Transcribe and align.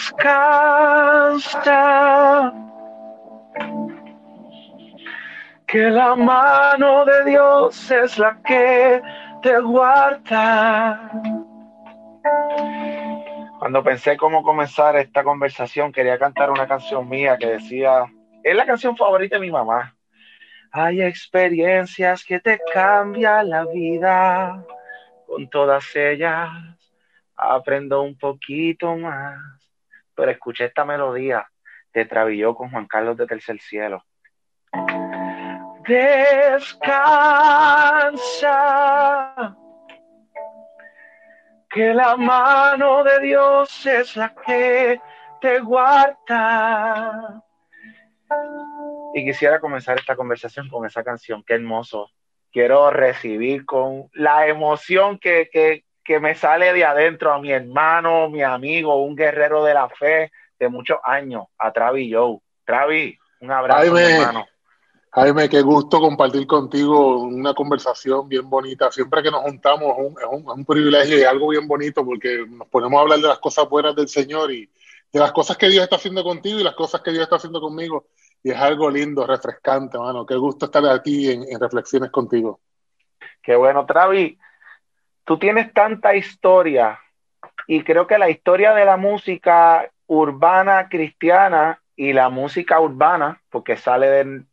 Descansa. 0.00 1.82
Que 5.66 5.90
la 5.90 6.16
mano 6.16 7.04
de 7.04 7.24
Dios 7.26 7.90
es 7.90 8.18
la 8.18 8.40
que 8.42 9.02
te 9.42 9.60
guarda. 9.60 11.10
Cuando 13.58 13.84
pensé 13.84 14.16
cómo 14.16 14.42
comenzar 14.42 14.96
esta 14.96 15.22
conversación, 15.22 15.92
quería 15.92 16.18
cantar 16.18 16.50
una 16.50 16.66
canción 16.66 17.06
mía 17.06 17.36
que 17.36 17.48
decía, 17.48 18.06
es 18.42 18.56
la 18.56 18.64
canción 18.64 18.96
favorita 18.96 19.36
de 19.36 19.42
mi 19.42 19.50
mamá. 19.50 19.94
Hay 20.72 21.02
experiencias 21.02 22.24
que 22.24 22.40
te 22.40 22.58
cambian 22.72 23.50
la 23.50 23.66
vida, 23.66 24.64
con 25.26 25.50
todas 25.50 25.94
ellas 25.94 26.48
aprendo 27.36 28.02
un 28.02 28.16
poquito 28.16 28.96
más. 28.96 29.59
Pero 30.20 30.32
escuché 30.32 30.66
esta 30.66 30.84
melodía 30.84 31.48
de 31.94 32.04
Travilló 32.04 32.54
con 32.54 32.70
Juan 32.70 32.86
Carlos 32.86 33.16
de 33.16 33.26
Tercer 33.26 33.58
Cielo. 33.58 34.04
Descansa, 35.88 36.76
que 41.70 41.94
la 41.94 42.18
mano 42.18 43.02
de 43.02 43.20
Dios 43.20 43.86
es 43.86 44.14
la 44.14 44.34
que 44.34 45.00
te 45.40 45.58
guarda. 45.60 47.42
Y 49.14 49.24
quisiera 49.24 49.58
comenzar 49.58 49.98
esta 49.98 50.16
conversación 50.16 50.68
con 50.68 50.84
esa 50.84 51.02
canción, 51.02 51.42
qué 51.46 51.54
hermoso. 51.54 52.10
Quiero 52.52 52.90
recibir 52.90 53.64
con 53.64 54.10
la 54.12 54.46
emoción 54.46 55.18
que, 55.18 55.48
que, 55.50 55.86
que 56.04 56.20
me 56.20 56.34
sale 56.34 56.72
de 56.72 56.84
adentro 56.84 57.32
a 57.32 57.40
mi 57.40 57.52
hermano, 57.52 58.28
mi 58.28 58.42
amigo, 58.42 59.02
un 59.02 59.14
guerrero 59.14 59.64
de 59.64 59.74
la 59.74 59.88
fe 59.88 60.32
de 60.58 60.68
muchos 60.68 60.98
años, 61.02 61.44
a 61.58 61.72
Travi 61.72 62.12
Joe. 62.12 62.38
Travi, 62.64 63.18
un 63.40 63.50
abrazo, 63.50 63.96
hermano. 63.96 64.46
Jaime, 65.12 65.48
qué 65.48 65.60
gusto 65.60 65.98
compartir 66.00 66.46
contigo 66.46 67.22
una 67.22 67.52
conversación 67.52 68.28
bien 68.28 68.48
bonita. 68.48 68.92
Siempre 68.92 69.22
que 69.24 69.30
nos 69.30 69.42
juntamos 69.42 69.96
es 70.20 70.26
un, 70.30 70.48
un, 70.48 70.64
privilegio 70.64 71.18
y 71.18 71.24
algo 71.24 71.48
bien 71.48 71.66
bonito 71.66 72.04
porque 72.04 72.44
nos 72.48 72.68
ponemos 72.68 72.96
a 72.96 73.02
hablar 73.02 73.18
de 73.18 73.26
las 73.26 73.40
cosas 73.40 73.68
buenas 73.68 73.96
del 73.96 74.08
Señor 74.08 74.52
y 74.52 74.70
de 75.12 75.18
las 75.18 75.32
cosas 75.32 75.56
que 75.56 75.68
Dios 75.68 75.82
está 75.82 75.96
haciendo 75.96 76.22
contigo 76.22 76.60
y 76.60 76.62
las 76.62 76.76
cosas 76.76 77.00
que 77.00 77.10
Dios 77.10 77.24
está 77.24 77.36
haciendo 77.36 77.60
conmigo. 77.60 78.06
Y 78.42 78.52
es 78.52 78.56
algo 78.56 78.88
lindo, 78.88 79.26
refrescante, 79.26 79.98
mano. 79.98 80.24
Qué 80.24 80.36
gusto 80.36 80.66
estar 80.66 80.86
aquí 80.86 81.28
en, 81.28 81.42
en 81.42 81.58
reflexiones 81.58 82.10
contigo. 82.12 82.60
Qué 83.42 83.56
bueno, 83.56 83.84
Travi. 83.86 84.38
Tú 85.30 85.38
tienes 85.38 85.72
tanta 85.72 86.16
historia 86.16 86.98
y 87.68 87.84
creo 87.84 88.08
que 88.08 88.18
la 88.18 88.28
historia 88.28 88.74
de 88.74 88.84
la 88.84 88.96
música 88.96 89.88
urbana 90.08 90.88
cristiana 90.88 91.80
y 91.94 92.12
la 92.12 92.30
música 92.30 92.80
urbana, 92.80 93.40
porque 93.48 93.76
sale 93.76 94.08
del 94.08 94.46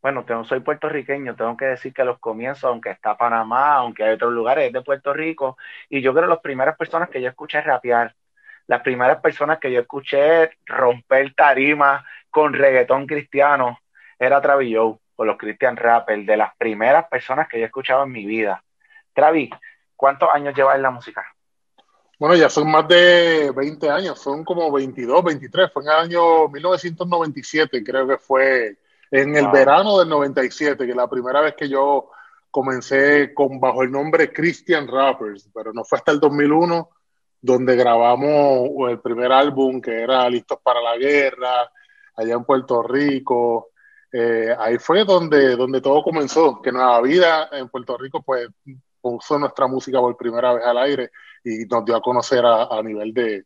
bueno, 0.00 0.24
no 0.26 0.44
soy 0.46 0.60
puertorriqueño, 0.60 1.36
tengo 1.36 1.58
que 1.58 1.66
decir 1.66 1.92
que 1.92 2.04
los 2.04 2.18
comienzos, 2.20 2.64
aunque 2.64 2.88
está 2.88 3.18
Panamá, 3.18 3.74
aunque 3.74 4.02
hay 4.02 4.14
otros 4.14 4.32
lugares, 4.32 4.68
es 4.68 4.72
de 4.72 4.80
Puerto 4.80 5.12
Rico, 5.12 5.58
y 5.90 6.00
yo 6.00 6.14
creo 6.14 6.24
que 6.24 6.30
las 6.30 6.40
primeras 6.40 6.78
personas 6.78 7.10
que 7.10 7.20
yo 7.20 7.28
escuché 7.28 7.60
rapear, 7.60 8.14
las 8.66 8.80
primeras 8.80 9.20
personas 9.20 9.58
que 9.58 9.70
yo 9.70 9.80
escuché 9.80 10.52
romper 10.64 11.34
tarima 11.34 12.02
con 12.30 12.54
reggaetón 12.54 13.06
cristiano, 13.06 13.78
era 14.18 14.40
Travis 14.40 14.74
Joe, 14.74 14.96
o 15.16 15.24
los 15.26 15.36
Christian 15.36 15.76
Rappers, 15.76 16.24
de 16.24 16.38
las 16.38 16.56
primeras 16.56 17.08
personas 17.08 17.46
que 17.46 17.60
yo 17.60 17.66
escuchaba 17.66 18.04
en 18.04 18.12
mi 18.12 18.24
vida. 18.24 18.64
Travis, 19.12 19.50
¿cuántos 20.04 20.28
años 20.34 20.54
llevas 20.54 20.76
en 20.76 20.82
la 20.82 20.90
música? 20.90 21.24
Bueno, 22.18 22.36
ya 22.36 22.50
son 22.50 22.70
más 22.70 22.86
de 22.86 23.50
20 23.56 23.88
años, 23.88 24.18
son 24.18 24.44
como 24.44 24.70
22, 24.70 25.24
23, 25.24 25.72
fue 25.72 25.82
en 25.82 25.88
el 25.88 25.94
año 25.94 26.48
1997, 26.48 27.82
creo 27.82 28.06
que 28.06 28.18
fue 28.18 28.76
en 29.10 29.34
el 29.34 29.48
verano 29.48 29.98
del 29.98 30.10
97, 30.10 30.86
que 30.86 30.94
la 30.94 31.08
primera 31.08 31.40
vez 31.40 31.54
que 31.54 31.70
yo 31.70 32.10
comencé 32.50 33.32
con 33.32 33.58
bajo 33.58 33.82
el 33.82 33.90
nombre 33.90 34.30
Christian 34.30 34.86
Rappers, 34.86 35.48
pero 35.54 35.72
no 35.72 35.84
fue 35.84 35.96
hasta 35.96 36.12
el 36.12 36.20
2001 36.20 36.90
donde 37.40 37.74
grabamos 37.74 38.68
el 38.90 39.00
primer 39.00 39.32
álbum 39.32 39.80
que 39.80 40.02
era 40.02 40.28
Listos 40.28 40.58
para 40.62 40.82
la 40.82 40.98
Guerra, 40.98 41.72
allá 42.14 42.34
en 42.34 42.44
Puerto 42.44 42.82
Rico. 42.82 43.70
Eh, 44.12 44.54
ahí 44.58 44.76
fue 44.76 45.06
donde, 45.06 45.56
donde 45.56 45.80
todo 45.80 46.02
comenzó, 46.02 46.60
que 46.60 46.70
Nueva 46.70 47.00
Vida 47.00 47.48
en 47.52 47.70
Puerto 47.70 47.96
Rico 47.96 48.22
pues 48.22 48.48
puso 49.04 49.38
nuestra 49.38 49.66
música 49.66 50.00
por 50.00 50.16
primera 50.16 50.54
vez 50.54 50.64
al 50.64 50.78
aire 50.78 51.10
y 51.44 51.66
nos 51.66 51.84
dio 51.84 51.94
a 51.94 52.00
conocer 52.00 52.42
a 52.44 52.80
nivel 52.82 53.12
de, 53.12 53.44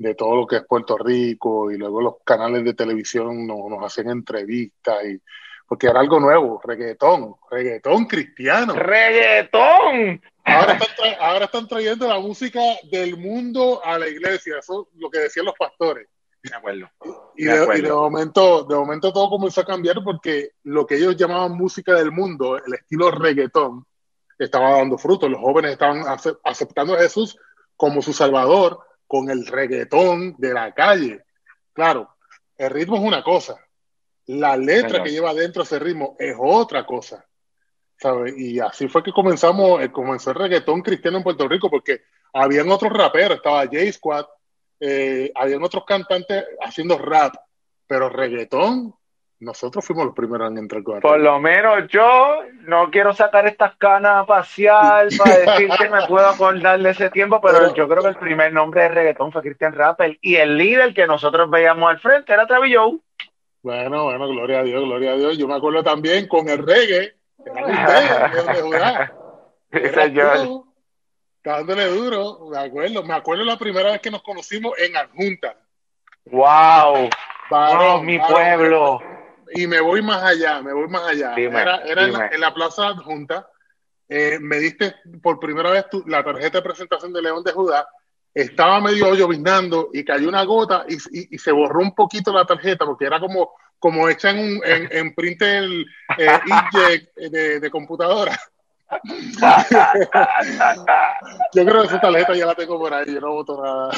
de 0.00 0.14
todo 0.14 0.34
lo 0.34 0.46
que 0.46 0.56
es 0.56 0.64
Puerto 0.66 0.96
Rico 0.96 1.70
y 1.70 1.76
luego 1.76 2.00
los 2.00 2.14
canales 2.24 2.64
de 2.64 2.72
televisión 2.72 3.46
nos, 3.46 3.68
nos 3.68 3.84
hacen 3.84 4.08
entrevistas 4.08 5.04
y 5.04 5.20
porque 5.68 5.88
era 5.88 6.00
algo 6.00 6.18
nuevo, 6.18 6.58
reggaetón, 6.64 7.36
reggaetón 7.50 8.06
cristiano. 8.06 8.72
¡Reggaetón! 8.72 10.20
Ahora 10.42 10.72
están, 10.72 11.14
ahora 11.20 11.44
están 11.44 11.68
trayendo 11.68 12.08
la 12.08 12.18
música 12.18 12.60
del 12.90 13.18
mundo 13.18 13.84
a 13.84 13.98
la 13.98 14.08
iglesia, 14.08 14.54
eso 14.58 14.88
es 14.90 15.00
lo 15.00 15.10
que 15.10 15.18
decían 15.18 15.44
los 15.44 15.54
pastores. 15.56 16.08
De 16.42 16.56
acuerdo. 16.56 16.88
Y 17.36 17.44
de, 17.44 17.78
y 17.78 17.82
de, 17.82 17.92
momento, 17.92 18.64
de 18.64 18.74
momento 18.74 19.12
todo 19.12 19.28
comenzó 19.28 19.60
a 19.60 19.66
cambiar 19.66 20.02
porque 20.02 20.52
lo 20.64 20.86
que 20.86 20.96
ellos 20.96 21.14
llamaban 21.14 21.52
música 21.52 21.92
del 21.92 22.10
mundo, 22.10 22.56
el 22.56 22.72
estilo 22.72 23.10
reggaetón, 23.10 23.84
estaba 24.44 24.78
dando 24.78 24.98
fruto. 24.98 25.28
Los 25.28 25.40
jóvenes 25.40 25.72
estaban 25.72 26.02
aceptando 26.44 26.94
a 26.94 27.00
Jesús 27.00 27.36
como 27.76 28.02
su 28.02 28.12
salvador, 28.12 28.80
con 29.06 29.30
el 29.30 29.46
reggaetón 29.46 30.36
de 30.38 30.54
la 30.54 30.72
calle. 30.72 31.24
Claro, 31.72 32.16
el 32.56 32.70
ritmo 32.70 32.96
es 32.96 33.02
una 33.02 33.22
cosa, 33.22 33.56
la 34.26 34.56
letra 34.56 35.02
que 35.02 35.10
lleva 35.10 35.34
dentro 35.34 35.62
ese 35.62 35.78
ritmo 35.78 36.16
es 36.18 36.36
otra 36.38 36.86
cosa. 36.86 37.26
¿sabes? 38.00 38.34
Y 38.36 38.58
así 38.58 38.88
fue 38.88 39.02
que 39.02 39.12
comenzamos, 39.12 39.82
eh, 39.82 39.92
comenzó 39.92 40.30
el 40.30 40.36
reggaetón 40.36 40.80
cristiano 40.80 41.18
en 41.18 41.24
Puerto 41.24 41.46
Rico, 41.46 41.68
porque 41.70 42.02
habían 42.32 42.70
otros 42.70 42.92
raperos, 42.92 43.36
estaba 43.36 43.64
J 43.64 43.92
Squad, 43.92 44.26
eh, 44.80 45.30
habían 45.34 45.62
otros 45.62 45.84
cantantes 45.84 46.44
haciendo 46.62 46.96
rap, 46.96 47.34
pero 47.86 48.08
reggaetón 48.08 48.94
nosotros 49.40 49.82
fuimos 49.84 50.04
los 50.04 50.14
primeros 50.14 50.50
en 50.50 50.58
entrar 50.58 50.82
con 50.82 51.00
Por 51.00 51.18
lo 51.18 51.40
menos 51.40 51.88
yo 51.88 52.40
no 52.66 52.90
quiero 52.90 53.14
sacar 53.14 53.46
estas 53.46 53.74
canas 53.76 54.26
facial 54.26 55.08
para 55.18 55.38
decir 55.38 55.70
que 55.78 55.88
me 55.88 56.06
puedo 56.06 56.28
acordar 56.28 56.78
de 56.80 56.90
ese 56.90 57.08
tiempo, 57.08 57.40
pero, 57.40 57.74
yo 57.74 57.88
creo 57.88 58.02
que 58.02 58.10
el 58.10 58.16
primer 58.16 58.52
nombre 58.52 58.82
de 58.82 58.88
reggaetón 58.90 59.32
fue 59.32 59.40
Christian 59.40 59.72
Rappel 59.72 60.18
y 60.20 60.36
el 60.36 60.58
líder 60.58 60.92
que 60.92 61.06
nosotros 61.06 61.48
veíamos 61.50 61.90
al 61.90 61.98
frente 62.00 62.34
era 62.34 62.46
Travis 62.46 62.76
Joe. 62.76 62.98
Bueno, 63.62 64.04
bueno, 64.04 64.28
gloria 64.28 64.60
a 64.60 64.62
Dios, 64.62 64.84
gloria 64.84 65.12
a 65.12 65.16
Dios. 65.16 65.38
Yo 65.38 65.48
me 65.48 65.54
acuerdo 65.54 65.82
también 65.82 66.28
con 66.28 66.48
el 66.48 66.58
reggae, 66.58 67.14
Ese 69.70 70.12
yo. 70.12 70.66
Dándole 71.42 71.86
duro, 71.86 72.48
me 72.50 72.58
acuerdo. 72.58 73.02
Me 73.02 73.14
acuerdo 73.14 73.44
la 73.44 73.56
primera 73.58 73.92
vez 73.92 74.00
que 74.02 74.10
nos 74.10 74.22
conocimos 74.22 74.78
en 74.78 74.96
Adjunta. 74.96 75.56
¡Wow! 76.26 77.08
Varón, 77.50 78.04
mi 78.04 78.18
pueblo 78.18 79.00
y 79.54 79.66
me 79.66 79.80
voy 79.80 80.02
más 80.02 80.22
allá, 80.22 80.62
me 80.62 80.72
voy 80.72 80.88
más 80.88 81.08
allá. 81.08 81.34
era, 81.34 81.82
en, 81.84 82.40
la, 82.40 82.54
Plaza 82.54 82.94
Junta, 82.96 83.48
eh, 84.08 84.38
me 84.40 84.58
diste 84.58 84.94
por 85.22 85.38
primera 85.38 85.70
vez 85.70 85.86
la 86.06 86.22
tarjeta 86.22 86.58
de 86.58 86.62
presentación 86.62 87.12
de 87.12 87.22
León 87.22 87.44
de 87.44 87.52
Judá, 87.52 87.86
estaba 88.32 88.80
medio 88.80 89.14
lloviznando 89.14 89.90
y 89.92 90.04
cayó 90.04 90.28
una 90.28 90.44
gota 90.44 90.84
y, 90.88 91.38
se 91.38 91.52
borró 91.52 91.80
un 91.80 91.94
poquito 91.94 92.32
la 92.32 92.44
tarjeta 92.44 92.86
porque 92.86 93.06
era 93.06 93.18
como, 93.18 93.52
como 93.78 94.08
hecha 94.08 94.30
en, 94.30 94.38
un, 94.38 94.60
en, 94.64 94.88
en 94.90 95.14
printer 95.14 95.64
eh, 96.16 97.60
de, 97.60 97.70
computadora. 97.70 98.38
yo 101.54 101.64
creo 101.64 101.82
que 101.82 101.88
esa 101.88 102.00
tarjeta 102.00 102.34
ya 102.34 102.46
la 102.46 102.54
tengo 102.54 102.78
por 102.78 102.92
ahí, 102.92 103.12
yo 103.12 103.20
no 103.20 103.32
voto 103.32 103.62
nada. 103.62 103.90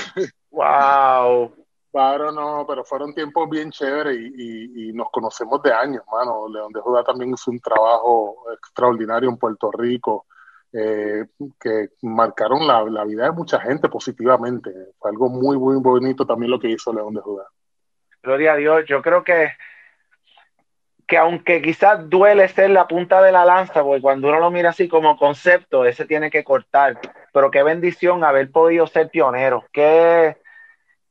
¡Wow! 0.51 1.62
Claro, 1.93 2.33
no, 2.33 2.65
pero 2.67 2.85
fueron 2.85 3.13
tiempos 3.13 3.51
bien 3.51 3.71
chéveres 3.71 4.17
y, 4.17 4.93
nos 4.95 5.11
conocemos 5.11 5.63
de 5.63 5.75
años, 5.75 6.03
mano. 6.11 6.49
León 6.49 6.73
de 6.73 6.81
Judá 6.81 7.05
también 7.05 7.35
hizo 7.35 7.51
un 7.51 7.61
trabajo 7.61 8.47
extraordinario 8.55 9.29
en 9.29 9.37
Puerto 9.37 9.71
Rico 9.71 10.25
eh, 10.73 11.27
que 11.61 11.89
marcaron 12.01 12.67
la, 12.67 13.05
vida 13.05 13.25
de 13.25 13.33
mucha 13.33 13.61
gente 13.61 13.91
positivamente. 13.91 14.71
Fue 14.99 15.11
algo 15.11 15.29
muy, 15.29 15.59
muy 15.59 15.77
bonito 15.81 16.27
también 16.27 16.51
lo 16.51 16.59
que 16.59 16.71
hizo 16.71 16.95
León 16.95 17.13
de 17.13 17.21
Judá. 17.21 17.45
Gloria 18.23 18.55
a 18.55 18.57
Dios, 18.57 18.85
yo 18.87 19.03
creo 19.03 19.23
que 19.23 19.51
que 21.07 21.19
aunque 21.19 21.61
quizás 21.61 22.09
duele 22.09 22.49
ser 22.49 22.71
la 22.71 22.89
punta 22.89 23.21
de 23.21 23.33
la 23.33 23.45
lanza, 23.45 23.83
porque 23.83 24.01
cuando 24.01 24.29
uno 24.29 24.41
lo 24.41 24.51
mira 24.51 24.71
así 24.71 24.89
como 24.89 25.19
concepto, 25.19 25.85
ese 25.85 26.07
tiene 26.07 26.31
que 26.31 26.43
cortar, 26.43 26.99
pero 27.35 27.51
qué 27.51 27.63
bendición 27.63 28.25
haber 28.25 28.51
podido 28.51 28.87
ser 28.87 29.11
pionero, 29.11 29.67
qué, 29.73 30.39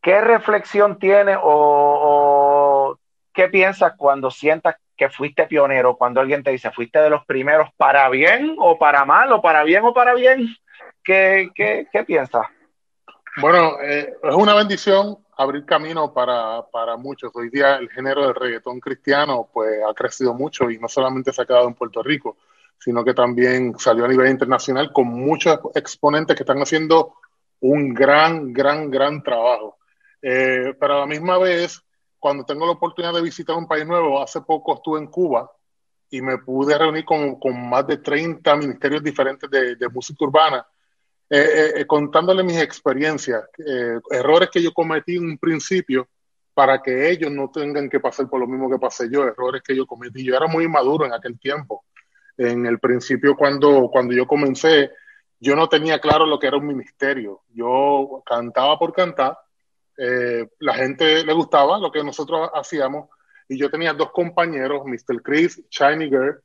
¿Qué 0.02 0.20
reflexión 0.20 0.98
tiene 0.98 1.38
o, 1.42 2.98
qué 3.34 3.50
piensas 3.50 3.94
cuando 3.96 4.32
sientas 4.32 4.76
que 4.98 5.10
fuiste 5.10 5.46
pionero? 5.46 5.96
Cuando 5.96 6.22
alguien 6.22 6.44
te 6.44 6.52
dice, 6.52 6.72
fuiste 6.72 7.00
de 7.00 7.10
los 7.10 7.26
primeros 7.26 7.70
para 7.78 8.10
bien 8.10 8.56
o 8.58 8.80
para 8.80 9.06
mal, 9.06 9.32
o 9.32 9.42
para 9.42 9.64
bien 9.64 9.84
o 9.86 9.94
para 9.94 10.16
bien. 10.16 10.56
¿Qué, 11.04 11.50
qué, 11.54 11.88
qué 11.92 12.04
piensas? 12.04 12.48
Bueno, 13.38 13.78
eh, 13.82 14.14
es 14.24 14.36
una 14.36 14.56
bendición 14.56 15.18
abrir 15.38 15.66
camino 15.66 16.14
para, 16.14 16.64
para, 16.72 16.98
muchos. 16.98 17.32
Hoy 17.34 17.50
día 17.50 17.76
el 17.76 17.90
género 17.90 18.26
del 18.26 18.36
reggaetón 18.36 18.80
cristiano 18.80 19.50
pues 19.54 19.80
ha 19.88 19.94
crecido 19.94 20.34
mucho 20.34 20.70
y 20.70 20.78
no 20.78 20.88
solamente 20.88 21.32
se 21.32 21.42
ha 21.42 21.46
quedado 21.46 21.68
en 21.68 21.76
Puerto 21.76 22.04
Rico, 22.04 22.38
sino 22.78 23.06
que 23.06 23.14
también 23.14 23.78
salió 23.78 24.06
a 24.06 24.08
nivel 24.08 24.30
internacional 24.30 24.92
con 24.92 25.08
muchos 25.08 25.60
exponentes 25.76 26.36
que 26.36 26.44
están 26.44 26.60
haciendo 26.60 27.16
un 27.62 27.94
gran, 27.94 28.52
gran, 28.52 28.90
gran 28.90 29.24
trabajo. 29.24 29.78
Eh, 30.22 30.74
pero 30.80 30.96
a 30.96 31.00
la 31.00 31.06
misma 31.06 31.38
vez, 31.38 31.82
cuando 32.20 32.44
tengo 32.46 32.66
la 32.66 32.74
oportunidad 32.74 33.14
de 33.14 33.22
visitar 33.22 33.56
un 33.56 33.68
país 33.68 33.86
nuevo, 33.86 34.22
hace 34.22 34.42
poco 34.42 34.76
estuve 34.76 35.00
en 35.00 35.08
Cuba 35.08 35.52
y 36.10 36.22
me 36.22 36.38
pude 36.40 36.78
reunir 36.78 37.06
con, 37.06 37.40
con 37.40 37.70
más 37.70 37.88
de 37.88 37.98
30 37.98 38.56
ministerios 38.56 39.04
diferentes 39.04 39.50
de, 39.50 39.76
de 39.76 39.90
música 39.90 40.26
urbana 40.26 40.66
eh, 41.34 41.40
eh, 41.40 41.74
eh, 41.78 41.88
contándole 41.88 42.44
mis 42.44 42.58
experiencias, 42.58 43.42
errores 44.12 44.50
que 44.52 44.62
yo 44.62 44.74
cometí 44.74 45.16
en 45.16 45.24
un 45.24 45.38
principio 45.38 46.10
para 46.54 46.82
que 46.82 47.10
ellos 47.10 47.32
no 47.32 47.50
tengan 47.50 47.90
que 47.90 48.02
pasar 48.02 48.30
por 48.30 48.42
lo 48.42 48.48
mismo 48.48 48.70
que 48.70 48.78
pasé 48.78 49.10
yo, 49.10 49.24
errores 49.24 49.62
que 49.66 49.74
yo 49.74 49.86
cometí. 49.86 50.26
Yo 50.26 50.36
era 50.36 50.48
muy 50.48 50.68
maduro 50.68 51.06
en 51.06 51.14
aquel 51.14 51.40
tiempo. 51.40 51.86
En 52.36 52.66
el 52.66 52.80
principio, 52.80 53.38
cuando, 53.38 53.90
cuando 53.90 54.14
yo 54.14 54.28
comencé, 54.28 54.92
yo 55.40 55.56
no 55.56 55.70
tenía 55.70 56.02
claro 56.02 56.26
lo 56.26 56.38
que 56.38 56.48
era 56.48 56.58
un 56.58 56.68
ministerio. 56.68 57.44
Yo 57.54 58.22
cantaba 58.26 58.78
por 58.78 58.92
cantar, 58.92 59.38
la 59.98 60.74
gente 60.74 61.24
le 61.24 61.34
gustaba 61.34 61.78
lo 61.78 61.92
que 61.92 62.04
nosotros 62.04 62.50
hacíamos, 62.54 63.10
y 63.48 63.58
yo 63.58 63.70
tenía 63.70 63.94
dos 63.94 64.12
compañeros, 64.12 64.84
Mr. 64.86 65.22
Chris, 65.22 65.62
Shiny 65.70 66.10
Girl, 66.10 66.42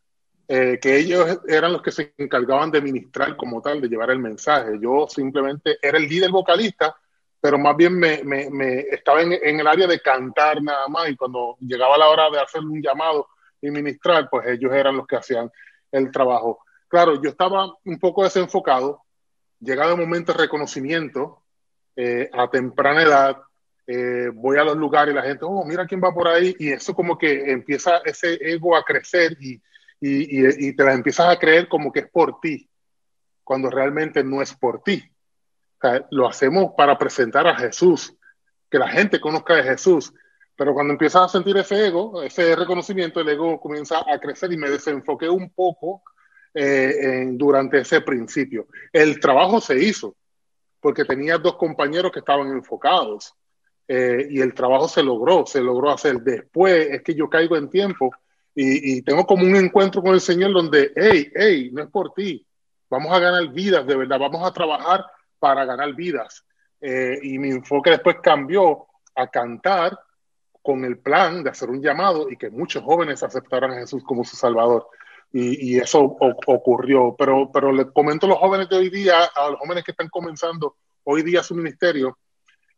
eh, 0.49 0.79
que 0.81 0.97
ellos 0.97 1.41
eran 1.49 1.73
los 1.73 1.83
que 1.83 1.91
se 1.91 2.15
encargaban 2.19 2.71
de 2.71 2.81
ministrar 2.81 3.37
como 3.37 3.61
tal, 3.61 3.81
de 3.81 3.89
llevar 3.89 4.11
el 4.11 4.19
mensaje. 4.19 4.79
Yo 4.81 5.07
simplemente 5.09 5.79
era 5.83 5.99
el 5.99 6.09
líder 6.09 6.31
vocalista, 6.31 6.97
pero 7.41 7.59
más 7.59 7.77
bien 7.77 7.99
me, 7.99 8.23
me, 8.25 8.79
estaba 8.91 9.23
en, 9.23 9.33
en, 9.33 9.61
el 9.61 9.67
área 9.67 9.87
de 9.87 10.01
cantar 10.01 10.63
nada 10.63 10.89
más 10.89 11.09
y 11.09 11.17
cuando 11.17 11.57
llegaba 11.61 11.99
la 11.99 12.09
hora 12.09 12.31
de 12.31 12.41
hacer 12.41 12.61
un 12.61 12.81
llamado 12.83 13.29
y 13.61 13.71
ministrar, 13.71 14.29
pues 14.31 14.47
ellos 14.49 14.73
eran 14.73 14.97
los 14.97 15.07
que 15.07 15.17
hacían 15.17 15.51
el 15.91 16.11
trabajo. 16.11 16.61
Claro, 16.89 17.21
yo 17.21 17.31
estaba 17.31 17.73
un 17.85 17.99
poco 17.99 18.23
desenfocado, 18.23 19.03
llegaba 19.61 19.93
el 19.93 19.99
momento 19.99 20.33
de 20.33 20.39
reconocimiento 20.39 21.43
eh, 21.97 22.29
a 22.33 22.49
temprana 22.51 23.03
edad, 23.03 23.37
eh, 23.87 24.31
voy 24.35 24.59
a 24.59 24.65
los 24.65 24.77
lugares 24.77 25.13
y 25.13 25.17
la 25.17 25.23
gente, 25.23 25.45
oh, 25.45 25.65
mira 25.65 25.87
quién 25.87 26.01
va 26.03 26.13
por 26.13 26.29
ahí, 26.29 26.55
y 26.59 26.71
eso 26.71 26.95
como 26.95 27.17
que 27.17 27.51
empieza 27.51 27.99
ese 28.05 28.39
ego 28.41 28.77
a 28.77 28.85
crecer 28.85 29.37
y, 29.41 29.61
y, 30.01 30.73
te 30.75 30.85
las 30.85 30.95
empiezas 30.95 31.29
a 31.29 31.39
creer 31.39 31.69
como 31.69 31.91
que 31.91 32.01
es 32.01 32.11
por 32.11 32.39
ti, 32.41 32.69
cuando 33.43 33.71
realmente 33.71 34.23
no 34.23 34.43
es 34.43 34.55
por 34.55 34.83
ti. 34.83 35.03
lo 36.11 36.29
hacemos 36.29 36.73
para 36.77 36.99
presentar 36.99 37.47
a 37.47 37.57
Jesús, 37.57 38.15
que 38.69 38.79
la 38.79 38.89
gente 38.89 39.21
conozca 39.21 39.55
de 39.55 39.63
Jesús, 39.63 40.13
pero 40.57 40.75
cuando 40.75 40.93
empiezas 40.93 41.23
a 41.23 41.29
sentir 41.29 41.57
ese 41.57 41.87
ego, 41.87 42.23
ese 42.23 42.57
reconocimiento, 42.57 43.21
el 43.21 43.29
ego 43.29 43.61
comienza 43.61 43.99
a 44.07 44.19
crecer 44.19 44.53
y 44.53 44.57
me 44.57 44.71
desenfoqué 44.71 45.29
un 45.29 45.51
poco 45.51 46.03
eh, 46.53 47.27
durante 47.33 47.81
ese 47.81 48.01
principio. 48.01 48.67
El 48.93 49.21
trabajo 49.21 49.61
se 49.61 49.79
hizo, 49.79 50.17
porque 50.87 51.05
tenía 51.05 51.37
dos 51.37 51.57
compañeros 51.57 52.13
que 52.13 52.21
estaban 52.21 52.47
enfocados. 52.47 53.35
Eh, 53.89 54.29
y 54.31 54.41
el 54.41 54.55
trabajo 54.55 54.87
se 54.87 55.03
logró, 55.03 55.45
se 55.45 55.61
logró 55.61 55.91
hacer. 55.91 56.19
Después 56.19 56.87
es 56.93 57.03
que 57.03 57.13
yo 57.13 57.29
caigo 57.29 57.57
en 57.57 57.69
tiempo 57.69 58.13
y, 58.55 59.03
tengo 59.03 59.27
como 59.27 59.43
un 59.43 59.57
encuentro 59.57 60.01
con 60.01 60.15
el 60.15 60.21
Señor 60.21 60.53
donde, 60.53 60.93
hey, 60.95 61.33
hey, 61.35 61.71
no 61.73 61.83
es 61.83 61.91
por 61.91 62.15
ti, 62.15 62.47
vamos 62.89 63.13
a 63.13 63.19
ganar 63.19 63.49
vidas, 63.49 63.85
de 63.85 63.97
verdad, 63.97 64.21
vamos 64.21 64.49
a 64.49 64.53
trabajar 64.53 65.05
para 65.41 65.65
ganar 65.65 65.93
vidas. 65.97 66.45
Eh, 66.81 67.19
y 67.21 67.37
mi 67.41 67.51
enfoque 67.51 67.91
después 67.91 68.19
cambió 68.23 68.87
a 69.17 69.27
cantar 69.27 69.99
con 70.63 70.85
el 70.85 70.99
plan 70.99 71.43
de 71.43 71.51
hacer 71.51 71.69
un 71.69 71.83
llamado 71.83 72.31
y 72.31 72.37
que 72.37 72.49
muchos 72.49 72.85
jóvenes 72.85 73.25
aceptaran 73.25 73.73
a 73.73 73.81
Jesús 73.81 74.05
como 74.05 74.23
su 74.23 74.37
Salvador. 74.37 74.87
Y, 75.33 75.79
eso 75.79 76.01
ocurrió. 76.01 77.15
Pero, 77.19 77.51
pero 77.53 77.73
les 77.73 77.87
comento 77.87 78.27
a 78.27 78.31
los 78.31 78.39
jóvenes 78.39 78.69
de 78.69 78.77
hoy 78.77 78.91
día, 78.91 79.25
a 79.35 79.51
los 79.51 79.61
jóvenes 79.61 79.85
que 79.85 79.91
están 79.91 80.09
comenzando 80.09 80.77
hoy 81.05 81.23
día 81.23 81.43
su 81.43 81.55
ministerio, 81.55 82.19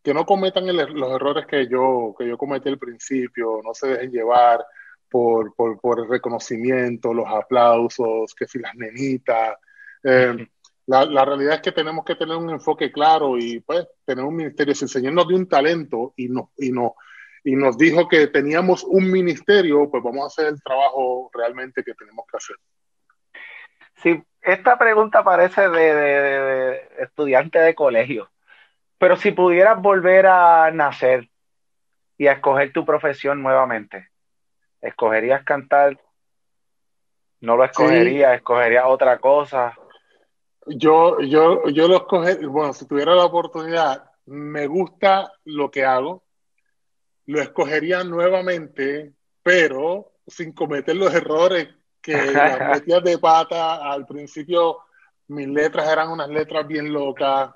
que 0.03 0.13
no 0.13 0.25
cometan 0.25 0.67
los 0.67 1.13
errores 1.13 1.47
que 1.47 1.69
yo, 1.69 2.15
que 2.19 2.27
yo 2.27 2.37
cometí 2.37 2.69
al 2.69 2.79
principio, 2.79 3.61
no 3.63 3.75
se 3.75 3.89
dejen 3.89 4.11
llevar, 4.11 4.65
por, 5.09 5.55
por, 5.55 5.81
por, 5.81 6.01
el 6.01 6.09
reconocimiento, 6.09 7.15
los 7.15 7.27
aplausos, 7.27 8.35
que 8.35 8.47
si 8.47 8.59
las 8.59 8.75
nenitas. 8.75 9.57
Eh, 10.03 10.47
la, 10.87 11.05
la, 11.05 11.25
realidad 11.25 11.55
es 11.57 11.61
que 11.61 11.73
tenemos 11.73 12.05
que 12.05 12.15
tener 12.15 12.37
un 12.37 12.51
enfoque 12.51 12.91
claro 12.93 13.37
y 13.39 13.61
pues 13.61 13.87
tener 14.05 14.25
un 14.25 14.37
ministerio. 14.37 14.75
Si 14.75 14.85
el 14.85 14.91
Señor 14.91 15.13
nos 15.15 15.29
dio 15.29 15.37
un 15.37 15.49
talento 15.49 16.15
y 16.17 16.29
nos, 16.29 16.49
y, 16.57 16.71
no, 16.71 16.95
y 17.49 17.57
nos 17.57 17.79
dijo 17.79 18.07
que 18.09 18.27
teníamos 18.27 18.85
un 18.85 19.11
ministerio, 19.11 19.91
pues 19.91 20.03
vamos 20.03 20.25
a 20.25 20.27
hacer 20.27 20.53
el 20.53 20.63
trabajo 20.63 21.31
realmente 21.33 21.83
que 21.83 21.95
tenemos 21.95 22.27
que 22.31 22.37
hacer. 22.37 22.57
Sí, 24.03 24.23
esta 24.43 24.77
pregunta 24.77 25.25
parece 25.25 25.67
de, 25.71 25.95
de, 25.95 26.21
de 26.21 26.89
estudiante 26.99 27.59
de 27.59 27.75
colegio, 27.75 28.31
pero 28.99 29.17
si 29.17 29.31
pudieras 29.31 29.81
volver 29.81 30.27
a 30.27 30.71
nacer 30.73 31.31
y 32.19 32.27
a 32.27 32.33
escoger 32.33 32.71
tu 32.71 32.85
profesión 32.85 33.43
nuevamente, 33.43 34.11
¿Escogerías 34.83 35.43
cantar? 35.43 35.99
¿No 37.41 37.57
lo 37.57 37.65
escogerías? 37.65 38.37
¿Escogerías 38.37 38.85
otra 38.87 39.19
cosa? 39.19 39.75
Yo, 40.67 41.19
yo, 41.21 41.67
yo 41.71 41.89
lo 41.89 41.97
escogería, 41.97 42.47
bueno, 42.47 42.75
si 42.75 42.87
tuviera 42.87 43.15
la 43.15 43.25
oportunidad, 43.25 44.05
me 44.27 44.67
gusta 44.67 45.33
lo 45.45 45.71
que 45.71 45.85
hago, 45.85 46.28
lo 47.29 47.41
escogería 47.41 48.05
nuevamente, 48.05 49.13
pero 49.43 50.13
sin 50.27 50.53
cometer 50.53 50.97
los 50.97 51.15
errores 51.15 51.69
que 52.03 52.13
las 52.33 52.77
metías 52.77 53.03
de 53.03 53.19
pata 53.19 53.91
al 53.91 54.07
principio, 54.07 54.79
mis 55.29 55.49
letras 55.49 55.89
eran 55.89 56.11
unas 56.11 56.29
letras 56.29 56.67
bien 56.67 56.93
locas. 56.93 57.55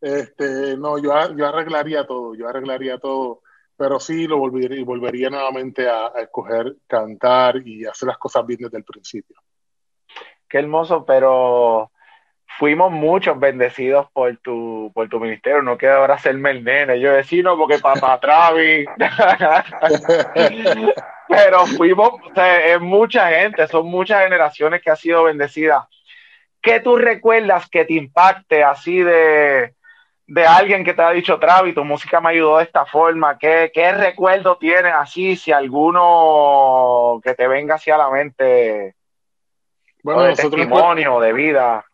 Este, 0.00 0.76
no, 0.76 0.98
yo, 0.98 1.12
yo 1.36 1.46
arreglaría 1.46 2.04
todo, 2.04 2.34
yo 2.34 2.48
arreglaría 2.48 2.98
todo 2.98 3.42
pero 3.76 3.98
sí 3.98 4.26
lo 4.26 4.38
volvería, 4.38 4.84
volvería 4.84 5.30
nuevamente 5.30 5.88
a, 5.88 6.08
escoger 6.16 6.76
cantar 6.86 7.66
y 7.66 7.84
hacer 7.84 8.08
las 8.08 8.18
cosas 8.18 8.46
bien 8.46 8.60
desde 8.60 8.78
el 8.78 8.84
principio. 8.84 9.36
Qué 10.48 10.58
hermoso, 10.58 11.04
pero 11.04 11.90
fuimos 12.58 12.90
muchos 12.92 13.38
bendecidos 13.38 14.10
por 14.12 14.36
tu, 14.38 14.90
por 14.94 15.08
tu 15.08 15.20
ministerio. 15.20 15.62
No 15.62 15.78
queda 15.78 15.96
ahora 15.96 16.18
serme 16.18 16.50
el 16.50 16.64
nene. 16.64 17.00
Yo 17.00 17.12
decía, 17.12 17.42
no, 17.42 17.56
porque 17.56 17.78
papá 17.82 18.18
Travis. 18.20 18.88
pero 21.28 21.66
fuimos, 21.66 22.10
o 22.10 22.34
sea, 22.34 22.66
es 22.66 22.80
mucha 22.80 23.28
gente, 23.30 23.66
son 23.66 23.86
muchas 23.86 24.24
generaciones 24.24 24.82
que 24.82 24.90
ha 24.90 24.96
sido 24.96 25.24
bendecida. 25.24 25.88
¿Qué 26.60 26.80
tú 26.80 26.96
recuerdas 26.96 27.68
que 27.68 27.84
te 27.84 27.94
impacte 27.94 28.62
así 28.62 29.00
de, 29.00 29.74
de 30.26 30.46
alguien 30.46 30.84
que 30.84 30.94
te 30.94 31.02
ha 31.02 31.10
dicho, 31.10 31.38
Travi, 31.38 31.72
tu 31.72 31.84
música 31.84 32.20
me 32.20 32.30
ayudó 32.30 32.58
de 32.58 32.64
esta 32.64 32.84
forma? 32.86 33.38
¿Qué, 33.38 33.70
qué 33.74 33.92
recuerdo 33.92 34.56
tienes 34.58 34.92
así, 34.94 35.36
si 35.36 35.50
alguno 35.50 37.20
que 37.24 37.34
te 37.34 37.48
venga 37.48 37.74
hacia 37.76 37.96
la 37.96 38.10
mente? 38.10 38.94
Bueno, 40.02 40.22
de 40.22 40.34
testimonio, 40.34 41.18
de 41.20 41.32
vida. 41.32 41.84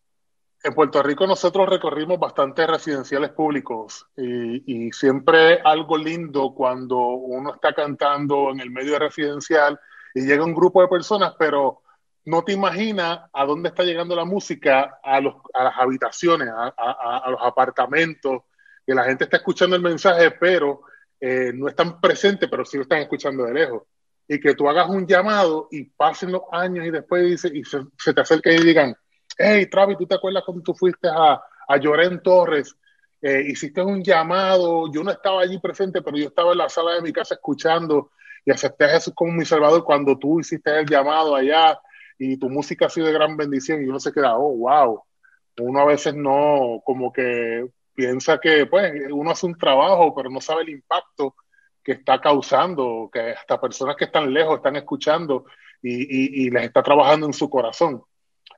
En 0.62 0.74
Puerto 0.74 1.02
Rico 1.02 1.26
nosotros 1.26 1.68
recorrimos 1.68 2.18
bastantes 2.18 2.66
residenciales 2.66 3.30
públicos 3.30 4.06
y, 4.16 4.90
siempre 4.92 5.60
algo 5.64 5.96
lindo 5.96 6.52
cuando 6.52 6.98
uno 6.98 7.54
está 7.54 7.72
cantando 7.72 8.50
en 8.50 8.60
el 8.60 8.70
medio 8.70 8.98
residencial 8.98 9.78
y 10.14 10.22
llega 10.22 10.44
un 10.44 10.54
grupo 10.54 10.82
de 10.82 10.88
personas, 10.88 11.34
pero 11.38 11.82
no 12.24 12.42
te 12.42 12.52
imaginas 12.52 13.20
a 13.32 13.44
dónde 13.44 13.68
está 13.68 13.84
llegando 13.84 14.16
la 14.16 14.24
música, 14.24 14.98
a, 15.02 15.20
los, 15.20 15.36
a 15.54 15.64
las 15.64 15.78
habitaciones, 15.78 16.48
a, 16.50 17.30
los 17.30 17.40
apartamentos, 17.42 18.42
que 18.86 18.94
la 18.94 19.04
gente 19.04 19.24
está 19.24 19.38
escuchando 19.38 19.76
el 19.76 19.82
mensaje, 19.82 20.32
pero 20.32 20.82
eh, 21.20 21.52
no 21.54 21.68
están 21.68 22.00
presentes, 22.00 22.48
pero 22.50 22.64
sí 22.64 22.76
lo 22.76 22.82
están 22.82 23.00
escuchando 23.00 23.44
de 23.44 23.54
lejos. 23.54 23.82
Y 24.26 24.40
que 24.40 24.54
tú 24.54 24.68
hagas 24.68 24.90
un 24.90 25.06
llamado 25.06 25.68
y 25.70 25.84
pasen 25.84 26.32
los 26.32 26.42
años 26.52 26.84
y 26.84 26.90
después 26.90 27.24
dice, 27.24 27.50
y 27.52 27.62
se, 27.64 28.12
te 28.12 28.20
acerquen 28.20 28.60
y 28.60 28.64
digan, 28.64 28.96
hey, 29.38 29.66
Travis, 29.66 29.96
¿tú 29.96 30.06
te 30.06 30.16
acuerdas 30.16 30.42
cuando 30.44 30.62
tú 30.62 30.74
fuiste 30.74 31.08
a, 31.08 31.40
a 31.68 31.76
Llorén 31.78 32.20
Torres? 32.22 32.76
Eh, 33.20 33.44
hiciste 33.46 33.82
un 33.82 34.02
llamado, 34.02 34.92
yo 34.92 35.02
no 35.02 35.10
estaba 35.10 35.42
allí 35.42 35.58
presente, 35.58 36.02
pero 36.02 36.16
yo 36.16 36.26
estaba 36.26 36.52
en 36.52 36.58
la 36.58 36.68
sala 36.68 36.94
de 36.94 37.02
mi 37.02 37.12
casa 37.12 37.34
escuchando 37.34 38.10
y 38.44 38.50
acepté 38.50 38.84
a 38.84 38.90
Jesús 38.90 39.12
como 39.14 39.32
mi 39.32 39.44
salvador 39.44 39.84
cuando 39.84 40.18
tú 40.18 40.40
hiciste 40.40 40.78
el 40.78 40.86
llamado 40.86 41.34
allá 41.34 41.80
y 42.18 42.36
tu 42.36 42.48
música 42.48 42.86
ha 42.86 42.90
sido 42.90 43.06
de 43.06 43.12
gran 43.12 43.36
bendición 43.36 43.82
y 43.82 43.86
uno 43.86 44.00
se 44.00 44.12
queda, 44.12 44.36
oh, 44.36 44.56
wow. 44.56 45.02
Uno 45.60 45.80
a 45.80 45.86
veces 45.86 46.14
no, 46.14 46.80
como 46.84 47.12
que 47.12 47.66
piensa 47.94 48.38
que, 48.38 48.66
pues, 48.66 48.92
uno 49.10 49.30
hace 49.30 49.46
un 49.46 49.58
trabajo, 49.58 50.14
pero 50.14 50.30
no 50.30 50.40
sabe 50.40 50.62
el 50.62 50.70
impacto 50.70 51.34
que 51.82 51.92
está 51.92 52.20
causando, 52.20 53.10
que 53.12 53.32
hasta 53.32 53.60
personas 53.60 53.96
que 53.96 54.04
están 54.04 54.32
lejos 54.32 54.56
están 54.56 54.76
escuchando 54.76 55.46
y, 55.82 56.44
y, 56.46 56.50
les 56.50 56.64
está 56.64 56.82
trabajando 56.82 57.26
en 57.26 57.32
su 57.32 57.50
corazón. 57.50 58.02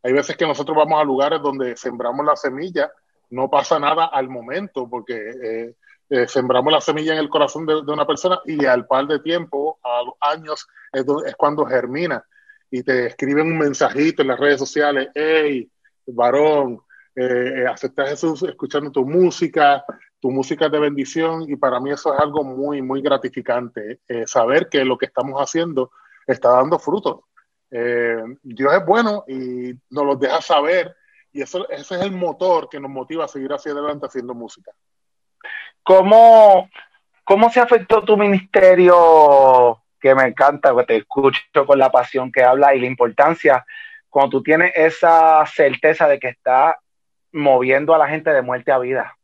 Hay 0.03 0.13
veces 0.13 0.37
que 0.37 0.47
nosotros 0.47 0.77
vamos 0.77 1.01
a 1.01 1.05
lugares 1.05 1.41
donde 1.43 1.77
sembramos 1.77 2.25
la 2.25 2.37
semilla, 2.37 2.91
no 3.31 3.49
pasa 3.49 3.79
nada 3.79 4.07
al 4.07 4.29
momento, 4.29 4.89
porque 4.89 5.15
eh, 5.15 5.75
eh, 6.09 6.27
sembramos 6.27 6.73
la 6.73 6.81
semilla 6.81 7.13
en 7.13 7.21
el 7.21 7.29
corazón 7.29 7.67
de, 7.67 7.77
una 7.77 8.07
persona 8.07 8.41
y 8.45 8.65
al 8.67 8.87
par 8.87 9.07
de 9.07 9.21
tiempo, 9.21 9.79
a 9.83 10.03
los 10.03 10.15
años, 10.21 10.67
es, 10.93 11.05
cuando 11.37 11.65
germina 11.65 12.25
y 12.71 12.83
te 12.83 13.07
escriben 13.07 13.47
un 13.47 13.59
mensajito 13.59 14.23
en 14.23 14.29
las 14.29 14.41
redes 14.41 14.59
sociales, 14.59 15.09
hey, 15.15 15.71
varón, 16.07 16.81
eh, 17.15 17.65
aceptar 17.69 18.07
a 18.07 18.11
Jesús 18.11 18.43
escuchando 18.43 18.91
tu 18.91 19.05
música, 19.05 19.85
tu 20.21 20.31
música 20.31 20.67
es 20.67 20.73
de 20.73 20.79
bendición 20.79 21.43
y 21.49 21.57
para 21.57 21.81
mí 21.81 21.91
eso 21.91 22.15
es 22.15 22.21
algo 22.21 22.45
muy, 22.45 22.83
muy 22.83 23.03
gratificante, 23.03 24.01
eh, 24.07 24.27
saber 24.27 24.69
que 24.69 24.85
lo 24.85 24.99
que 24.99 25.07
estamos 25.07 25.41
haciendo 25.41 25.91
está 26.27 26.51
dando 26.51 26.79
frutos. 26.79 27.21
Eh, 27.71 28.23
Dios 28.43 28.75
es 28.75 28.85
bueno 28.85 29.25
y 29.29 29.73
nos 29.91 30.05
lo 30.05 30.17
deja 30.17 30.41
saber 30.41 30.97
y 31.33 31.43
eso, 31.43 31.69
ese 31.69 31.95
es 31.95 32.01
el 32.03 32.13
motor 32.13 32.69
que 32.69 32.81
nos 32.81 32.91
motiva 32.91 33.25
a 33.25 33.29
seguir 33.29 33.53
hacia 33.53 33.73
adelante 33.73 34.07
haciendo 34.07 34.35
música. 34.35 34.73
¿Cómo, 35.83 36.69
cómo 37.25 37.51
se 37.51 37.61
afectó 37.61 38.05
tu 38.05 38.17
ministerio? 38.17 39.83
Que 40.01 40.15
me 40.15 40.25
encanta, 40.25 40.75
que 40.75 40.85
te 40.85 40.97
escucho 40.97 41.41
con 41.67 41.79
la 41.79 41.91
pasión 41.91 42.33
que 42.33 42.43
habla 42.43 42.75
y 42.75 42.81
la 42.81 42.87
importancia 42.87 43.65
cuando 44.09 44.39
tú 44.39 44.43
tienes 44.43 44.73
esa 44.75 45.45
certeza 45.47 46.09
de 46.09 46.19
que 46.19 46.29
está 46.29 46.79
moviendo 47.33 47.95
a 47.95 47.99
la 47.99 48.09
gente 48.09 48.31
de 48.31 48.43
muerte 48.43 48.73
a 48.73 48.79
vida 48.79 49.17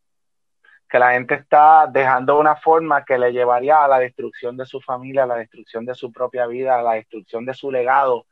que 0.88 0.98
la 0.98 1.12
gente 1.12 1.34
está 1.34 1.86
dejando 1.88 2.38
una 2.38 2.56
forma 2.56 3.04
que 3.04 3.18
le 3.18 3.32
llevaría 3.32 3.84
a 3.84 3.88
la 3.88 3.98
destrucción 3.98 4.56
de 4.56 4.66
su 4.66 4.80
familia, 4.80 5.24
a 5.24 5.26
la 5.26 5.36
destrucción 5.36 5.84
de 5.84 5.94
su 5.94 6.12
propia 6.12 6.46
vida, 6.46 6.78
a 6.78 6.82
la 6.82 6.94
destrucción 6.94 7.44
de 7.44 7.54
su 7.54 7.70
legado, 7.70 8.26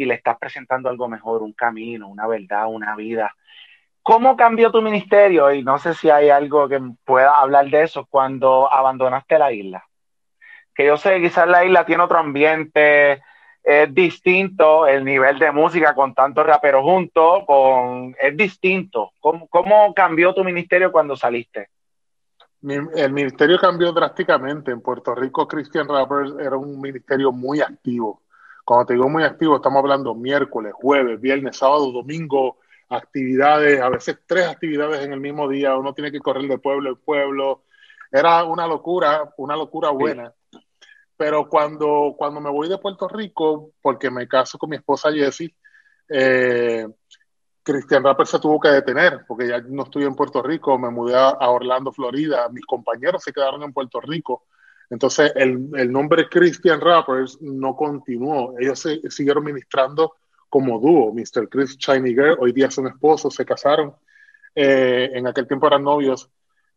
y 0.00 0.06
le 0.06 0.14
estás 0.14 0.38
presentando 0.38 0.88
algo 0.88 1.08
mejor, 1.08 1.42
un 1.42 1.52
camino, 1.52 2.08
una 2.08 2.26
verdad, 2.26 2.66
una 2.68 2.96
vida. 2.96 3.34
¿Cómo 4.02 4.34
cambió 4.34 4.72
tu 4.72 4.80
ministerio? 4.80 5.52
Y 5.52 5.62
no 5.62 5.78
sé 5.78 5.92
si 5.92 6.08
hay 6.08 6.30
algo 6.30 6.68
que 6.68 6.80
pueda 7.04 7.32
hablar 7.32 7.68
de 7.68 7.82
eso 7.82 8.06
cuando 8.08 8.72
abandonaste 8.72 9.38
la 9.38 9.52
isla. 9.52 9.84
Que 10.74 10.86
yo 10.86 10.96
sé, 10.96 11.20
quizás 11.20 11.46
la 11.46 11.66
isla 11.66 11.84
tiene 11.84 12.02
otro 12.02 12.18
ambiente, 12.18 13.22
es 13.62 13.92
distinto 13.92 14.86
el 14.86 15.04
nivel 15.04 15.38
de 15.38 15.52
música 15.52 15.94
con 15.94 16.14
tantos 16.14 16.46
raperos 16.46 16.82
juntos, 16.82 17.44
con, 17.46 18.16
es 18.18 18.34
distinto. 18.34 19.12
¿Cómo, 19.20 19.48
¿Cómo 19.48 19.92
cambió 19.92 20.32
tu 20.32 20.42
ministerio 20.42 20.90
cuando 20.90 21.14
saliste? 21.14 21.68
el 22.62 23.12
ministerio 23.12 23.58
cambió 23.58 23.92
drásticamente. 23.92 24.70
En 24.70 24.80
Puerto 24.80 25.14
Rico, 25.14 25.46
Christian 25.46 25.88
Rappers 25.88 26.32
era 26.38 26.56
un 26.56 26.80
ministerio 26.80 27.32
muy 27.32 27.60
activo. 27.60 28.22
Cuando 28.70 28.86
te 28.86 28.94
digo 28.94 29.08
muy 29.08 29.24
activo, 29.24 29.56
estamos 29.56 29.80
hablando 29.80 30.14
miércoles, 30.14 30.72
jueves, 30.72 31.20
viernes, 31.20 31.56
sábado, 31.56 31.90
domingo, 31.90 32.58
actividades, 32.88 33.80
a 33.80 33.88
veces 33.88 34.20
tres 34.24 34.46
actividades 34.46 35.04
en 35.04 35.12
el 35.12 35.18
mismo 35.18 35.48
día. 35.48 35.76
Uno 35.76 35.92
tiene 35.92 36.12
que 36.12 36.20
correr 36.20 36.46
de 36.46 36.56
pueblo 36.56 36.90
en 36.90 36.96
pueblo. 36.98 37.64
Era 38.12 38.44
una 38.44 38.68
locura, 38.68 39.28
una 39.38 39.56
locura 39.56 39.90
buena. 39.90 40.32
Pero 41.16 41.48
cuando, 41.48 42.14
cuando 42.16 42.40
me 42.40 42.48
voy 42.48 42.68
de 42.68 42.78
Puerto 42.78 43.08
Rico, 43.08 43.72
porque 43.82 44.08
me 44.08 44.28
caso 44.28 44.56
con 44.56 44.70
mi 44.70 44.76
esposa 44.76 45.10
Jessie, 45.10 45.52
eh, 46.08 46.86
Cristian 47.64 48.04
Rapper 48.04 48.28
se 48.28 48.38
tuvo 48.38 48.60
que 48.60 48.68
detener 48.68 49.24
porque 49.26 49.48
ya 49.48 49.60
no 49.62 49.82
estoy 49.82 50.04
en 50.04 50.14
Puerto 50.14 50.44
Rico, 50.44 50.78
me 50.78 50.90
mudé 50.90 51.16
a, 51.16 51.50
Orlando, 51.50 51.90
Florida, 51.90 52.48
mis 52.50 52.66
compañeros 52.66 53.24
se 53.24 53.32
quedaron 53.32 53.64
en 53.64 53.72
Puerto 53.72 54.00
Rico. 54.00 54.44
Entonces 54.90 55.32
el, 55.36 55.92
nombre 55.92 56.28
Christian 56.28 56.80
Rappers 56.80 57.40
no 57.40 57.76
continuó, 57.76 58.54
ellos 58.58 58.84
siguieron 59.08 59.44
ministrando 59.44 60.16
como 60.48 60.80
dúo, 60.80 61.14
Mr. 61.14 61.48
Chris 61.48 61.78
Shiny 61.78 62.10
Girl, 62.10 62.36
hoy 62.40 62.50
día 62.52 62.68
son 62.72 62.88
esposos, 62.88 63.32
se 63.32 63.46
casaron, 63.46 63.94
eh, 64.52 65.10
en 65.14 65.28
aquel 65.28 65.46
tiempo 65.46 65.68
eran 65.68 65.84
novios, 65.84 66.28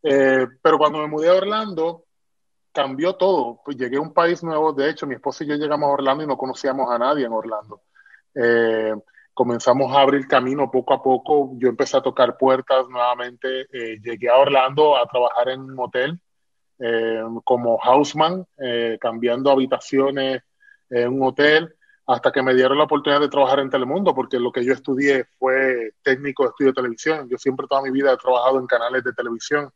eh, 0.03 0.45
pero 0.61 0.77
cuando 0.77 0.99
me 0.99 1.07
mudé 1.07 1.29
a 1.29 1.33
Orlando 1.33 2.05
cambió 2.71 3.15
todo, 3.15 3.59
pues 3.65 3.77
llegué 3.77 3.97
a 3.97 4.01
un 4.01 4.13
país 4.13 4.43
nuevo, 4.43 4.73
de 4.73 4.91
hecho 4.91 5.07
mi 5.07 5.15
esposa 5.15 5.43
y 5.43 5.47
yo 5.47 5.55
llegamos 5.55 5.87
a 5.89 5.93
Orlando 5.93 6.23
y 6.23 6.27
no 6.27 6.37
conocíamos 6.37 6.91
a 6.91 6.99
nadie 6.99 7.25
en 7.25 7.33
Orlando. 7.33 7.81
Eh, 8.35 8.93
comenzamos 9.33 9.95
a 9.95 10.01
abrir 10.01 10.27
camino 10.27 10.69
poco 10.69 10.93
a 10.93 11.01
poco. 11.01 11.51
Yo 11.57 11.69
empecé 11.69 11.97
a 11.97 12.01
tocar 12.01 12.35
puertas 12.35 12.87
nuevamente. 12.89 13.67
Llegué 14.01 14.29
a 14.29 14.37
Orlando 14.37 14.97
a 14.97 15.05
trabajar 15.05 15.49
en 15.49 15.61
un 15.61 15.79
hotel 15.79 16.19
eh, 16.79 17.21
como 17.43 17.77
houseman, 17.77 18.45
eh, 18.57 18.97
cambiando 18.99 19.51
habitaciones 19.51 20.41
en 20.89 21.13
un 21.13 21.23
hotel, 21.27 21.73
hasta 22.05 22.31
que 22.31 22.43
me 22.43 22.53
dieron 22.53 22.77
la 22.77 22.83
oportunidad 22.83 23.21
de 23.21 23.29
trabajar 23.29 23.59
en 23.59 23.69
Telemundo, 23.69 24.13
porque 24.13 24.39
lo 24.39 24.51
que 24.51 24.65
yo 24.65 24.73
estudié 24.73 25.25
fue 25.39 25.93
técnico 26.03 26.43
de 26.43 26.49
estudio 26.49 26.71
de 26.71 26.75
televisión. 26.75 27.29
Yo 27.29 27.37
siempre 27.37 27.67
toda 27.67 27.81
mi 27.81 27.91
vida 27.91 28.11
he 28.11 28.17
trabajado 28.17 28.59
en 28.59 28.67
canales 28.67 29.03
de 29.03 29.13
televisión, 29.13 29.71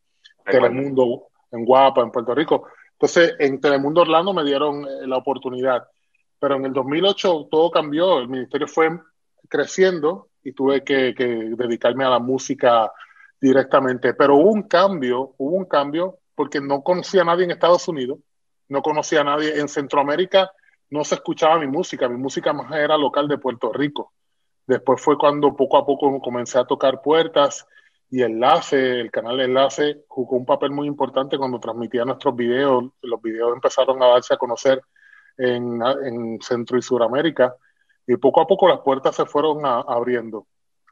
Telemundo, 0.46 1.28
en 1.52 1.66
Guapa, 1.66 2.02
en 2.02 2.12
Puerto 2.12 2.36
Rico. 2.36 2.68
Entonces, 2.94 3.36
en 3.40 3.62
Telemundo 3.62 4.02
Orlando 4.02 4.34
me 4.34 4.44
dieron 4.44 4.86
la 5.08 5.18
oportunidad. 5.18 5.88
Pero 6.40 6.56
en 6.56 6.66
el 6.66 6.74
2008 6.74 7.48
todo 7.50 7.72
cambió. 7.72 8.20
El 8.20 8.28
ministerio 8.28 8.68
fue 8.68 8.90
creciendo 9.48 10.30
y 10.44 10.54
tuve 10.54 10.84
que, 10.84 11.14
dedicarme 11.58 12.06
a 12.06 12.10
la 12.10 12.20
música 12.20 12.92
directamente. 13.40 14.14
Pero 14.14 14.36
hubo 14.38 14.52
un 14.52 14.64
cambio, 14.64 15.34
hubo 15.38 15.56
un 15.56 15.66
cambio 15.66 16.20
porque 16.38 16.62
no 16.62 16.84
conocía 16.84 17.24
a 17.24 17.26
nadie 17.26 17.46
en 17.46 17.52
Estados 17.52 17.88
Unidos, 17.88 18.20
no 18.70 18.84
conocía 18.84 19.22
a 19.22 19.24
nadie 19.24 19.60
en 19.60 19.68
Centroamérica, 19.68 20.52
no 20.92 21.04
se 21.04 21.16
escuchaba 21.16 21.58
mi 21.58 21.66
música, 21.66 22.08
mi 22.08 22.18
música 22.18 22.54
más 22.54 22.72
era 22.74 22.96
local 22.96 23.28
de 23.28 23.40
Puerto 23.40 23.74
Rico. 23.74 24.14
Después 24.68 25.02
fue 25.02 25.18
cuando 25.18 25.56
poco 25.56 25.78
a 25.78 25.86
poco 25.86 26.22
comencé 26.22 26.60
a 26.60 26.66
tocar 26.66 27.02
puertas 27.02 27.66
y 28.12 28.22
Enlace, 28.22 29.00
el 29.00 29.10
canal 29.10 29.42
Enlace, 29.42 30.06
jugó 30.08 30.38
un 30.38 30.46
papel 30.46 30.70
muy 30.70 30.86
importante 30.86 31.40
cuando 31.40 31.60
transmitía 31.60 32.06
nuestros 32.06 32.36
videos. 32.36 32.84
Los 33.02 33.20
videos 33.20 33.56
empezaron 33.56 34.02
a 34.04 34.08
darse 34.08 34.36
a 34.36 34.38
conocer 34.38 34.80
en, 35.38 35.82
en 35.82 36.40
Centro 36.40 36.78
y 36.78 36.84
Suramérica 36.84 37.56
y 38.06 38.16
poco 38.18 38.42
a 38.42 38.48
poco 38.48 38.68
las 38.68 38.82
puertas 38.82 39.16
se 39.16 39.26
fueron 39.26 39.66
abriendo. 39.66 40.46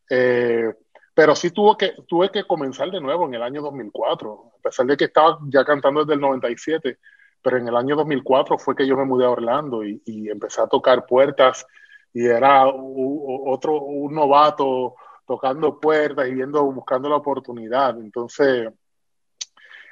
Eh, 0.09 0.73
pero 1.15 1.33
sí 1.33 1.49
tuve 1.49 1.77
que, 1.77 1.93
tuve 2.07 2.29
que 2.29 2.43
comenzar 2.43 2.91
de 2.91 2.99
nuevo 2.99 3.25
en 3.25 3.33
el 3.35 3.41
año 3.41 3.61
2004, 3.61 4.51
a 4.59 4.61
pesar 4.61 4.85
de 4.85 4.97
que 4.97 5.05
estaba 5.05 5.39
ya 5.47 5.63
cantando 5.63 6.01
desde 6.01 6.15
el 6.15 6.19
97, 6.19 6.99
pero 7.41 7.57
en 7.57 7.67
el 7.69 7.75
año 7.75 7.95
2004 7.95 8.57
fue 8.57 8.75
que 8.75 8.85
yo 8.85 8.97
me 8.97 9.05
mudé 9.05 9.25
a 9.25 9.29
Orlando 9.29 9.83
y, 9.85 10.01
empecé 10.29 10.61
a 10.61 10.67
tocar 10.67 11.05
puertas 11.05 11.65
y 12.13 12.25
era 12.25 12.65
otro, 12.67 13.81
un 13.81 14.13
novato 14.13 14.95
tocando 15.25 15.79
puertas 15.79 16.27
y 16.27 16.33
viendo, 16.33 16.63
buscando 16.71 17.07
la 17.07 17.15
oportunidad. 17.15 17.97
Entonces, 17.97 18.69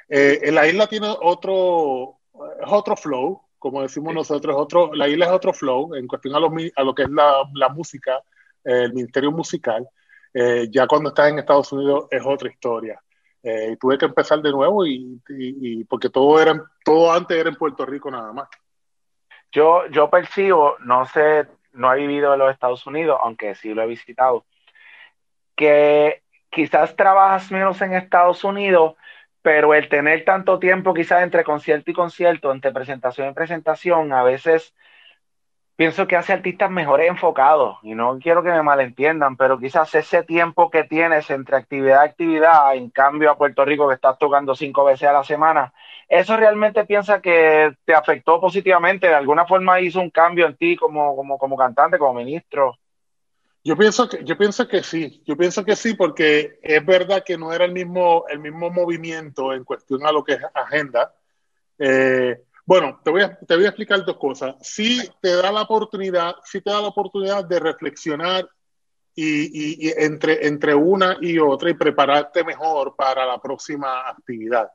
eh, 0.08 0.40
en 0.42 0.54
la 0.54 0.66
isla 0.66 0.86
tiene 0.86 1.08
otro, 1.22 2.18
otro 2.66 2.96
flow, 2.96 3.40
como 3.58 3.80
decimos 3.80 4.12
nosotros, 4.12 4.54
otro, 4.58 4.94
la 4.94 5.08
isla 5.08 5.26
es 5.26 5.32
otro 5.32 5.54
flow 5.54 5.94
en 5.94 6.06
cuestión 6.06 6.34
a 6.34 6.40
lo, 6.40 6.52
a 6.76 6.82
lo 6.82 6.94
que 6.94 7.04
es 7.04 7.10
la, 7.10 7.48
la 7.54 7.70
música, 7.70 8.22
el 8.62 8.92
ministerio 8.92 9.32
musical. 9.32 9.88
Eh, 10.34 10.66
ya 10.68 10.88
cuando 10.88 11.10
estás 11.10 11.30
en 11.30 11.38
Estados 11.38 11.72
Unidos 11.72 12.08
es 12.10 12.22
otra 12.24 12.50
historia. 12.50 13.00
Eh, 13.40 13.76
tuve 13.78 13.96
que 13.96 14.06
empezar 14.06 14.40
de 14.40 14.50
nuevo 14.50 14.84
y, 14.84 15.84
porque 15.88 16.10
todo 16.10 16.40
era 16.40 16.60
todo 16.84 17.12
antes 17.12 17.36
era 17.36 17.50
en 17.50 17.56
Puerto 17.56 17.86
Rico 17.86 18.10
nada 18.10 18.32
más. 18.32 18.48
Yo, 19.52 19.86
yo 19.88 20.10
percibo, 20.10 20.76
no 20.80 21.06
sé, 21.06 21.46
no 21.72 21.92
he 21.92 21.98
vivido 21.98 22.32
en 22.32 22.40
los 22.40 22.50
Estados 22.50 22.84
Unidos, 22.86 23.18
aunque 23.22 23.54
sí 23.54 23.72
lo 23.72 23.82
he 23.82 23.86
visitado, 23.86 24.44
que 25.54 26.22
quizás 26.50 26.96
trabajas 26.96 27.52
menos 27.52 27.80
en 27.82 27.94
Estados 27.94 28.42
Unidos, 28.42 28.94
pero 29.42 29.74
el 29.74 29.88
tener 29.88 30.24
tanto 30.24 30.58
tiempo 30.58 30.94
quizás 30.94 31.22
entre 31.22 31.44
concierto 31.44 31.90
y 31.90 31.94
concierto, 31.94 32.50
entre 32.50 32.72
presentación 32.72 33.28
y 33.28 33.34
presentación, 33.34 34.12
a 34.12 34.24
veces 34.24 34.74
pienso 35.76 36.06
que 36.06 36.16
hace 36.16 36.32
artistas 36.32 36.70
mejores 36.70 37.08
enfocados, 37.08 37.78
y 37.82 37.94
no 37.94 38.18
quiero 38.18 38.42
que 38.42 38.50
me 38.50 38.62
malentiendan, 38.62 39.36
pero 39.36 39.58
quizás 39.58 39.94
ese 39.94 40.22
tiempo 40.22 40.70
que 40.70 40.84
tienes 40.84 41.28
entre 41.30 41.56
actividad 41.56 42.04
y 42.04 42.08
actividad, 42.08 42.74
en 42.74 42.90
cambio 42.90 43.30
a 43.30 43.38
Puerto 43.38 43.64
Rico 43.64 43.88
que 43.88 43.94
estás 43.94 44.18
tocando 44.18 44.54
cinco 44.54 44.84
veces 44.84 45.08
a 45.08 45.12
la 45.12 45.24
semana, 45.24 45.72
¿eso 46.08 46.36
realmente 46.36 46.84
piensa 46.84 47.20
que 47.20 47.74
te 47.84 47.94
afectó 47.94 48.40
positivamente? 48.40 49.08
¿De 49.08 49.14
alguna 49.14 49.46
forma 49.46 49.80
hizo 49.80 50.00
un 50.00 50.10
cambio 50.10 50.46
en 50.46 50.56
ti 50.56 50.76
como, 50.76 51.16
como, 51.16 51.38
como 51.38 51.56
cantante, 51.56 51.98
como 51.98 52.14
ministro? 52.14 52.78
Yo 53.66 53.76
pienso 53.76 54.08
que, 54.08 54.22
yo 54.24 54.36
pienso 54.36 54.68
que 54.68 54.82
sí, 54.82 55.22
yo 55.26 55.36
pienso 55.38 55.64
que 55.64 55.74
sí, 55.74 55.94
porque 55.94 56.58
es 56.62 56.84
verdad 56.84 57.24
que 57.24 57.38
no 57.38 57.50
era 57.52 57.64
el 57.64 57.72
mismo, 57.72 58.26
el 58.28 58.38
mismo 58.38 58.70
movimiento 58.70 59.54
en 59.54 59.64
cuestión 59.64 60.06
a 60.06 60.12
lo 60.12 60.22
que 60.22 60.34
es 60.34 60.40
agenda. 60.52 61.14
Eh, 61.78 62.42
bueno, 62.66 63.00
te 63.04 63.10
voy, 63.10 63.22
a, 63.22 63.36
te 63.36 63.56
voy 63.56 63.64
a 63.66 63.68
explicar 63.68 64.04
dos 64.04 64.16
cosas. 64.16 64.56
Sí 64.62 65.00
te 65.20 65.36
da 65.36 65.52
la 65.52 65.62
oportunidad, 65.62 66.36
sí 66.44 66.60
te 66.62 66.70
da 66.70 66.80
la 66.80 66.88
oportunidad 66.88 67.44
de 67.44 67.60
reflexionar 67.60 68.48
y, 69.14 69.90
entre, 70.02 70.46
entre 70.46 70.74
una 70.74 71.18
y 71.20 71.38
otra 71.38 71.70
y 71.70 71.74
prepararte 71.74 72.42
mejor 72.42 72.96
para 72.96 73.26
la 73.26 73.38
próxima 73.38 74.08
actividad. 74.08 74.70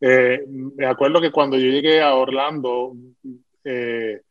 Eh, 0.00 0.44
me 0.48 0.86
acuerdo 0.86 1.20
que 1.20 1.32
cuando 1.32 1.56
yo 1.56 1.68
llegué 1.68 2.00
a 2.00 2.14
Orlando, 2.14 2.92
eh, 3.64 4.22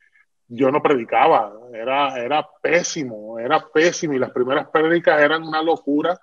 yo 0.48 0.72
no 0.72 0.82
predicaba, 0.82 1.54
era, 1.74 2.18
era 2.18 2.48
pésimo, 2.62 3.38
era 3.40 3.66
pésimo 3.74 4.14
y 4.14 4.20
las 4.20 4.32
primeras 4.32 4.70
prédicas 4.70 5.22
eran 5.22 5.44
una 5.44 5.62
locura, 5.62 6.18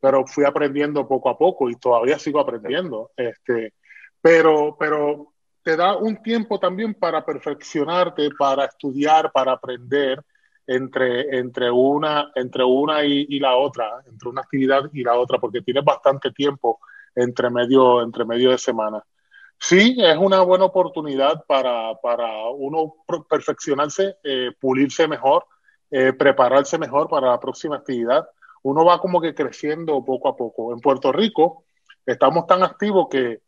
pero 0.00 0.26
fui 0.26 0.44
aprendiendo 0.44 1.08
poco 1.08 1.28
a 1.30 1.38
poco 1.38 1.70
y 1.70 1.76
todavía 1.76 2.18
sigo 2.18 2.40
aprendiendo. 2.40 3.10
Este, 3.16 3.74
pero, 4.20 4.76
pero 4.78 5.33
te 5.64 5.76
da 5.76 5.96
un 5.96 6.22
tiempo 6.22 6.60
también 6.60 6.94
para 6.94 7.24
perfeccionarte, 7.24 8.30
para 8.38 8.66
estudiar, 8.66 9.32
para 9.32 9.52
aprender 9.52 10.22
entre, 10.66 11.38
entre 11.38 11.70
una, 11.70 12.30
entre 12.34 12.62
una 12.64 13.02
y, 13.02 13.38
la 13.40 13.56
otra, 13.56 14.02
entre 14.06 14.28
una 14.28 14.42
actividad 14.42 14.82
y 14.92 15.02
la 15.02 15.14
otra, 15.14 15.38
porque 15.38 15.62
tienes 15.62 15.82
bastante 15.82 16.30
tiempo 16.32 16.80
entre 17.14 17.48
medio, 17.50 18.02
entre 18.02 18.26
medio 18.26 18.50
de 18.50 18.58
semana. 18.58 19.02
Sí, 19.58 19.96
es 19.98 20.18
una 20.18 20.42
buena 20.42 20.66
oportunidad 20.66 21.44
para, 21.46 21.94
para 22.02 22.48
uno 22.50 22.96
perfeccionarse, 23.28 24.18
eh, 24.22 24.50
pulirse 24.60 25.08
mejor, 25.08 25.46
eh, 25.90 26.12
prepararse 26.12 26.76
mejor 26.76 27.08
para 27.08 27.30
la 27.30 27.40
próxima 27.40 27.76
actividad. 27.76 28.28
Uno 28.62 28.84
va 28.84 29.00
como 29.00 29.18
que 29.18 29.34
creciendo 29.34 30.04
poco 30.04 30.28
a 30.28 30.36
poco. 30.36 30.74
En 30.74 30.80
Puerto 30.80 31.10
Rico 31.10 31.64
estamos 32.04 32.46
tan 32.46 32.62
activos 32.62 33.06
que 33.10 33.43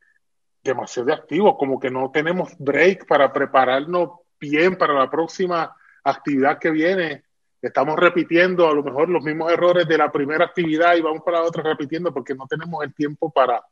demasiado 0.66 1.12
activos, 1.12 1.56
como 1.58 1.80
que 1.80 1.90
no 1.90 2.10
tenemos 2.10 2.52
break 2.58 3.06
para 3.06 3.32
prepararnos 3.32 4.10
bien 4.38 4.76
para 4.76 4.94
la 4.94 5.10
próxima 5.10 5.74
actividad 6.04 6.58
que 6.58 6.70
viene. 6.70 7.24
Estamos 7.60 7.98
repitiendo 7.98 8.68
a 8.68 8.74
lo 8.74 8.82
mejor 8.82 9.08
los 9.08 9.24
mismos 9.24 9.50
errores 9.52 9.88
de 9.88 9.98
la 9.98 10.12
primera 10.12 10.44
actividad 10.44 10.94
y 10.96 11.00
vamos 11.00 11.22
para 11.24 11.40
la 11.40 11.44
otra 11.44 11.62
repitiendo 11.62 12.12
porque 12.12 12.34
no 12.34 12.46
tenemos 12.46 12.84
el 12.84 12.94
tiempo 12.94 13.30
para, 13.30 13.64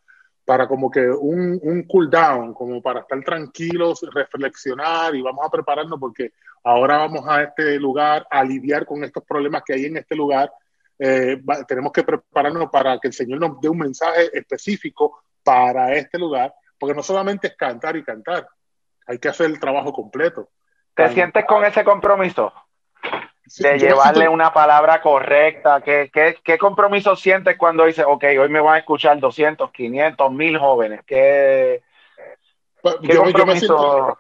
para 0.44 0.66
como 0.66 0.90
que 0.90 1.06
un, 1.08 1.60
un 1.62 1.82
cool 1.84 2.10
down, 2.10 2.54
como 2.54 2.82
para 2.82 3.00
estar 3.00 3.22
tranquilos, 3.22 4.04
reflexionar 4.12 5.14
y 5.14 5.22
vamos 5.22 5.46
a 5.46 5.50
prepararnos 5.50 6.00
porque 6.00 6.32
ahora 6.64 6.98
vamos 6.98 7.22
a 7.28 7.42
este 7.42 7.78
lugar 7.78 8.26
a 8.30 8.42
lidiar 8.42 8.86
con 8.86 9.04
estos 9.04 9.22
problemas 9.24 9.62
que 9.64 9.74
hay 9.74 9.84
en 9.84 9.98
este 9.98 10.16
lugar. 10.16 10.50
Eh, 10.98 11.42
tenemos 11.68 11.92
que 11.92 12.02
prepararnos 12.02 12.70
para 12.70 12.98
que 12.98 13.08
el 13.08 13.14
Señor 13.14 13.40
nos 13.40 13.60
dé 13.60 13.68
un 13.68 13.78
mensaje 13.78 14.36
específico 14.36 15.22
para 15.42 15.94
este 15.94 16.18
lugar 16.18 16.54
porque 16.78 16.94
no 16.94 17.02
solamente 17.02 17.48
es 17.48 17.56
cantar 17.56 17.96
y 17.96 18.04
cantar, 18.04 18.48
hay 19.06 19.18
que 19.18 19.28
hacer 19.28 19.46
el 19.46 19.60
trabajo 19.60 19.92
completo. 19.92 20.50
¿Te 20.94 21.08
sientes 21.10 21.44
con 21.44 21.64
ese 21.64 21.84
compromiso? 21.84 22.52
de 23.58 23.78
llevarle 23.78 24.28
una 24.28 24.52
palabra 24.52 25.00
correcta. 25.02 25.82
¿Qué, 25.82 26.10
¿Qué, 26.42 26.58
compromiso 26.58 27.14
sientes 27.14 27.58
cuando 27.58 27.84
dices, 27.84 28.04
ok, 28.08 28.24
hoy 28.40 28.48
me 28.48 28.60
van 28.60 28.76
a 28.76 28.78
escuchar 28.78 29.18
200, 29.18 29.70
500, 29.70 30.32
1000 30.32 30.58
jóvenes? 30.58 31.00
¿Qué, 31.06 31.82
pues, 32.80 32.96
yo, 33.02 33.24
me, 33.24 33.58
siento, 33.58 34.18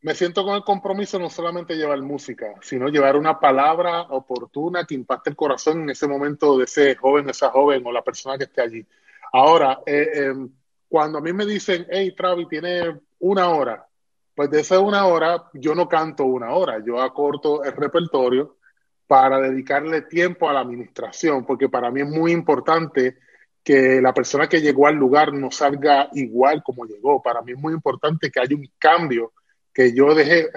me, 0.00 0.14
siento, 0.14 0.44
con 0.44 0.54
el 0.54 0.64
compromiso 0.64 1.18
no 1.18 1.28
solamente 1.28 1.76
llevar 1.76 2.00
música, 2.02 2.54
sino 2.60 2.88
llevar 2.88 3.16
una 3.16 3.38
palabra 3.38 4.02
oportuna 4.02 4.84
que 4.84 4.94
impacte 4.94 5.30
el 5.30 5.36
corazón 5.36 5.82
en 5.82 5.90
ese 5.90 6.06
momento 6.06 6.58
de 6.58 6.64
ese 6.64 6.94
joven, 6.94 7.28
esa 7.30 7.50
joven 7.50 7.82
o 7.84 7.92
la 7.92 8.02
persona 8.02 8.38
que 8.38 8.44
esté 8.44 8.62
allí. 8.62 8.86
Ahora, 9.32 9.80
eh, 9.86 10.10
em, 10.14 10.50
cuando 10.92 11.16
a 11.16 11.20
mí 11.22 11.32
me 11.32 11.46
dicen, 11.46 11.86
hey, 11.88 12.14
Travi, 12.14 12.46
tiene 12.46 13.00
una 13.20 13.48
hora, 13.48 13.88
pues 14.34 14.50
de 14.50 14.60
esa 14.60 14.78
una 14.78 15.06
hora 15.06 15.48
yo 15.54 15.74
no 15.74 15.88
canto 15.88 16.26
una 16.26 16.52
hora, 16.52 16.84
yo 16.84 17.00
acorto 17.00 17.64
el 17.64 17.72
repertorio 17.72 18.58
para 19.06 19.40
dedicarle 19.40 20.02
tiempo 20.02 20.50
a 20.50 20.52
la 20.52 20.60
administración, 20.60 21.46
porque 21.46 21.70
para 21.70 21.90
mí 21.90 22.02
es 22.02 22.06
muy 22.06 22.32
importante 22.32 23.16
que 23.64 24.02
la 24.02 24.12
persona 24.12 24.50
que 24.50 24.60
llegó 24.60 24.86
al 24.86 24.96
lugar 24.96 25.32
no 25.32 25.50
salga 25.50 26.10
igual 26.12 26.62
como 26.62 26.84
llegó. 26.84 27.22
Para 27.22 27.40
mí 27.40 27.52
es 27.52 27.58
muy 27.58 27.72
importante 27.72 28.30
que 28.30 28.40
haya 28.40 28.54
un 28.54 28.68
cambio, 28.78 29.32
que 29.72 29.94
yo 29.94 30.14
deje 30.14 30.50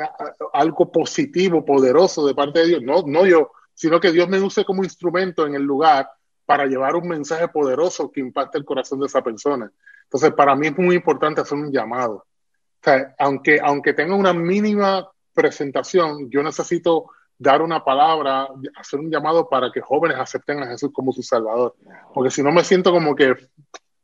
algo 0.51 0.91
positivo, 0.91 1.63
poderoso 1.63 2.27
de 2.27 2.35
parte 2.35 2.59
de 2.59 2.67
Dios, 2.67 2.81
no, 2.81 3.03
no 3.07 3.25
yo, 3.25 3.51
sino 3.73 4.01
que 4.01 4.11
Dios 4.11 4.27
me 4.27 4.41
use 4.41 4.65
como 4.65 4.83
instrumento 4.83 5.47
en 5.47 5.55
el 5.55 5.63
lugar 5.63 6.09
para 6.45 6.65
llevar 6.65 6.97
un 6.97 7.07
mensaje 7.07 7.47
poderoso 7.47 8.11
que 8.11 8.19
impacte 8.19 8.57
el 8.57 8.65
corazón 8.65 8.99
de 8.99 9.05
esa 9.05 9.23
persona. 9.23 9.71
Entonces, 10.05 10.31
para 10.33 10.55
mí 10.55 10.67
es 10.67 10.77
muy 10.77 10.95
importante 10.95 11.41
hacer 11.41 11.57
un 11.57 11.71
llamado. 11.71 12.15
O 12.15 12.83
sea, 12.83 13.15
aunque, 13.19 13.59
aunque 13.61 13.93
tenga 13.93 14.15
una 14.15 14.33
mínima 14.33 15.09
presentación, 15.33 16.29
yo 16.29 16.41
necesito 16.41 17.09
dar 17.37 17.61
una 17.61 17.83
palabra, 17.83 18.47
hacer 18.77 18.99
un 18.99 19.11
llamado 19.11 19.49
para 19.49 19.71
que 19.71 19.81
jóvenes 19.81 20.17
acepten 20.17 20.63
a 20.63 20.67
Jesús 20.67 20.91
como 20.93 21.11
su 21.11 21.21
Salvador. 21.21 21.75
Porque 22.13 22.31
si 22.31 22.41
no 22.41 22.51
me 22.51 22.63
siento 22.63 22.91
como 22.91 23.15
que 23.15 23.35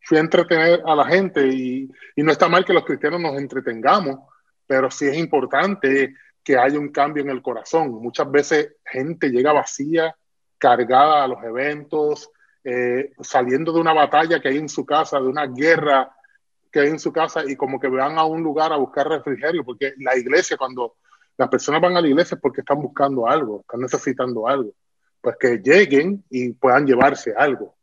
fui 0.01 0.17
a 0.17 0.21
entretener 0.21 0.81
a 0.85 0.95
la 0.95 1.05
gente 1.05 1.47
y, 1.47 1.89
y 2.15 2.23
no 2.23 2.31
está 2.31 2.49
mal 2.49 2.65
que 2.65 2.73
los 2.73 2.83
cristianos 2.83 3.21
nos 3.21 3.37
entretengamos, 3.37 4.19
pero 4.67 4.91
sí 4.91 5.05
es 5.05 5.17
importante 5.17 6.15
que 6.43 6.57
haya 6.57 6.79
un 6.79 6.89
cambio 6.89 7.23
en 7.23 7.29
el 7.29 7.41
corazón. 7.41 7.91
Muchas 8.01 8.29
veces 8.29 8.75
gente 8.85 9.29
llega 9.29 9.53
vacía, 9.53 10.15
cargada 10.57 11.23
a 11.23 11.27
los 11.27 11.43
eventos, 11.43 12.29
eh, 12.63 13.11
saliendo 13.21 13.71
de 13.71 13.79
una 13.79 13.93
batalla 13.93 14.39
que 14.39 14.49
hay 14.49 14.57
en 14.57 14.69
su 14.69 14.85
casa, 14.85 15.19
de 15.19 15.27
una 15.27 15.47
guerra 15.47 16.15
que 16.71 16.79
hay 16.79 16.89
en 16.89 16.99
su 16.99 17.11
casa 17.11 17.43
y 17.45 17.55
como 17.55 17.79
que 17.79 17.87
van 17.87 18.17
a 18.17 18.23
un 18.23 18.43
lugar 18.43 18.71
a 18.71 18.77
buscar 18.77 19.07
refrigerio, 19.07 19.63
porque 19.65 19.93
la 19.97 20.15
iglesia, 20.15 20.57
cuando 20.57 20.95
las 21.37 21.49
personas 21.49 21.81
van 21.81 21.97
a 21.97 22.01
la 22.01 22.07
iglesia 22.07 22.35
es 22.35 22.41
porque 22.41 22.61
están 22.61 22.81
buscando 22.81 23.27
algo, 23.27 23.61
están 23.61 23.81
necesitando 23.81 24.47
algo, 24.47 24.71
pues 25.19 25.35
que 25.39 25.57
lleguen 25.57 26.23
y 26.29 26.53
puedan 26.53 26.85
llevarse 26.85 27.33
algo. 27.35 27.75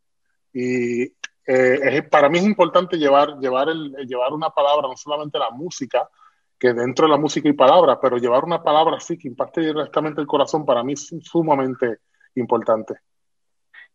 Y 0.53 1.03
eh, 1.45 2.01
para 2.09 2.29
mí 2.29 2.39
es 2.39 2.45
importante 2.45 2.97
llevar, 2.97 3.37
llevar, 3.39 3.69
el, 3.69 3.91
llevar 4.07 4.33
una 4.33 4.49
palabra, 4.49 4.87
no 4.87 4.97
solamente 4.97 5.37
la 5.37 5.51
música, 5.51 6.09
que 6.57 6.73
dentro 6.73 7.05
de 7.05 7.11
la 7.11 7.17
música 7.17 7.47
y 7.47 7.53
palabras, 7.53 7.99
pero 8.01 8.17
llevar 8.17 8.43
una 8.43 8.63
palabra 8.63 8.97
así 8.97 9.17
que 9.17 9.27
impacte 9.27 9.61
directamente 9.61 10.21
el 10.21 10.27
corazón, 10.27 10.65
para 10.65 10.83
mí 10.83 10.93
es 10.93 11.13
sumamente 11.21 11.99
importante 12.35 12.95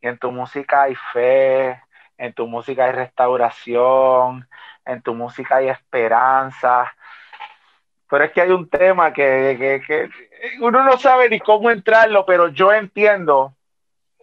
en 0.08 0.18
tu 0.18 0.30
música 0.30 0.82
hay 0.82 0.94
fe, 0.94 1.80
en 2.18 2.32
tu 2.34 2.46
música 2.46 2.84
hay 2.84 2.92
restauración, 2.92 4.46
en 4.84 5.02
tu 5.02 5.14
música 5.14 5.56
hay 5.56 5.68
esperanza. 5.68 6.92
Pero 8.08 8.24
es 8.24 8.32
que 8.32 8.40
hay 8.42 8.50
un 8.50 8.68
tema 8.68 9.12
que, 9.12 10.10
uno 10.60 10.84
no 10.84 10.98
sabe 10.98 11.28
ni 11.30 11.40
cómo 11.40 11.70
entrarlo, 11.70 12.26
pero 12.26 12.48
yo 12.48 12.72
entiendo 12.72 13.54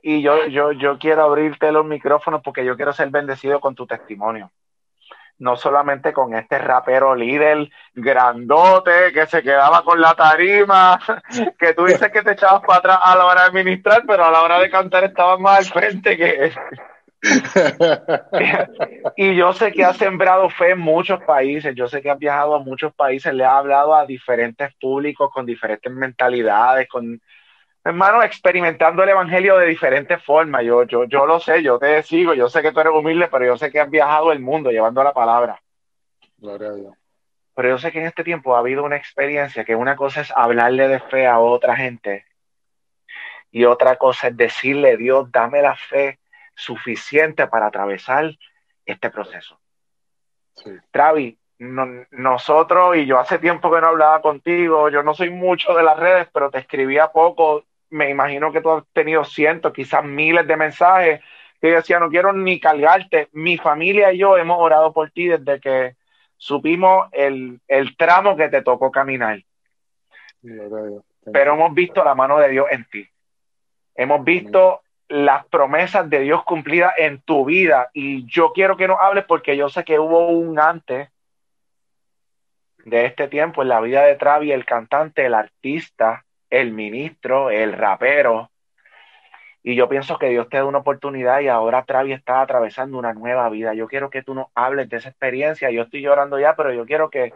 y 0.04 0.22
yo, 0.22 0.46
yo, 0.48 0.72
yo 0.72 0.98
quiero 1.00 1.24
abrirte 1.24 1.72
los 1.72 1.86
micrófonos 1.86 2.41
porque 2.44 2.65
yo 2.65 2.76
quiero 2.76 2.94
ser 2.94 3.10
bendecido 3.10 3.60
con 3.60 3.76
tu 3.76 3.86
testimonio 3.88 4.52
no 5.42 5.56
solamente 5.56 6.14
con 6.14 6.36
este 6.36 6.60
rapero 6.60 7.16
líder 7.16 7.68
grandote 7.96 9.12
que 9.12 9.26
se 9.26 9.42
quedaba 9.42 9.84
con 9.84 10.00
la 10.00 10.14
tarima, 10.14 11.00
que 11.60 11.74
tú 11.74 11.86
dices 11.86 12.12
que 12.12 12.22
te 12.22 12.34
echabas 12.34 12.62
para 12.62 12.78
atrás 12.78 13.00
a 13.04 13.16
la 13.16 13.26
hora 13.26 13.42
de 13.42 13.48
administrar, 13.48 14.04
pero 14.08 14.24
a 14.24 14.32
la 14.32 14.44
hora 14.44 14.60
de 14.60 14.70
cantar 14.70 15.04
estabas 15.04 15.40
más 15.40 15.58
al 15.58 15.66
frente 15.66 16.16
que 16.16 16.30
él. 16.30 16.54
y 19.18 19.36
yo 19.36 19.54
sé 19.54 19.72
que 19.72 19.84
has 19.84 19.98
sembrado 19.98 20.48
fe 20.50 20.72
en 20.72 20.80
muchos 20.80 21.22
países, 21.24 21.74
yo 21.76 21.88
sé 21.88 22.04
que 22.04 22.12
has 22.12 22.20
viajado 22.20 22.56
a 22.56 22.64
muchos 22.64 22.94
países, 22.94 23.34
le 23.34 23.44
has 23.44 23.54
hablado 23.54 23.96
a 23.96 24.06
diferentes 24.06 24.72
públicos 24.76 25.32
con 25.34 25.48
diferentes 25.48 25.92
mentalidades, 25.92 26.88
con 26.88 27.20
hermano, 27.84 28.24
experimentando 28.24 29.04
el 29.04 29.10
evangelio 29.10 29.58
de 29.58 29.67
diferentes 29.67 30.24
formas. 30.24 30.63
Yo, 30.63 30.84
yo, 30.84 31.06
yo 31.06 31.26
lo 31.26 31.39
sé, 31.39 31.63
yo 31.63 31.80
te 31.80 32.04
sigo, 32.04 32.34
yo 32.34 32.50
sé 32.50 32.62
que 32.62 32.72
tú 32.72 32.80
eres 32.80 32.94
humilde, 32.94 33.28
pero 33.28 33.46
yo 33.46 33.58
sé 33.58 33.72
que 33.72 33.80
has 33.80 33.89
viajado 33.89 34.32
el 34.32 34.39
mundo 34.39 34.72
llevando 34.72 35.04
la 35.04 35.13
palabra. 35.13 35.62
Gloria 36.38 36.70
a 36.70 36.74
Dios. 36.74 36.94
Pero 37.56 37.70
yo 37.70 37.78
sé 37.78 37.91
que 37.91 38.00
en 38.00 38.06
este 38.06 38.24
tiempo 38.24 38.56
ha 38.56 38.60
habido 38.60 38.84
una 38.84 38.96
experiencia 38.96 39.65
que 39.65 39.76
una 39.76 39.96
cosa 39.96 40.22
es 40.22 40.32
hablarle 40.36 40.88
de 40.88 41.00
fe 41.00 41.28
a 41.28 41.39
otra 41.39 41.76
gente 41.76 42.26
y 43.52 43.65
otra 43.65 43.98
cosa 43.98 44.30
es 44.30 44.38
decirle, 44.38 44.96
Dios, 44.96 45.30
dame 45.32 45.62
la 45.62 45.76
fe 45.76 46.20
suficiente 46.56 47.48
para 47.48 47.67
atravesar 47.67 48.38
este 48.86 49.10
proceso. 49.10 49.60
Sí. 50.56 50.72
Travi, 50.91 51.38
nosotros, 51.60 52.96
y 52.98 53.06
yo 53.06 53.20
hace 53.20 53.38
tiempo 53.39 53.72
que 53.72 53.82
no 53.82 53.88
hablaba 53.88 54.22
contigo, 54.22 54.89
yo 54.89 55.04
no 55.04 55.13
soy 55.13 55.30
mucho 55.30 55.74
de 55.74 55.84
las 55.84 56.00
redes, 56.00 56.28
pero 56.34 56.50
te 56.50 56.60
escribía 56.60 57.12
poco 57.12 57.65
me 57.92 58.10
imagino 58.10 58.52
que 58.52 58.62
tú 58.62 58.72
has 58.72 58.84
tenido 58.94 59.24
cientos, 59.24 59.74
quizás 59.74 60.04
miles 60.04 60.48
de 60.48 60.58
mensajes 60.58 61.22
que 61.62 61.70
yo 61.70 61.76
decía, 61.76 62.00
no 62.00 62.10
quiero 62.10 62.34
ni 62.34 62.60
cargarte. 62.60 63.30
Mi 63.34 63.58
familia 63.58 64.12
y 64.12 64.18
yo 64.18 64.36
hemos 64.36 64.58
orado 64.60 64.92
por 64.92 65.12
ti 65.12 65.28
desde 65.28 65.60
que 65.60 65.96
supimos 66.36 67.08
el, 67.12 67.62
tramo 67.98 68.36
que 68.36 68.50
te 68.50 68.64
tocó 68.64 68.90
caminar. 68.90 69.44
Pero 71.32 71.54
hemos 71.54 71.74
visto 71.76 72.04
la 72.04 72.16
mano 72.16 72.40
de 72.40 72.50
Dios 72.50 72.66
en 72.72 72.86
ti. 72.86 73.08
Hemos 73.94 74.24
visto 74.24 74.82
las 75.08 75.46
promesas 75.46 76.10
de 76.10 76.22
Dios 76.22 76.44
cumplidas 76.46 76.94
en 76.98 77.22
tu 77.22 77.46
vida. 77.46 77.92
Y 77.94 78.26
yo 78.26 78.54
quiero 78.54 78.76
que 78.76 78.88
nos 78.88 79.00
hables 79.00 79.26
porque 79.26 79.56
yo 79.56 79.70
sé 79.70 79.84
que 79.84 80.00
hubo 80.00 80.30
un 80.30 80.60
antes 80.60 81.10
de 82.86 83.06
este 83.06 83.28
tiempo 83.28 83.62
en 83.62 83.70
la 83.70 83.82
vida 83.82 84.02
de 84.04 84.16
Travi, 84.16 84.52
el 84.52 84.66
cantante, 84.66 85.28
el 85.28 85.36
artista, 85.36 86.26
el 86.52 86.72
ministro, 86.74 87.50
el 87.50 87.74
rapero. 87.74 88.52
Y 89.64 89.76
yo 89.76 89.88
pienso 89.88 90.18
que 90.18 90.30
Dios 90.30 90.50
te 90.50 90.58
da 90.58 90.66
una 90.66 90.80
oportunidad 90.80 91.40
y 91.40 91.48
ahora 91.48 91.86
Travi 91.86 92.14
está 92.14 92.42
atravesando 92.42 92.98
una 92.98 93.14
nueva 93.14 93.50
vida. 93.50 93.74
Yo 93.74 93.88
quiero 93.88 94.10
que 94.10 94.24
tú 94.24 94.34
nos 94.34 94.48
hables 94.54 94.90
de 94.90 94.98
esa 94.98 95.10
experiencia. 95.10 95.72
Yo 95.72 95.84
estoy 95.84 96.02
llorando 96.02 96.40
ya, 96.40 96.56
pero 96.56 96.74
yo 96.74 96.86
quiero 96.86 97.10
que, 97.10 97.34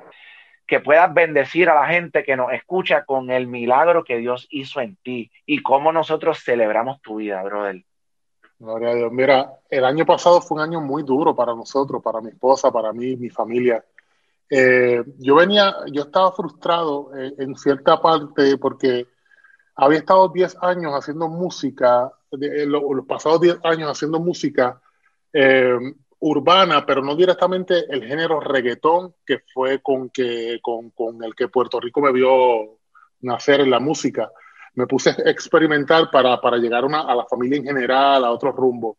que 0.68 0.80
puedas 0.80 1.14
bendecir 1.14 1.70
a 1.70 1.76
la 1.76 1.88
gente 1.88 2.24
que 2.24 2.36
nos 2.36 2.52
escucha 2.52 3.06
con 3.06 3.30
el 3.30 3.48
milagro 3.48 4.04
que 4.04 4.18
Dios 4.18 4.48
hizo 4.50 4.82
en 4.82 4.96
ti 4.98 5.32
y 5.46 5.62
cómo 5.62 5.92
nosotros 5.92 6.44
celebramos 6.44 7.02
tu 7.02 7.18
vida, 7.18 7.42
brother. 7.44 7.84
Gloria 8.58 8.90
a 8.90 8.96
Dios. 8.96 9.12
Mira, 9.12 9.52
el 9.70 9.86
año 9.86 10.06
pasado 10.06 10.42
fue 10.42 10.58
un 10.58 10.64
año 10.64 10.82
muy 10.82 11.04
duro 11.04 11.36
para 11.36 11.54
nosotros, 11.54 12.02
para 12.02 12.22
mi 12.22 12.30
esposa, 12.30 12.72
para 12.72 12.92
mí, 12.92 13.16
mi 13.16 13.30
familia. 13.30 13.84
Eh, 14.50 15.04
yo 15.18 15.36
venía, 15.36 15.76
yo 15.92 16.04
estaba 16.04 16.32
frustrado 16.32 17.12
en 17.16 17.56
cierta 17.56 18.02
parte 18.02 18.58
porque 18.58 19.08
había 19.76 20.00
estado 20.00 20.30
10 20.30 20.58
años 20.62 20.94
haciendo 20.94 21.28
música, 21.28 22.12
los, 22.32 23.06
pasados 23.08 23.42
10 23.42 23.60
años 23.64 23.92
haciendo 23.92 24.20
música 24.20 24.82
urbana, 26.20 26.86
pero 26.86 27.04
no 27.04 27.16
directamente 27.16 27.86
el 27.90 28.04
género 28.06 28.40
reggaetón, 28.40 29.16
que 29.26 29.44
fue 29.54 29.82
con, 29.82 30.10
que, 30.10 30.60
con, 30.62 30.90
con 30.92 31.24
el 31.24 31.36
que 31.36 31.50
Puerto 31.50 31.80
Rico 31.80 32.02
me 32.02 32.12
vio 32.12 32.80
nacer 33.22 33.62
en 33.62 33.70
la 33.70 33.80
música. 33.80 34.32
Me 34.76 34.88
puse 34.88 35.12
a 35.12 35.30
experimentar 35.30 36.10
para, 36.12 36.40
para 36.42 36.58
llegar 36.58 36.84
a 36.86 37.16
la 37.16 37.26
familia 37.26 37.58
en 37.58 37.66
general, 37.66 38.26
a 38.26 38.32
otro 38.32 38.52
rumbo. 38.52 38.98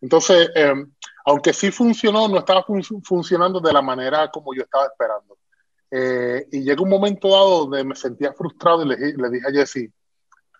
Entonces, 0.00 0.50
em, 0.54 0.90
aunque 1.24 1.52
sí 1.52 1.70
funcionó, 1.70 2.28
no 2.28 2.38
estaba 2.38 2.64
funcionando 3.04 3.60
de 3.60 3.72
la 3.72 3.82
manera 3.82 4.30
como 4.30 4.54
yo 4.54 4.62
estaba 4.62 4.86
esperando. 4.86 5.38
Eh, 5.90 6.46
y 6.52 6.62
llegó 6.62 6.84
un 6.84 6.90
momento 6.90 7.28
dado 7.28 7.66
donde 7.66 7.84
me 7.84 7.94
sentía 7.94 8.32
frustrado 8.32 8.82
y 8.82 8.88
le, 8.88 8.96
le 8.96 9.30
dije 9.30 9.46
a 9.46 9.52
Jesse, 9.52 9.90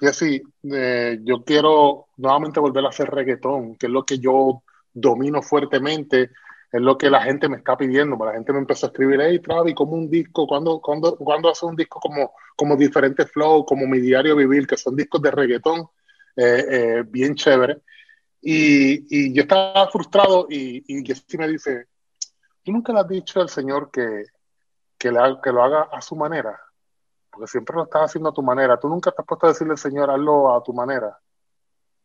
Jesse, 0.02 0.42
eh, 0.64 1.18
yo 1.22 1.44
quiero 1.44 2.08
nuevamente 2.16 2.58
volver 2.60 2.84
a 2.84 2.88
hacer 2.88 3.08
reggaetón, 3.08 3.76
que 3.76 3.86
es 3.86 3.92
lo 3.92 4.04
que 4.04 4.18
yo 4.18 4.62
domino 4.92 5.40
fuertemente, 5.42 6.30
es 6.72 6.80
lo 6.80 6.98
que 6.98 7.08
la 7.08 7.22
gente 7.22 7.48
me 7.48 7.58
está 7.58 7.76
pidiendo. 7.76 8.16
La 8.24 8.32
gente 8.32 8.52
me 8.52 8.58
empezó 8.58 8.86
a 8.86 8.88
escribir, 8.88 9.20
hey, 9.20 9.38
Travi, 9.38 9.74
como 9.74 9.92
un 9.92 10.10
disco, 10.10 10.46
¿cuándo, 10.46 10.80
cuando 10.80 11.16
cuando 11.16 11.50
hace 11.50 11.66
un 11.66 11.76
disco 11.76 12.00
como, 12.00 12.32
como 12.56 12.76
diferentes 12.76 13.30
flow, 13.30 13.64
como 13.64 13.86
mi 13.86 14.00
diario 14.00 14.34
vivir, 14.34 14.66
que 14.66 14.76
son 14.76 14.96
discos 14.96 15.22
de 15.22 15.30
reggaetón, 15.30 15.86
eh, 16.36 16.64
eh, 16.68 17.04
bien 17.06 17.34
chévere. 17.34 17.78
Y, 18.44 19.32
yo 19.32 19.42
estaba 19.42 19.88
frustrado 19.88 20.48
y, 20.50 20.84
y 20.88 21.38
me 21.38 21.48
dice, 21.48 21.86
¿tú 22.64 22.72
nunca 22.72 22.92
le 22.92 23.00
has 23.00 23.08
dicho 23.08 23.40
al 23.40 23.48
Señor 23.48 23.90
que, 23.90 24.24
que, 24.98 25.12
le, 25.12 25.18
que 25.42 25.52
lo 25.52 25.62
haga 25.62 25.82
a 25.92 26.02
su 26.02 26.16
manera? 26.16 26.60
Porque 27.30 27.46
siempre 27.46 27.76
lo 27.76 27.84
estás 27.84 28.02
haciendo 28.02 28.30
a 28.30 28.32
tu 28.32 28.42
manera. 28.42 28.78
Tú 28.78 28.88
nunca 28.88 29.12
te 29.12 29.22
has 29.22 29.26
puesto 29.26 29.46
a 29.46 29.50
decirle 29.50 29.72
al 29.72 29.78
Señor, 29.78 30.10
hazlo 30.10 30.54
a 30.54 30.62
tu 30.62 30.74
manera. 30.74 31.18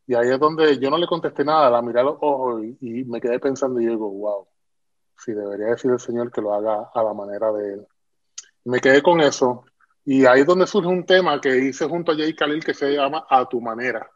Y 0.05 0.13
ahí 0.15 0.29
es 0.29 0.39
donde 0.39 0.79
yo 0.79 0.89
no 0.89 0.97
le 0.97 1.07
contesté 1.07 1.43
nada, 1.43 1.69
la 1.69 1.81
miré 1.81 1.99
a 1.99 2.03
los 2.03 2.17
ojos 2.21 2.63
y, 2.79 3.03
me 3.03 3.19
quedé 3.19 3.39
pensando 3.39 3.81
y 3.81 3.87
digo, 3.87 4.09
wow, 4.09 4.47
sí, 5.17 5.33
debería 5.33 5.67
decir 5.67 5.91
el 5.91 5.99
Señor 5.99 6.31
que 6.31 6.41
lo 6.41 6.53
haga 6.53 6.89
a 6.93 7.03
la 7.03 7.13
manera 7.13 7.51
de 7.51 7.73
Él. 7.73 7.87
me 8.65 8.79
quedé 8.79 9.01
con 9.01 9.19
eso. 9.19 9.65
Y 10.05 10.25
ahí 10.25 10.41
es 10.41 10.45
donde 10.45 10.67
surge 10.67 10.87
un 10.87 11.05
tema 11.05 11.41
que 11.41 11.57
hice 11.57 11.87
junto 11.89 12.13
a 12.13 12.15
Jay 12.15 12.33
Khalil 12.33 12.63
que 12.63 12.73
se 12.73 12.93
llama 12.93 13.25
A 13.29 13.49
tu 13.49 13.59
manera. 13.59 14.09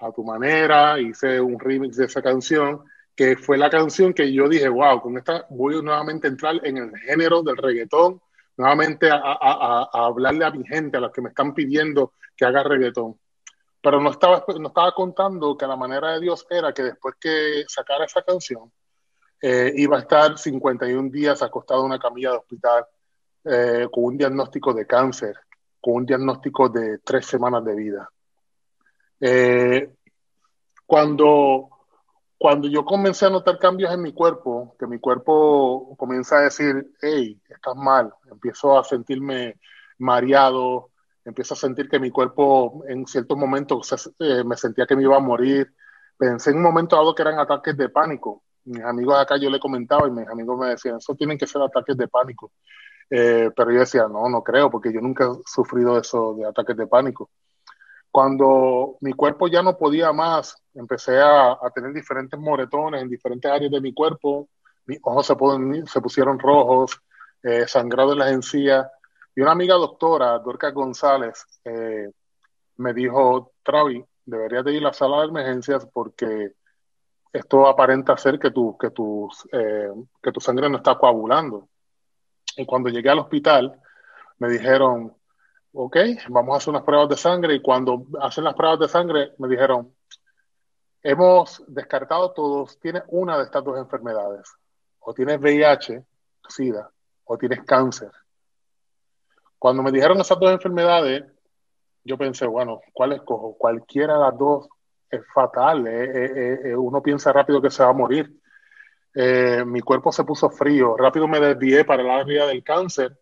A 0.00 0.12
tu 0.12 0.24
manera, 0.24 0.98
hice 0.98 1.40
un 1.40 1.58
remix 1.58 1.96
de 1.96 2.06
esa 2.06 2.22
canción, 2.22 2.84
que 3.14 3.36
fue 3.36 3.58
la 3.58 3.68
canción 3.68 4.14
que 4.14 4.32
yo 4.32 4.48
dije, 4.48 4.68
wow, 4.68 5.00
con 5.00 5.18
esta 5.18 5.46
voy 5.50 5.82
nuevamente 5.82 6.26
a 6.26 6.30
entrar 6.30 6.60
en 6.64 6.78
el 6.78 6.96
género 6.98 7.42
del 7.42 7.56
reggaetón, 7.56 8.20
nuevamente 8.56 9.10
a, 9.10 9.18
a 9.20 9.88
hablarle 9.92 10.44
a 10.44 10.50
mi 10.50 10.64
gente, 10.66 10.96
a 10.96 11.00
los 11.00 11.12
que 11.12 11.20
me 11.20 11.28
están 11.28 11.54
pidiendo 11.54 12.14
que 12.36 12.44
haga 12.44 12.62
reggaetón 12.62 13.16
pero 13.82 14.00
no 14.00 14.10
estaba, 14.10 14.44
no 14.58 14.68
estaba 14.68 14.92
contando 14.92 15.56
que 15.56 15.66
la 15.66 15.76
manera 15.76 16.12
de 16.12 16.20
Dios 16.20 16.46
era 16.50 16.72
que 16.72 16.82
después 16.82 17.14
que 17.18 17.64
sacara 17.66 18.04
esa 18.04 18.22
canción, 18.22 18.70
eh, 19.40 19.72
iba 19.76 19.96
a 19.96 20.00
estar 20.00 20.36
51 20.36 21.10
días 21.10 21.42
acostado 21.42 21.80
en 21.80 21.86
una 21.86 21.98
camilla 21.98 22.32
de 22.32 22.36
hospital 22.36 22.84
eh, 23.44 23.88
con 23.90 24.04
un 24.04 24.18
diagnóstico 24.18 24.74
de 24.74 24.86
cáncer, 24.86 25.34
con 25.80 25.94
un 25.94 26.06
diagnóstico 26.06 26.68
de 26.68 26.98
tres 26.98 27.24
semanas 27.24 27.64
de 27.64 27.74
vida. 27.74 28.10
Eh, 29.20 29.92
cuando, 30.86 31.68
cuando 32.38 32.68
yo 32.68 32.84
comencé 32.84 33.26
a 33.26 33.30
notar 33.30 33.58
cambios 33.58 33.92
en 33.92 34.02
mi 34.02 34.12
cuerpo, 34.12 34.74
que 34.78 34.86
mi 34.86 34.98
cuerpo 34.98 35.94
comienza 35.96 36.38
a 36.38 36.42
decir, 36.42 36.92
hey, 37.00 37.40
estás 37.48 37.76
mal, 37.76 38.12
empiezo 38.30 38.78
a 38.78 38.84
sentirme 38.84 39.60
mareado, 39.98 40.90
empiezo 41.24 41.54
a 41.54 41.56
sentir 41.56 41.88
que 41.88 42.00
mi 42.00 42.10
cuerpo 42.10 42.82
en 42.88 43.06
ciertos 43.06 43.36
momentos 43.36 44.12
eh, 44.18 44.42
me 44.44 44.56
sentía 44.56 44.86
que 44.86 44.96
me 44.96 45.02
iba 45.02 45.16
a 45.16 45.20
morir. 45.20 45.72
Pensé 46.16 46.50
en 46.50 46.56
un 46.56 46.62
momento 46.62 46.96
dado 46.96 47.14
que 47.14 47.22
eran 47.22 47.38
ataques 47.38 47.76
de 47.76 47.88
pánico. 47.88 48.42
Mis 48.64 48.82
amigos 48.82 49.18
acá 49.18 49.36
yo 49.38 49.50
le 49.50 49.60
comentaba 49.60 50.06
y 50.08 50.10
mis 50.10 50.28
amigos 50.28 50.58
me 50.58 50.68
decían, 50.68 50.96
eso 50.96 51.14
tienen 51.14 51.38
que 51.38 51.46
ser 51.46 51.62
ataques 51.62 51.96
de 51.96 52.08
pánico. 52.08 52.52
Eh, 53.10 53.50
pero 53.56 53.72
yo 53.72 53.80
decía, 53.80 54.06
no, 54.08 54.28
no 54.28 54.42
creo, 54.42 54.70
porque 54.70 54.92
yo 54.92 55.00
nunca 55.00 55.24
he 55.24 55.50
sufrido 55.50 55.98
eso 55.98 56.34
de 56.34 56.46
ataques 56.46 56.76
de 56.76 56.86
pánico. 56.86 57.30
Cuando 58.10 58.96
mi 59.00 59.12
cuerpo 59.12 59.48
ya 59.48 59.62
no 59.62 59.76
podía 59.76 60.12
más, 60.12 60.56
empecé 60.74 61.20
a, 61.20 61.58
tener 61.74 61.92
diferentes 61.92 62.38
moretones 62.38 63.02
en 63.02 63.08
diferentes 63.08 63.50
áreas 63.50 63.70
de 63.70 63.80
mi 63.80 63.94
cuerpo, 63.94 64.48
mis 64.86 64.98
ojos 65.02 65.26
se, 65.26 66.00
pusieron 66.00 66.38
rojos, 66.38 67.00
eh, 67.42 67.66
sangrado 67.68 68.12
en 68.12 68.18
las 68.18 68.32
encías, 68.32 68.86
y 69.34 69.40
una 69.40 69.52
amiga 69.52 69.74
doctora, 69.74 70.38
Dorca 70.40 70.70
González, 70.70 71.46
eh, 71.64 72.10
me 72.78 72.92
dijo, 72.92 73.52
Travi, 73.62 74.04
deberías 74.24 74.64
de 74.64 74.72
ir 74.72 74.82
a 74.82 74.88
la 74.88 74.92
sala 74.92 75.20
de 75.20 75.28
emergencias 75.28 75.86
porque 75.92 76.52
esto 77.32 77.68
aparenta 77.68 78.16
ser 78.16 78.38
que 78.38 78.50
tu, 78.50 78.76
que, 78.76 78.88
eh, 79.52 79.90
que 80.20 80.32
tu 80.32 80.40
sangre 80.40 80.68
no 80.68 80.78
está 80.78 80.98
coagulando. 80.98 81.68
Y 82.56 82.66
cuando 82.66 82.88
llegué 82.88 83.10
al 83.10 83.20
hospital, 83.20 83.80
me 84.38 84.48
dijeron, 84.48 85.14
ok, 85.72 85.96
vamos 86.28 86.54
a 86.54 86.56
hacer 86.58 86.70
unas 86.70 86.82
pruebas 86.82 87.08
de 87.08 87.16
sangre. 87.16 87.54
Y 87.54 87.62
cuando 87.62 88.06
hacen 88.20 88.44
las 88.44 88.54
pruebas 88.54 88.80
de 88.80 88.88
sangre, 88.88 89.32
me 89.38 89.48
dijeron, 89.48 89.94
hemos 91.02 91.62
descartado 91.66 92.32
todos, 92.32 92.78
tienes 92.78 93.02
una 93.08 93.38
de 93.38 93.44
estas 93.44 93.64
dos 93.64 93.78
enfermedades. 93.78 94.52
O 95.00 95.14
tienes 95.14 95.40
VIH, 95.40 96.04
SIDA, 96.48 96.90
o 97.24 97.38
tienes 97.38 97.62
cáncer. 97.64 98.10
Cuando 99.58 99.82
me 99.82 99.92
dijeron 99.92 100.20
esas 100.20 100.38
dos 100.38 100.50
enfermedades, 100.50 101.24
yo 102.04 102.16
pensé, 102.16 102.46
bueno, 102.46 102.80
¿cuál 102.92 103.12
escojo? 103.12 103.56
Cualquiera 103.56 104.14
de 104.14 104.20
las 104.20 104.38
dos 104.38 104.68
es 105.10 105.20
fatal. 105.34 105.86
Eh, 105.86 106.04
eh, 106.04 106.60
eh, 106.64 106.76
uno 106.76 107.02
piensa 107.02 107.32
rápido 107.32 107.60
que 107.60 107.70
se 107.70 107.82
va 107.82 107.90
a 107.90 107.94
morir. 107.94 108.34
mi 109.66 109.80
cuerpo 109.80 110.12
se 110.12 110.24
puso 110.24 110.50
frío. 110.50 110.96
Rápido 110.96 111.26
me 111.28 111.40
desvié 111.40 111.84
para 111.84 112.02
el 112.02 112.10
área 112.10 112.46
del 112.46 112.62
cáncer. 112.62 113.18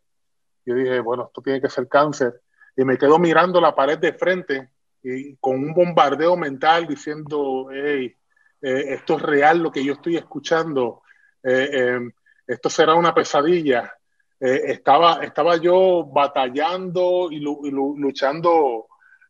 Yo 0.68 0.74
dije, 0.74 1.00
bueno, 1.00 1.26
esto 1.26 1.40
tiene 1.40 1.60
que 1.60 1.70
ser 1.70 1.88
cáncer. 1.88 2.42
Y 2.76 2.84
me 2.84 2.98
quedo 2.98 3.18
mirando 3.18 3.60
la 3.60 3.74
pared 3.74 3.98
de 3.98 4.12
frente 4.12 4.70
y 5.02 5.36
con 5.36 5.56
un 5.56 5.72
bombardeo 5.72 6.36
mental 6.36 6.86
diciendo, 6.86 7.68
hey, 7.72 8.14
esto 8.60 9.16
es 9.16 9.22
real 9.22 9.58
lo 9.58 9.72
que 9.72 9.82
yo 9.82 9.94
estoy 9.94 10.16
escuchando. 10.16 11.02
esto 11.42 12.68
será 12.68 12.94
una 12.94 13.14
pesadilla. 13.14 13.92
Eh, 14.40 14.72
estaba, 14.72 15.24
estaba 15.24 15.56
yo 15.56 16.04
batallando 16.04 17.28
y, 17.30 17.40
luchando, 17.40 18.86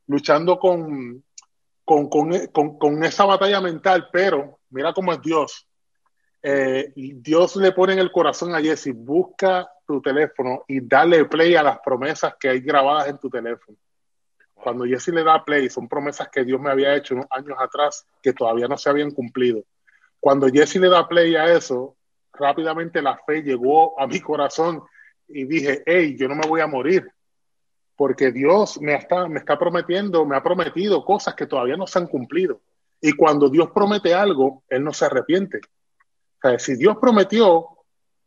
luchando 0.06 0.58
con, 0.58 1.24
con, 1.84 3.04
esa 3.04 3.24
batalla 3.24 3.60
mental, 3.60 4.08
pero 4.12 4.58
mira 4.70 4.92
cómo 4.92 5.12
es 5.12 5.22
Dios. 5.22 5.67
Eh, 6.50 6.94
Dios 6.94 7.56
le 7.56 7.72
pone 7.72 7.92
en 7.92 7.98
el 7.98 8.10
corazón 8.10 8.54
a 8.54 8.60
Jesse, 8.62 8.94
busca 8.94 9.70
tu 9.86 10.00
teléfono 10.00 10.64
y 10.66 10.80
dale 10.80 11.26
play 11.26 11.54
a 11.56 11.62
las 11.62 11.78
promesas 11.80 12.36
que 12.40 12.48
hay 12.48 12.60
grabadas 12.60 13.08
en 13.08 13.18
tu 13.18 13.28
teléfono. 13.28 13.76
Cuando 14.54 14.86
Jesse 14.86 15.08
le 15.08 15.24
da 15.24 15.44
play, 15.44 15.68
son 15.68 15.86
promesas 15.86 16.30
que 16.30 16.44
Dios 16.44 16.58
me 16.58 16.70
había 16.70 16.96
hecho 16.96 17.16
unos 17.16 17.26
años 17.32 17.58
atrás 17.60 18.06
que 18.22 18.32
todavía 18.32 18.66
no 18.66 18.78
se 18.78 18.88
habían 18.88 19.10
cumplido. 19.10 19.62
Cuando 20.18 20.48
Jesse 20.48 20.76
le 20.76 20.88
da 20.88 21.06
play 21.06 21.36
a 21.36 21.54
eso, 21.54 21.96
rápidamente 22.32 23.02
la 23.02 23.18
fe 23.26 23.42
llegó 23.42 24.00
a 24.00 24.06
mi 24.06 24.18
corazón 24.20 24.82
y 25.28 25.44
dije, 25.44 25.82
hey, 25.84 26.16
yo 26.18 26.28
no 26.28 26.34
me 26.34 26.48
voy 26.48 26.62
a 26.62 26.66
morir, 26.66 27.12
porque 27.94 28.32
Dios 28.32 28.80
me 28.80 28.94
está, 28.94 29.28
me 29.28 29.40
está 29.40 29.58
prometiendo, 29.58 30.24
me 30.24 30.34
ha 30.34 30.42
prometido 30.42 31.04
cosas 31.04 31.34
que 31.34 31.46
todavía 31.46 31.76
no 31.76 31.86
se 31.86 31.98
han 31.98 32.06
cumplido. 32.06 32.62
Y 33.02 33.12
cuando 33.12 33.50
Dios 33.50 33.70
promete 33.74 34.14
algo, 34.14 34.62
Él 34.70 34.82
no 34.82 34.94
se 34.94 35.04
arrepiente. 35.04 35.60
O 36.42 36.48
sea, 36.48 36.58
si 36.58 36.76
Dios 36.76 36.96
prometió, 37.00 37.66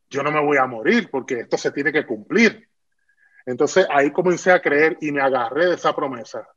yo 0.09 0.23
no 0.23 0.31
me 0.31 0.43
voy 0.43 0.57
a 0.57 0.65
morir, 0.65 1.09
porque 1.09 1.41
esto 1.41 1.57
se 1.57 1.71
tiene 1.71 1.91
que 1.91 2.05
cumplir. 2.05 2.67
Entonces 3.45 3.87
ahí 3.89 4.11
comencé 4.11 4.51
a 4.51 4.61
creer 4.61 4.97
y 5.01 5.11
me 5.11 5.21
agarré 5.21 5.67
de 5.67 5.75
esa 5.75 5.95
promesa. 5.95 6.47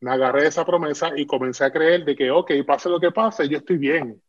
Me 0.00 0.12
agarré 0.12 0.42
de 0.42 0.48
esa 0.48 0.64
promesa 0.64 1.10
y 1.16 1.26
comencé 1.26 1.64
a 1.64 1.72
creer 1.72 2.04
de 2.04 2.14
que, 2.14 2.30
ok, 2.30 2.52
pase 2.66 2.88
lo 2.88 3.00
que 3.00 3.10
pase, 3.10 3.48
yo 3.48 3.58
estoy 3.58 3.78
bien. 3.78 4.22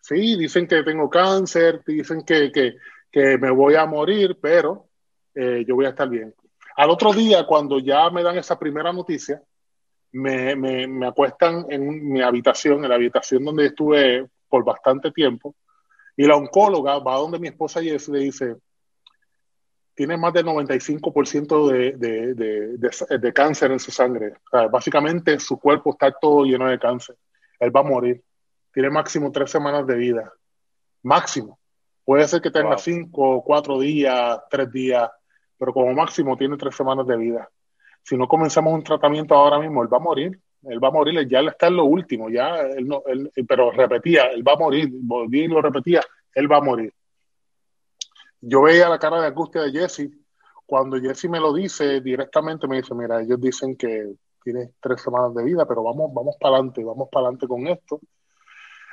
Sí, 0.00 0.36
dicen 0.36 0.66
que 0.66 0.82
tengo 0.82 1.08
cáncer, 1.08 1.82
dicen 1.86 2.22
que, 2.24 2.50
que, 2.50 2.76
que 3.10 3.38
me 3.38 3.50
voy 3.50 3.74
a 3.76 3.86
morir, 3.86 4.38
pero 4.40 4.88
eh, 5.34 5.64
yo 5.66 5.74
voy 5.74 5.86
a 5.86 5.90
estar 5.90 6.08
bien. 6.08 6.34
Al 6.76 6.90
otro 6.90 7.12
día, 7.12 7.46
cuando 7.46 7.78
ya 7.78 8.08
me 8.10 8.22
dan 8.22 8.36
esa 8.38 8.58
primera 8.58 8.92
noticia, 8.92 9.42
me, 10.12 10.54
me, 10.56 11.06
acuestan 11.06 11.66
en 11.70 12.12
mi 12.12 12.20
habitación, 12.20 12.82
en 12.82 12.90
la 12.90 12.96
habitación 12.96 13.44
donde 13.44 13.66
estuve 13.66 14.26
por 14.48 14.64
bastante 14.64 15.10
tiempo, 15.10 15.54
y 16.16 16.26
la 16.26 16.36
oncóloga 16.36 16.98
va 16.98 17.16
donde 17.16 17.38
mi 17.38 17.48
esposa 17.48 17.82
y 17.82 17.90
le 17.90 18.18
dice, 18.18 18.56
tiene 19.94 20.16
más 20.16 20.32
del 20.32 20.46
95% 20.46 21.68
de, 21.70 21.92
de, 21.92 22.34
de, 22.34 23.18
de, 23.18 23.32
cáncer 23.32 23.72
en 23.72 23.80
su 23.80 23.90
sangre. 23.90 24.34
básicamente 24.70 25.38
su 25.38 25.58
cuerpo 25.58 25.90
está 25.90 26.12
todo 26.12 26.44
lleno 26.44 26.68
de 26.68 26.78
cáncer. 26.78 27.16
Él 27.58 27.74
va 27.74 27.80
a 27.80 27.84
morir. 27.84 28.22
Tiene 28.72 28.90
máximo 28.90 29.30
tres 29.30 29.50
semanas 29.50 29.86
de 29.86 29.96
vida. 29.96 30.32
Máximo. 31.02 31.58
Puede 32.04 32.26
ser 32.26 32.40
que 32.40 32.50
tenga 32.50 32.76
cinco, 32.78 33.42
cuatro 33.44 33.78
días, 33.78 34.40
tres 34.50 34.70
días, 34.72 35.08
pero 35.58 35.72
como 35.72 35.92
máximo 35.92 36.36
tiene 36.36 36.56
tres 36.56 36.74
semanas 36.74 37.06
de 37.06 37.16
vida. 37.16 37.48
Si 38.02 38.16
no 38.16 38.26
comenzamos 38.26 38.72
un 38.72 38.82
tratamiento 38.82 39.34
ahora 39.34 39.60
mismo, 39.60 39.82
él 39.82 39.92
va 39.92 39.98
a 39.98 40.00
morir. 40.00 40.40
Él 40.64 40.82
va 40.82 40.88
a 40.88 40.92
morir, 40.92 41.26
ya 41.28 41.40
está 41.40 41.66
en 41.66 41.76
lo 41.76 41.84
último, 41.84 42.30
ya 42.30 42.60
él 42.60 42.86
no, 42.86 43.02
él, 43.06 43.30
pero 43.48 43.70
repetía, 43.72 44.26
él 44.26 44.46
va 44.46 44.52
a 44.52 44.56
morir, 44.56 44.88
volví 44.92 45.48
lo 45.48 45.60
repetía, 45.60 46.02
él 46.34 46.50
va 46.50 46.58
a 46.58 46.60
morir. 46.60 46.92
Yo 48.40 48.62
veía 48.62 48.88
la 48.88 48.98
cara 48.98 49.20
de 49.20 49.28
angustia 49.28 49.62
de 49.62 49.72
Jesse. 49.72 50.10
Cuando 50.66 51.00
Jesse 51.00 51.28
me 51.28 51.40
lo 51.40 51.52
dice 51.52 52.00
directamente, 52.00 52.66
me 52.66 52.76
dice, 52.76 52.94
mira, 52.94 53.20
ellos 53.20 53.40
dicen 53.40 53.76
que 53.76 54.14
tiene 54.42 54.72
tres 54.80 55.00
semanas 55.00 55.34
de 55.34 55.44
vida, 55.44 55.66
pero 55.66 55.82
vamos, 55.82 56.12
vamos 56.12 56.36
para 56.40 56.56
adelante, 56.56 56.82
vamos 56.82 57.08
para 57.10 57.26
adelante 57.26 57.46
con 57.46 57.66
esto. 57.66 58.00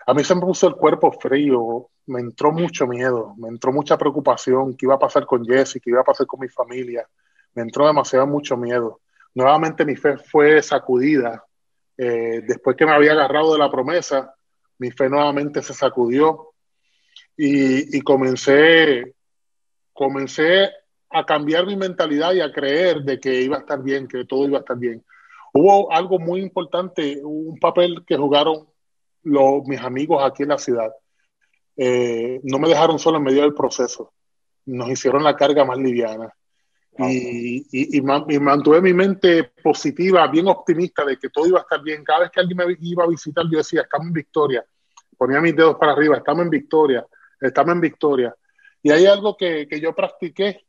A 0.06 0.14
mí 0.14 0.24
se 0.24 0.36
me 0.36 0.42
puso 0.42 0.68
el 0.68 0.76
cuerpo 0.76 1.12
frío, 1.12 1.90
me 2.08 2.20
entró 2.20 2.52
mucho 2.52 2.88
miedo, 2.88 3.36
me 3.38 3.48
entró 3.48 3.72
mucha 3.72 3.98
preocupación, 3.98 4.76
qué 4.76 4.86
iba 4.86 4.96
a 4.96 5.00
pasar 5.00 5.26
con 5.26 5.46
Jesse, 5.46 5.80
qué 5.82 5.92
iba 5.92 6.02
a 6.02 6.04
pasar 6.04 6.26
con 6.26 6.40
mi 6.40 6.50
familia, 6.50 7.08
me 7.54 7.62
entró 7.62 7.86
demasiado 7.86 8.26
mucho 8.26 8.58
miedo. 8.58 9.02
Nuevamente 9.36 9.86
mi 9.86 9.96
fe 9.96 10.18
fue 10.18 10.62
sacudida. 10.62 11.44
Eh, 12.02 12.44
después 12.48 12.78
que 12.78 12.86
me 12.86 12.94
había 12.94 13.12
agarrado 13.12 13.52
de 13.52 13.60
la 13.60 13.70
promesa, 13.70 14.34
mi 14.78 14.90
fe 14.90 15.10
nuevamente 15.10 15.62
se 15.62 15.74
sacudió 15.74 16.54
y, 17.36 18.00
comencé, 18.02 19.16
comencé 19.92 20.70
a 21.10 21.26
cambiar 21.26 21.66
mi 21.66 21.76
mentalidad 21.76 22.32
y 22.32 22.40
a 22.40 22.54
creer 22.54 23.02
de 23.02 23.20
que 23.20 23.42
iba 23.42 23.58
a 23.58 23.60
estar 23.60 23.84
bien, 23.84 24.08
que 24.08 24.24
todo 24.24 24.48
iba 24.48 24.60
a 24.60 24.62
estar 24.62 24.78
bien. 24.78 25.04
Hubo 25.54 25.92
algo 25.92 26.20
muy 26.20 26.40
importante, 26.40 27.20
un 27.22 27.60
papel 27.60 28.06
que 28.08 28.16
jugaron 28.16 28.70
los, 29.24 29.66
mis 29.66 29.82
amigos 29.82 30.24
aquí 30.24 30.44
en 30.44 30.50
la 30.50 30.58
ciudad. 30.58 30.94
Eh, 31.76 32.40
no 32.44 32.60
me 32.60 32.70
dejaron 32.70 32.98
solo 32.98 33.18
en 33.18 33.24
medio 33.24 33.42
del 33.42 33.54
proceso, 33.54 34.14
nos 34.66 34.90
hicieron 34.90 35.22
la 35.22 35.36
carga 35.36 35.66
más 35.66 35.78
liviana. 35.78 36.34
Y, 37.02 37.66
y, 37.72 38.02
mantuve 38.02 38.82
mi 38.82 38.94
mente 38.94 39.52
positiva, 39.64 40.28
bien 40.28 40.48
optimista 40.48 41.06
de 41.06 41.18
que 41.18 41.30
todo 41.30 41.48
iba 41.48 41.60
a 41.60 41.62
estar 41.62 41.82
bien. 41.82 42.04
Cada 42.04 42.22
vez 42.22 42.32
que 42.32 42.42
alguien 42.42 42.58
me 42.58 42.78
iba 42.82 43.04
a 43.04 43.08
visitar, 43.08 43.46
yo 43.50 43.60
decía, 43.60 43.82
estamos 43.82 44.08
en 44.08 44.14
victoria. 44.14 44.66
Ponía 45.18 45.40
mis 45.40 45.56
dedos 45.56 45.78
para 45.78 45.94
arriba, 45.94 46.18
estamos 46.18 46.44
en 46.44 46.50
victoria, 46.50 47.06
estamos 47.40 47.74
en 47.76 47.82
victoria. 47.82 48.36
Y 48.82 48.92
hay 48.92 49.06
algo 49.06 49.38
que, 49.38 49.68
que 49.68 49.80
yo 49.80 49.96
practiqué, 49.96 50.66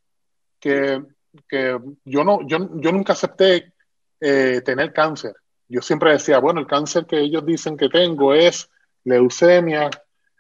que, 0.58 1.02
que, 1.48 1.78
yo, 2.04 2.24
no, 2.24 2.46
yo, 2.46 2.70
yo 2.74 2.92
nunca 2.92 3.12
acepté 3.14 3.72
eh, 4.20 4.60
tener 4.64 4.92
cáncer 4.92 5.34
yo 5.70 5.80
siempre 5.80 6.12
decía, 6.12 6.40
bueno, 6.40 6.60
el 6.60 6.66
cáncer 6.66 7.06
que 7.06 7.20
ellos 7.20 7.46
dicen 7.46 7.76
que 7.76 7.88
tengo 7.88 8.34
es 8.34 8.68
leucemia 9.04 9.88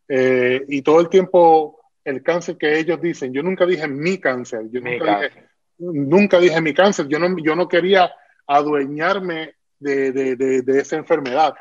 eh, 0.08 0.64
y 0.68 0.82
todo 0.82 1.00
el 1.00 1.08
tiempo 1.08 1.78
el 2.04 2.20
cáncer 2.22 2.56
que 2.58 2.80
ellos 2.80 3.00
dicen, 3.00 3.32
yo 3.32 3.40
nunca 3.42 3.64
dije 3.64 3.86
mi 3.86 4.18
cáncer, 4.18 4.62
yo 4.72 4.80
nunca, 4.80 5.20
Dije, 5.20 5.49
nunca, 5.80 6.38
Dije, 6.38 6.60
mi 6.60 6.74
cáncer, 6.74 7.08
yo 7.08 7.18
no, 7.18 7.36
yo 7.42 7.56
no 7.56 7.68
quería 7.68 8.12
adueñarme 8.46 9.56
de, 9.78 10.12
de, 10.12 10.36
de, 10.36 10.80
esa 10.80 10.96
enfermedad. 10.96 11.54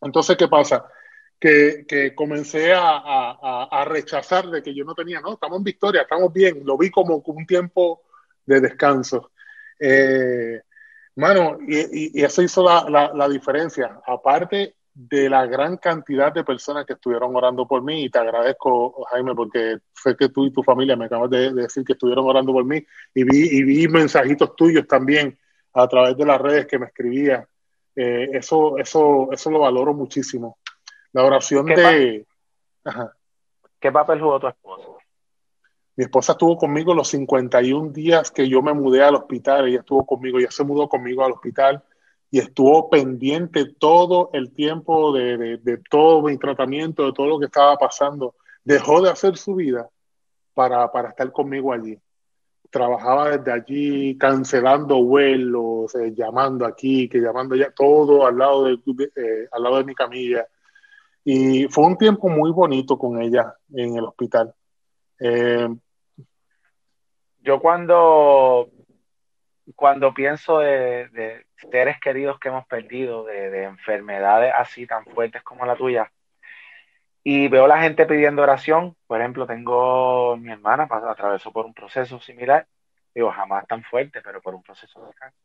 Entonces, 0.00 0.36
¿qué 0.36 0.48
pasa? 0.48 0.86
Que, 1.40 1.84
que 1.88 2.14
comencé 2.14 2.72
a, 2.72 2.98
a, 2.98 3.68
a, 3.70 3.84
rechazar 3.84 4.48
de 4.48 4.62
que 4.62 4.74
yo 4.74 4.84
no 4.84 4.94
tenía, 4.94 5.20
no, 5.20 5.34
estamos 5.34 5.58
en 5.58 5.64
victoria, 5.64 6.02
estamos 6.02 6.32
bien, 6.32 6.62
lo 6.64 6.78
vi 6.78 6.90
como 6.90 7.22
un 7.24 7.46
tiempo 7.46 8.02
de 8.46 8.60
descanso. 8.60 9.32
Eh, 9.78 10.60
Mano, 11.16 11.58
y, 11.66 12.20
y, 12.20 12.24
eso 12.24 12.42
hizo 12.42 12.64
la, 12.64 13.12
la, 13.14 13.28
diferencia. 13.28 14.00
Aparte 14.04 14.74
de 14.94 15.28
la 15.28 15.44
gran 15.46 15.76
cantidad 15.76 16.32
de 16.32 16.44
personas 16.44 16.86
que 16.86 16.92
estuvieron 16.92 17.34
orando 17.34 17.66
por 17.66 17.82
mí, 17.82 18.04
y 18.04 18.10
te 18.10 18.20
agradezco, 18.20 19.04
Jaime, 19.10 19.34
porque 19.34 19.78
sé 19.92 20.16
que 20.16 20.28
tú 20.28 20.46
y 20.46 20.52
tu 20.52 20.62
familia 20.62 20.96
me 20.96 21.06
acabas 21.06 21.30
de, 21.30 21.52
decir 21.52 21.84
que 21.84 21.94
estuvieron 21.94 22.24
orando 22.24 22.52
por 22.52 22.64
mí, 22.64 22.84
y 23.12 23.24
vi, 23.24 23.48
y 23.50 23.64
vi 23.64 23.88
mensajitos 23.88 24.54
tuyos 24.54 24.86
también 24.86 25.36
a 25.72 25.88
través 25.88 26.16
de 26.16 26.24
las 26.24 26.40
redes 26.40 26.66
que 26.66 26.78
me 26.78 26.86
escribías. 26.86 27.44
Eh, 27.96 28.30
eso, 28.32 28.78
eso, 28.78 29.28
eso 29.32 29.50
lo 29.50 29.60
valoro 29.60 29.92
muchísimo. 29.92 30.58
La 31.12 31.24
oración 31.24 31.66
de... 31.66 32.24
¿Qué 33.80 33.92
papel 33.92 34.20
jugó 34.20 34.38
tu 34.38 34.46
esposo? 34.46 34.98
Mi 35.96 36.04
esposa 36.04 36.32
estuvo 36.32 36.56
conmigo 36.56 36.94
los 36.94 37.08
51 37.08 37.90
días 37.92 38.30
que 38.30 38.48
yo 38.48 38.62
me 38.62 38.72
mudé 38.72 39.02
al 39.02 39.16
hospital. 39.16 39.68
Ella 39.68 39.80
estuvo 39.80 40.06
conmigo, 40.06 40.38
ella 40.38 40.50
se 40.50 40.64
mudó 40.64 40.88
conmigo 40.88 41.24
al 41.24 41.32
hospital 41.32 41.84
y 42.34 42.40
estuvo 42.40 42.90
pendiente 42.90 43.64
todo 43.78 44.30
el 44.32 44.52
tiempo 44.52 45.12
de, 45.12 45.56
de, 45.58 45.78
todo 45.88 46.20
mi 46.20 46.36
tratamiento, 46.36 47.06
de 47.06 47.12
todo 47.12 47.28
lo 47.28 47.38
que 47.38 47.46
estaba 47.46 47.76
pasando. 47.76 48.34
Dejó 48.64 49.00
de 49.00 49.08
hacer 49.08 49.36
su 49.36 49.54
vida 49.54 49.88
para, 50.52 50.90
para 50.90 51.10
estar 51.10 51.30
conmigo 51.30 51.72
allí. 51.72 51.96
Trabajaba 52.70 53.36
desde 53.36 53.52
allí, 53.52 54.18
cancelando 54.18 55.00
vuelos, 55.04 55.94
eh, 55.94 56.12
llamando 56.12 56.66
aquí, 56.66 57.08
que 57.08 57.20
llamando 57.20 57.54
allá, 57.54 57.70
todo 57.70 58.26
al 58.26 58.36
lado 58.36 58.64
de, 58.64 58.80
eh, 59.14 59.48
al 59.52 59.62
lado 59.62 59.78
de 59.78 59.84
mi 59.84 59.94
camilla. 59.94 60.44
Y 61.22 61.68
fue 61.68 61.86
un 61.86 61.96
tiempo 61.96 62.28
muy 62.28 62.50
bonito 62.50 62.98
con 62.98 63.22
ella 63.22 63.54
en 63.72 63.96
el 63.96 64.06
hospital. 64.06 64.52
Eh, 65.20 65.68
yo 67.42 67.60
cuando, 67.60 68.72
cuando 69.76 70.12
pienso 70.12 70.58
de, 70.58 71.44
seres 71.70 71.98
queridos 72.00 72.38
que 72.38 72.48
hemos 72.48 72.66
perdido, 72.66 73.24
de, 73.24 73.64
enfermedades 73.64 74.52
así 74.56 74.86
tan 74.86 75.04
fuertes 75.04 75.42
como 75.42 75.66
la 75.66 75.76
tuya, 75.76 76.10
y 77.22 77.48
veo 77.48 77.66
la 77.66 77.80
gente 77.80 78.06
pidiendo 78.06 78.42
oración, 78.42 78.96
por 79.06 79.20
ejemplo, 79.20 79.46
tengo 79.46 80.36
mi 80.36 80.52
hermana, 80.52 80.86
atravesó 80.90 81.52
por 81.52 81.64
un 81.64 81.74
proceso 81.74 82.20
similar, 82.20 82.66
digo, 83.14 83.30
jamás 83.30 83.66
tan 83.66 83.82
fuerte, 83.82 84.20
pero 84.22 84.42
por 84.42 84.54
un 84.54 84.62
proceso 84.62 85.06
de 85.06 85.14
cáncer. 85.14 85.40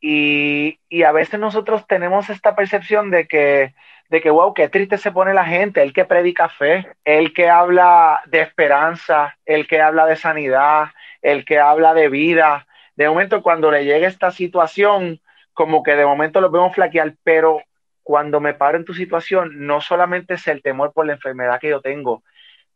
Y, 0.00 0.80
y, 0.88 1.04
a 1.04 1.12
veces 1.12 1.38
nosotros 1.38 1.86
tenemos 1.86 2.28
esta 2.28 2.56
percepción 2.56 3.10
de 3.10 3.28
que 3.28 3.72
de 4.12 4.20
que, 4.20 4.28
wow, 4.28 4.52
qué 4.52 4.68
triste 4.68 4.98
se 4.98 5.10
pone 5.10 5.32
la 5.32 5.46
gente, 5.46 5.82
el 5.82 5.94
que 5.94 6.04
predica 6.04 6.50
fe, 6.50 6.86
el 7.02 7.32
que 7.32 7.48
habla 7.48 8.20
de 8.26 8.42
esperanza, 8.42 9.38
el 9.46 9.66
que 9.66 9.80
habla 9.80 10.04
de 10.04 10.16
sanidad, 10.16 10.88
el 11.22 11.46
que 11.46 11.58
habla 11.58 11.94
de 11.94 12.10
vida. 12.10 12.66
De 12.96 13.08
momento, 13.08 13.42
cuando 13.42 13.70
le 13.70 13.84
llega 13.84 14.06
esta 14.06 14.30
situación, 14.30 15.20
como 15.52 15.82
que 15.82 15.96
de 15.96 16.04
momento 16.06 16.40
lo 16.40 16.50
vemos 16.50 16.74
flaquear, 16.74 17.14
pero 17.22 17.62
cuando 18.02 18.40
me 18.40 18.54
paro 18.54 18.78
en 18.78 18.84
tu 18.84 18.94
situación, 18.94 19.66
no 19.66 19.80
solamente 19.80 20.34
es 20.34 20.46
el 20.48 20.62
temor 20.62 20.92
por 20.92 21.06
la 21.06 21.14
enfermedad 21.14 21.60
que 21.60 21.68
yo 21.70 21.80
tengo, 21.80 22.22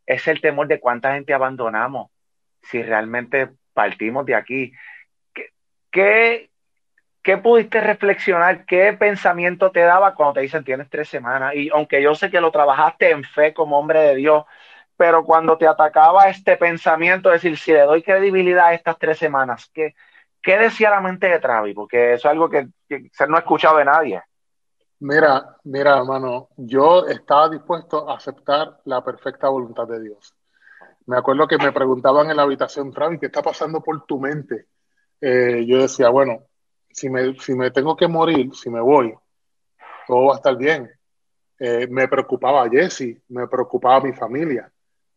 es 0.06 0.28
el 0.28 0.40
temor 0.40 0.68
de 0.68 0.80
cuánta 0.80 1.14
gente 1.14 1.34
abandonamos 1.34 2.10
si 2.62 2.82
realmente 2.82 3.50
partimos 3.72 4.24
de 4.26 4.34
aquí. 4.34 4.72
¿Qué, 5.34 5.50
qué, 5.90 6.50
¿qué 7.22 7.36
pudiste 7.38 7.80
reflexionar? 7.80 8.64
¿Qué 8.66 8.92
pensamiento 8.92 9.70
te 9.70 9.80
daba 9.80 10.14
cuando 10.14 10.34
te 10.34 10.40
dicen 10.40 10.64
tienes 10.64 10.88
tres 10.88 11.08
semanas? 11.08 11.54
Y 11.54 11.70
aunque 11.70 12.02
yo 12.02 12.14
sé 12.14 12.30
que 12.30 12.40
lo 12.40 12.50
trabajaste 12.50 13.10
en 13.10 13.24
fe 13.24 13.52
como 13.52 13.78
hombre 13.78 14.00
de 14.00 14.14
Dios, 14.16 14.44
pero 14.96 15.24
cuando 15.24 15.58
te 15.58 15.66
atacaba 15.66 16.28
este 16.28 16.56
pensamiento, 16.56 17.32
es 17.32 17.42
decir, 17.42 17.58
si 17.58 17.72
le 17.72 17.82
doy 17.82 18.02
credibilidad 18.02 18.66
a 18.66 18.74
estas 18.74 18.98
tres 18.98 19.18
semanas, 19.18 19.70
¿qué, 19.72 19.94
qué 20.42 20.58
decía 20.58 20.90
la 20.90 21.00
mente 21.00 21.28
de 21.28 21.38
Travis? 21.38 21.74
Porque 21.74 22.14
eso 22.14 22.28
es 22.28 22.32
algo 22.32 22.48
que, 22.48 22.68
no 23.28 23.36
ha 23.36 23.40
escuchado 23.40 23.78
de 23.78 23.84
nadie. 23.84 24.22
Mira, 25.00 25.56
mira, 25.64 25.98
hermano, 25.98 26.48
yo 26.56 27.06
estaba 27.06 27.50
dispuesto 27.50 28.08
a 28.08 28.16
aceptar 28.16 28.78
la 28.84 29.04
perfecta 29.04 29.48
voluntad 29.48 29.86
de 29.86 30.00
Dios. 30.00 30.34
Me 31.04 31.18
acuerdo 31.18 31.46
que 31.46 31.58
me 31.58 31.72
preguntaban 31.72 32.30
en 32.30 32.36
la 32.36 32.44
habitación, 32.44 32.92
Travis, 32.92 33.20
¿qué 33.20 33.26
está 33.26 33.42
pasando 33.42 33.82
por 33.82 34.06
tu 34.06 34.18
mente? 34.18 34.66
Eh, 35.20 35.64
yo 35.66 35.82
decía, 35.82 36.08
bueno, 36.08 36.44
si 36.90 37.10
me, 37.10 37.34
si 37.38 37.54
me 37.54 37.70
tengo 37.70 37.94
que 37.94 38.08
morir, 38.08 38.54
si 38.54 38.70
me 38.70 38.80
voy, 38.80 39.14
todo 40.06 40.26
va 40.26 40.32
a 40.32 40.36
estar 40.36 40.56
bien. 40.56 40.90
Eh, 41.58 41.86
me 41.90 42.08
preocupaba 42.08 42.68
Jesse, 42.68 43.22
me 43.28 43.46
preocupaba 43.48 44.00
mi 44.00 44.12
familia, 44.12 44.70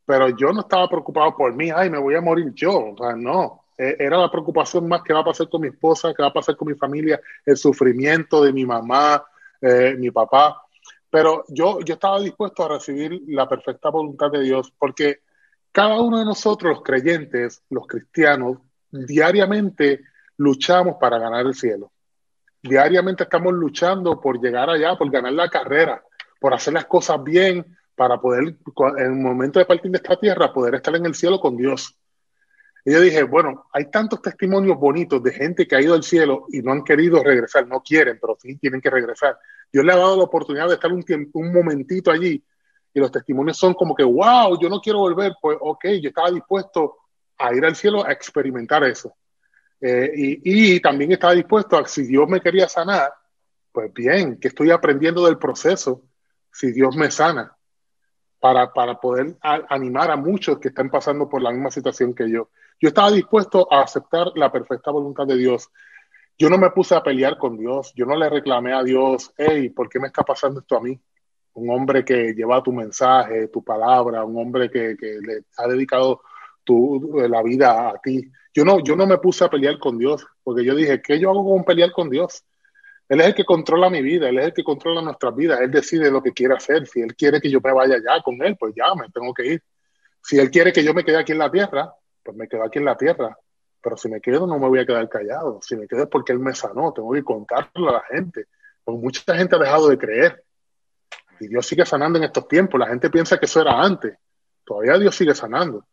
pero 0.09 0.29
yo 0.29 0.51
no 0.51 0.61
estaba 0.61 0.89
preocupado 0.89 1.37
por 1.37 1.53
mí, 1.53 1.69
ay, 1.69 1.87
me 1.87 1.99
voy 1.99 2.15
a 2.15 2.21
morir 2.21 2.51
yo, 2.55 2.93
o 2.93 2.97
sea, 2.97 3.15
no, 3.15 3.65
e, 3.77 3.95
era 3.99 4.17
la 4.17 4.31
preocupación 4.31 4.87
más 4.87 5.03
que 5.03 5.13
va 5.13 5.19
a 5.19 5.23
pasar 5.23 5.47
con 5.47 5.61
mi 5.61 5.67
esposa, 5.67 6.15
que 6.15 6.23
va 6.23 6.29
a 6.29 6.33
pasar 6.33 6.57
con 6.57 6.67
mi 6.67 6.73
familia, 6.73 7.21
el 7.45 7.55
sufrimiento 7.55 8.43
de 8.43 8.51
mi 8.51 8.65
mamá, 8.65 9.23
eh, 9.61 9.95
mi 9.99 10.09
papá, 10.09 10.63
pero 11.11 11.45
yo, 11.49 11.81
yo 11.81 11.93
estaba 11.93 12.19
dispuesto 12.21 12.63
a 12.63 12.69
recibir 12.69 13.21
la 13.27 13.47
perfecta 13.47 13.91
voluntad 13.91 14.31
de 14.31 14.41
Dios, 14.41 14.73
porque 14.79 15.19
cada 15.71 16.01
uno 16.01 16.17
de 16.17 16.25
nosotros, 16.25 16.77
los 16.77 16.83
creyentes, 16.83 17.61
los 17.69 17.85
cristianos, 17.85 18.57
diariamente 18.89 20.01
luchamos 20.37 20.95
para 20.99 21.19
ganar 21.19 21.45
el 21.45 21.53
cielo. 21.53 21.91
Diariamente 22.63 23.25
estamos 23.25 23.53
luchando 23.53 24.19
por 24.19 24.41
llegar 24.41 24.71
allá, 24.71 24.97
por 24.97 25.11
ganar 25.11 25.33
la 25.33 25.49
carrera, 25.49 26.03
por 26.39 26.55
hacer 26.55 26.73
las 26.73 26.85
cosas 26.85 27.23
bien, 27.23 27.77
para 27.99 28.17
poder, 28.17 28.55
en 28.97 29.05
el 29.05 29.11
momento 29.11 29.59
de 29.59 29.65
partir 29.65 29.91
de 29.91 29.97
esta 29.97 30.17
tierra, 30.17 30.53
poder 30.53 30.75
estar 30.75 30.95
en 30.95 31.05
el 31.05 31.13
cielo 31.13 31.37
con 31.37 31.57
Dios. 31.57 31.99
Y 32.85 32.93
yo 32.93 33.01
dije, 33.01 33.23
bueno, 33.23 33.65
hay 33.73 33.91
tantos 33.91 34.21
testimonios 34.21 34.79
bonitos 34.79 35.21
de 35.21 35.33
gente 35.33 35.67
que 35.67 35.75
ha 35.75 35.81
ido 35.81 35.95
al 35.95 36.03
cielo 36.03 36.45
y 36.49 36.61
no 36.61 36.71
han 36.71 36.85
querido 36.85 37.21
regresar, 37.21 37.67
no 37.67 37.83
quieren, 37.83 38.17
pero 38.21 38.37
sí 38.41 38.55
tienen 38.55 38.79
que 38.79 38.89
regresar. 38.89 39.37
Dios 39.69 39.83
le 39.83 39.91
ha 39.91 39.97
dado 39.97 40.15
la 40.15 40.23
oportunidad 40.23 40.69
de 40.69 40.75
estar 40.75 40.93
un, 40.93 41.03
tiempo, 41.03 41.39
un 41.39 41.51
momentito 41.51 42.09
allí 42.09 42.41
y 42.93 42.99
los 43.01 43.11
testimonios 43.11 43.57
son 43.57 43.73
como 43.73 43.93
que, 43.93 44.05
wow, 44.05 44.57
yo 44.57 44.69
no 44.69 44.79
quiero 44.79 44.99
volver, 44.99 45.33
pues 45.41 45.57
ok, 45.59 45.83
yo 46.01 46.07
estaba 46.07 46.31
dispuesto 46.31 46.99
a 47.37 47.53
ir 47.53 47.65
al 47.65 47.75
cielo 47.75 48.05
a 48.05 48.13
experimentar 48.13 48.81
eso. 48.85 49.13
Eh, 49.81 50.09
y, 50.15 50.75
y, 50.75 50.79
también 50.79 51.11
estaba 51.11 51.33
dispuesto 51.33 51.77
a, 51.77 51.85
si 51.85 52.03
Dios 52.03 52.29
me 52.29 52.39
quería 52.39 52.69
sanar, 52.69 53.11
pues 53.73 53.93
bien, 53.93 54.39
que 54.39 54.47
estoy 54.47 54.71
aprendiendo 54.71 55.25
del 55.25 55.37
proceso, 55.37 56.05
si 56.49 56.71
Dios 56.71 56.95
me 56.95 57.11
sana, 57.11 57.57
para, 58.39 58.71
para 58.71 58.99
poder 58.99 59.35
animar 59.41 60.11
a 60.11 60.15
muchos 60.15 60.59
que 60.59 60.69
están 60.69 60.89
pasando 60.89 61.27
por 61.27 61.41
la 61.41 61.51
misma 61.51 61.71
situación 61.71 62.13
que 62.13 62.29
yo. 62.29 62.49
Yo 62.79 62.89
estaba 62.89 63.11
dispuesto 63.11 63.67
a 63.71 63.81
aceptar 63.81 64.27
la 64.35 64.51
perfecta 64.51 64.91
voluntad 64.91 65.27
de 65.27 65.37
Dios. 65.37 65.69
Yo 66.37 66.49
no 66.49 66.57
me 66.57 66.69
puse 66.69 66.95
a 66.95 67.03
pelear 67.03 67.37
con 67.37 67.57
Dios, 67.57 67.91
yo 67.95 68.05
no 68.05 68.15
le 68.15 68.29
reclamé 68.29 68.73
a 68.73 68.81
Dios, 68.81 69.33
hey, 69.37 69.69
¿por 69.69 69.89
qué 69.89 69.99
me 69.99 70.07
está 70.07 70.23
pasando 70.23 70.61
esto 70.61 70.77
a 70.77 70.81
mí? 70.81 70.97
Un 71.53 71.69
hombre 71.69 72.05
que 72.05 72.33
lleva 72.33 72.63
tu 72.63 72.71
mensaje, 72.71 73.49
tu 73.49 73.61
palabra, 73.61 74.23
un 74.23 74.37
hombre 74.37 74.69
que, 74.69 74.95
que 74.97 75.19
le 75.21 75.43
ha 75.57 75.67
dedicado 75.67 76.21
tu, 76.63 77.19
la 77.27 77.43
vida 77.43 77.89
a 77.89 77.99
ti. 78.01 78.31
Yo 78.53 78.63
no, 78.63 78.79
yo 78.81 78.95
no 78.95 79.05
me 79.05 79.17
puse 79.17 79.43
a 79.43 79.49
pelear 79.49 79.79
con 79.79 79.97
Dios, 79.97 80.25
porque 80.43 80.63
yo 80.63 80.75
dije, 80.75 81.01
¿qué 81.01 81.19
yo 81.19 81.31
hago 81.31 81.43
con 81.43 81.65
pelear 81.65 81.91
con 81.91 82.09
Dios? 82.09 82.45
Él 83.09 83.21
es 83.21 83.27
el 83.27 83.33
que 83.33 83.43
controla 83.43 83.89
mi 83.89 84.03
vida, 84.03 84.29
Él 84.29 84.37
es 84.37 84.45
el 84.45 84.53
que 84.53 84.63
controla 84.63 85.01
nuestras 85.01 85.35
vidas, 85.35 85.59
Él 85.61 85.71
decide 85.71 86.11
lo 86.11 86.21
que 86.21 86.31
quiere 86.31 86.53
hacer. 86.53 86.85
Si 86.85 87.01
Él 87.01 87.15
quiere 87.15 87.41
que 87.41 87.49
yo 87.49 87.59
me 87.59 87.73
vaya 87.73 87.95
allá 87.95 88.21
con 88.21 88.39
Él, 88.43 88.55
pues 88.55 88.73
ya 88.75 88.93
me 88.93 89.09
tengo 89.09 89.33
que 89.33 89.47
ir. 89.47 89.63
Si 90.21 90.37
Él 90.37 90.51
quiere 90.51 90.71
que 90.71 90.83
yo 90.83 90.93
me 90.93 91.03
quede 91.03 91.17
aquí 91.17 91.31
en 91.31 91.39
la 91.39 91.49
tierra, 91.49 91.91
pues 92.21 92.37
me 92.37 92.47
quedo 92.47 92.63
aquí 92.63 92.77
en 92.77 92.85
la 92.85 92.95
tierra. 92.95 93.35
Pero 93.81 93.97
si 93.97 94.09
me 94.09 94.21
quedo, 94.21 94.45
no 94.45 94.59
me 94.59 94.67
voy 94.67 94.79
a 94.79 94.85
quedar 94.85 95.09
callado. 95.09 95.59
Si 95.63 95.75
me 95.75 95.87
quedo 95.87 96.03
es 96.03 96.09
porque 96.09 96.33
Él 96.33 96.39
me 96.39 96.53
sanó, 96.53 96.93
tengo 96.93 97.11
que 97.11 97.23
contarlo 97.23 97.89
a 97.89 97.93
la 97.93 98.03
gente. 98.03 98.45
Porque 98.83 99.01
mucha 99.01 99.35
gente 99.35 99.55
ha 99.55 99.59
dejado 99.59 99.89
de 99.89 99.97
creer. 99.97 100.43
Y 101.39 101.47
Dios 101.47 101.65
sigue 101.65 101.87
sanando 101.87 102.19
en 102.19 102.25
estos 102.25 102.47
tiempos. 102.47 102.79
La 102.79 102.87
gente 102.87 103.09
piensa 103.09 103.39
que 103.39 103.45
eso 103.47 103.61
era 103.61 103.81
antes. 103.81 104.15
Todavía 104.63 104.99
Dios 104.99 105.15
sigue 105.15 105.33
sanando. 105.33 105.83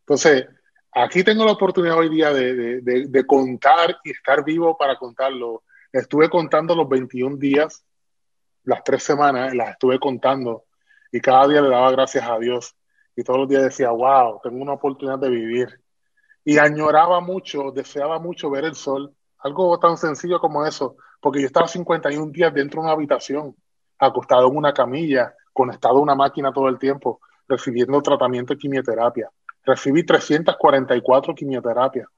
Entonces, 0.00 0.46
aquí 0.92 1.24
tengo 1.24 1.44
la 1.44 1.52
oportunidad 1.52 1.98
hoy 1.98 2.10
día 2.10 2.32
de 2.32 3.24
contar 3.26 3.96
y 4.04 4.12
estar 4.12 4.44
vivo 4.44 4.76
para 4.78 4.96
contarlo 4.96 5.64
Estuve 5.92 6.30
contando 6.30 6.74
los 6.76 6.88
21 6.88 7.36
días, 7.36 7.84
las 8.64 8.84
tres 8.84 9.02
semanas, 9.02 9.54
las 9.54 9.70
estuve 9.70 9.98
contando 9.98 10.64
y 11.10 11.20
cada 11.20 11.48
día 11.48 11.60
le 11.60 11.68
daba 11.68 11.90
gracias 11.90 12.28
a 12.28 12.38
Dios. 12.38 12.76
Y 13.16 13.24
todos 13.24 13.40
los 13.40 13.48
días 13.48 13.64
decía, 13.64 13.90
wow, 13.90 14.40
tengo 14.42 14.62
una 14.62 14.74
oportunidad 14.74 15.18
de 15.18 15.28
vivir. 15.30 15.80
Y 16.44 16.58
añoraba 16.58 17.20
mucho, 17.20 17.72
deseaba 17.72 18.18
mucho 18.18 18.50
ver 18.50 18.64
el 18.64 18.74
sol. 18.74 19.12
Algo 19.38 19.78
tan 19.80 19.96
sencillo 19.96 20.38
como 20.38 20.64
eso, 20.64 20.96
porque 21.20 21.40
yo 21.40 21.46
estaba 21.46 21.66
51 21.66 22.30
días 22.30 22.54
dentro 22.54 22.80
de 22.80 22.86
una 22.86 22.92
habitación, 22.92 23.56
acostado 23.98 24.48
en 24.48 24.56
una 24.56 24.72
camilla, 24.72 25.34
conectado 25.52 25.98
a 25.98 26.02
una 26.02 26.14
máquina 26.14 26.52
todo 26.52 26.68
el 26.68 26.78
tiempo, 26.78 27.20
recibiendo 27.48 28.00
tratamiento 28.00 28.54
de 28.54 28.58
quimioterapia. 28.58 29.28
Recibí 29.64 30.04
344 30.04 31.34
quimioterapias. 31.34 32.08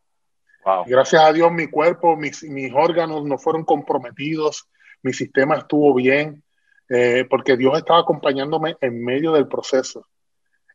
Gracias 0.87 1.23
a 1.23 1.33
Dios 1.33 1.51
mi 1.51 1.67
cuerpo, 1.67 2.17
mis, 2.17 2.43
mis, 2.45 2.73
órganos 2.73 3.25
no 3.25 3.39
fueron 3.39 3.65
comprometidos, 3.65 4.69
mi 5.03 5.13
sistema 5.13 5.57
estuvo 5.57 5.95
bien, 5.95 6.43
eh, 6.89 7.27
porque 7.29 7.57
Dios 7.57 7.77
estaba 7.77 8.01
acompañándome 8.01 8.77
en 8.81 9.05
medio 9.05 9.33
del 9.33 9.49
proceso. 9.49 10.07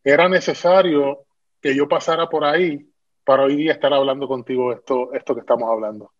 Era 0.04 0.28
necesario 0.28 1.26
que 1.62 1.76
yo 1.76 1.88
pasara 1.88 2.28
por 2.28 2.44
ahí 2.44 2.90
para 3.24 3.44
hoy 3.44 3.56
día 3.56 3.74
estar 3.74 3.94
hablando 3.94 4.28
contigo 4.28 4.74
esto, 4.74 5.14
esto 5.14 5.34
que 5.34 5.42
estamos 5.42 5.70
hablando. 5.70 6.12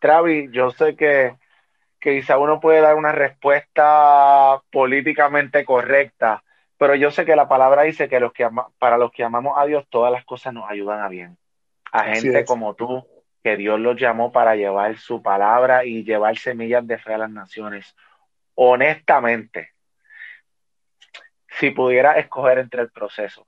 Travis, 0.00 0.50
yo 0.52 0.70
sé 0.70 0.96
que, 0.96 1.36
que 2.00 2.16
quizá 2.16 2.38
uno 2.38 2.60
puede 2.60 2.80
dar 2.80 2.96
una 2.96 3.12
respuesta 3.12 4.60
políticamente 4.70 5.64
correcta, 5.64 6.42
pero 6.76 6.94
yo 6.94 7.10
sé 7.10 7.24
que 7.24 7.36
la 7.36 7.48
palabra 7.48 7.82
dice 7.82 8.08
que 8.08 8.20
los 8.20 8.32
que 8.32 8.48
para 8.78 8.98
los 8.98 9.12
que 9.12 9.24
amamos 9.24 9.56
a 9.56 9.64
Dios 9.66 9.86
todas 9.88 10.12
las 10.12 10.24
cosas 10.24 10.52
nos 10.52 10.68
ayudan 10.68 11.00
a 11.00 11.08
bien 11.08 11.38
a 11.96 12.04
gente 12.14 12.44
como 12.44 12.74
tú, 12.74 13.06
que 13.42 13.56
Dios 13.56 13.80
los 13.80 13.98
llamó 13.98 14.32
para 14.32 14.54
llevar 14.54 14.98
su 14.98 15.22
palabra 15.22 15.84
y 15.84 16.04
llevar 16.04 16.36
semillas 16.36 16.86
de 16.86 16.98
fe 16.98 17.14
a 17.14 17.18
las 17.18 17.30
naciones. 17.30 17.96
Honestamente, 18.54 19.70
si 21.48 21.70
pudiera 21.70 22.18
escoger 22.18 22.58
entre 22.58 22.82
el 22.82 22.90
proceso 22.90 23.46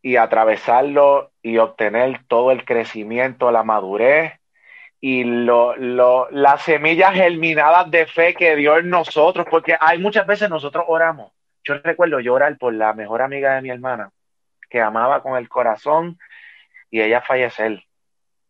y 0.00 0.16
atravesarlo 0.16 1.32
y 1.42 1.58
obtener 1.58 2.24
todo 2.26 2.52
el 2.52 2.64
crecimiento, 2.64 3.50
la 3.50 3.64
madurez 3.64 4.40
y 4.98 5.24
lo, 5.24 5.76
lo, 5.76 6.30
las 6.30 6.62
semillas 6.62 7.12
germinadas 7.12 7.90
de 7.90 8.06
fe 8.06 8.34
que 8.34 8.56
dio 8.56 8.78
en 8.78 8.88
nosotros, 8.88 9.46
porque 9.50 9.76
hay 9.78 9.98
muchas 9.98 10.26
veces 10.26 10.48
nosotros 10.48 10.84
oramos. 10.88 11.32
Yo 11.64 11.74
recuerdo 11.78 12.20
llorar 12.20 12.56
por 12.56 12.72
la 12.72 12.94
mejor 12.94 13.20
amiga 13.20 13.56
de 13.56 13.62
mi 13.62 13.70
hermana, 13.70 14.10
que 14.70 14.80
amaba 14.80 15.22
con 15.22 15.36
el 15.36 15.48
corazón 15.48 16.18
y 16.90 17.00
ella 17.02 17.20
fallecer. 17.20 17.84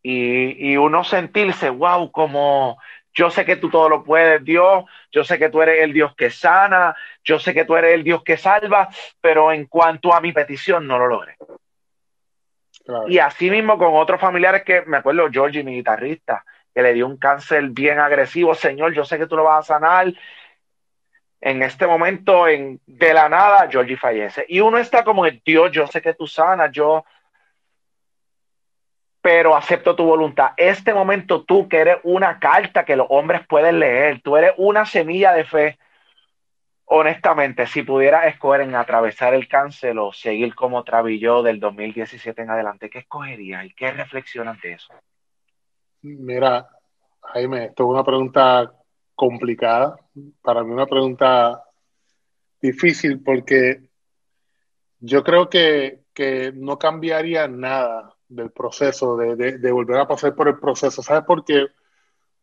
Y, 0.02 0.70
y 0.70 0.76
uno 0.76 1.02
sentirse, 1.02 1.70
wow, 1.70 2.10
como 2.12 2.78
yo 3.12 3.30
sé 3.30 3.44
que 3.44 3.56
tú 3.56 3.70
todo 3.70 3.88
lo 3.88 4.04
puedes, 4.04 4.44
Dios, 4.44 4.84
yo 5.10 5.24
sé 5.24 5.38
que 5.38 5.50
tú 5.50 5.62
eres 5.62 5.82
el 5.82 5.92
Dios 5.92 6.14
que 6.14 6.30
sana, 6.30 6.94
yo 7.24 7.38
sé 7.38 7.52
que 7.52 7.64
tú 7.64 7.76
eres 7.76 7.94
el 7.94 8.04
Dios 8.04 8.22
que 8.22 8.36
salva, 8.36 8.88
pero 9.20 9.52
en 9.52 9.66
cuanto 9.66 10.14
a 10.14 10.20
mi 10.20 10.32
petición 10.32 10.86
no 10.86 10.98
lo 10.98 11.06
logré. 11.08 11.36
Y 13.08 13.18
así 13.18 13.50
mismo 13.50 13.78
con 13.78 13.94
otros 13.94 14.20
familiares 14.20 14.62
que 14.64 14.82
me 14.82 14.98
acuerdo, 14.98 15.28
Georgie, 15.30 15.62
mi 15.62 15.74
guitarrista, 15.74 16.44
que 16.74 16.82
le 16.82 16.92
dio 16.94 17.06
un 17.06 17.18
cáncer 17.18 17.68
bien 17.70 17.98
agresivo, 17.98 18.54
Señor, 18.54 18.94
yo 18.94 19.04
sé 19.04 19.18
que 19.18 19.26
tú 19.26 19.36
lo 19.36 19.44
vas 19.44 19.70
a 19.70 19.74
sanar, 19.74 20.12
en 21.40 21.62
este 21.62 21.86
momento, 21.86 22.46
en, 22.46 22.80
de 22.86 23.14
la 23.14 23.28
nada, 23.28 23.68
Georgie 23.70 23.96
fallece. 23.96 24.44
Y 24.48 24.60
uno 24.60 24.78
está 24.78 25.04
como, 25.04 25.24
Dios, 25.44 25.72
yo 25.72 25.86
sé 25.86 26.02
que 26.02 26.14
tú 26.14 26.26
sanas, 26.26 26.70
yo, 26.70 27.04
pero 29.22 29.56
acepto 29.56 29.96
tu 29.96 30.04
voluntad. 30.04 30.50
Este 30.56 30.92
momento 30.92 31.44
tú 31.44 31.68
que 31.68 31.78
eres 31.78 31.96
una 32.02 32.38
carta 32.38 32.84
que 32.84 32.96
los 32.96 33.06
hombres 33.08 33.46
pueden 33.46 33.78
leer, 33.78 34.20
tú 34.22 34.36
eres 34.36 34.52
una 34.58 34.84
semilla 34.84 35.32
de 35.32 35.44
fe. 35.44 35.78
Honestamente, 36.84 37.66
si 37.66 37.84
pudiera 37.84 38.26
escoger 38.26 38.62
en 38.62 38.74
atravesar 38.74 39.32
el 39.32 39.46
cáncer 39.46 39.96
o 39.98 40.12
seguir 40.12 40.54
como 40.54 40.82
Travilló 40.82 41.42
del 41.42 41.60
2017 41.60 42.42
en 42.42 42.50
adelante, 42.50 42.90
¿qué 42.90 42.98
escogería 42.98 43.64
y 43.64 43.72
qué 43.72 43.92
reflexión 43.92 44.58
de 44.60 44.72
eso? 44.72 44.92
Mira, 46.02 46.68
Jaime, 47.22 47.66
esto 47.66 47.84
es 47.84 47.88
una 47.90 48.02
pregunta 48.02 48.72
complicada, 49.20 49.98
para 50.40 50.64
mí 50.64 50.70
una 50.70 50.86
pregunta 50.86 51.62
difícil 52.58 53.22
porque 53.22 53.82
yo 54.98 55.22
creo 55.22 55.50
que, 55.50 56.04
que 56.14 56.52
no 56.54 56.78
cambiaría 56.78 57.46
nada 57.46 58.14
del 58.28 58.50
proceso, 58.50 59.18
de, 59.18 59.58
de, 59.58 59.72
volver 59.72 59.98
a 59.98 60.08
pasar 60.08 60.34
por 60.34 60.48
el 60.48 60.58
proceso. 60.58 61.02
¿Sabes 61.02 61.24
por 61.24 61.44
qué? 61.44 61.66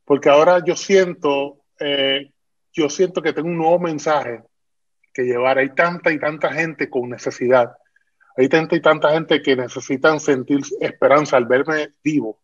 Porque 0.06 0.30
ahora 0.30 0.64
yo 0.64 0.76
siento, 0.76 1.64
eh, 1.80 2.32
yo 2.72 2.92
siento 2.92 3.24
que 3.24 3.34
tengo 3.34 3.48
un 3.48 3.58
nuevo 3.58 3.80
mensaje 3.80 4.44
que 5.12 5.24
llevar. 5.24 5.58
Hay 5.58 5.74
tanta 5.74 6.12
y 6.12 6.20
tanta 6.20 6.54
gente 6.54 6.92
con 6.92 7.10
necesidad. 7.10 7.76
Hay 8.36 8.50
tanta 8.50 8.76
y 8.76 8.82
tanta 8.82 9.14
gente 9.14 9.42
que 9.42 9.56
necesitan 9.56 10.20
sentir 10.20 10.60
esperanza 10.80 11.38
al 11.38 11.48
verme 11.48 11.94
vivo 12.04 12.40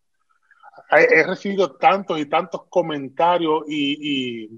he 0.90 1.22
recibido 1.22 1.72
tantos 1.76 2.18
y 2.18 2.26
tantos 2.26 2.62
comentarios 2.68 3.64
y, 3.68 4.50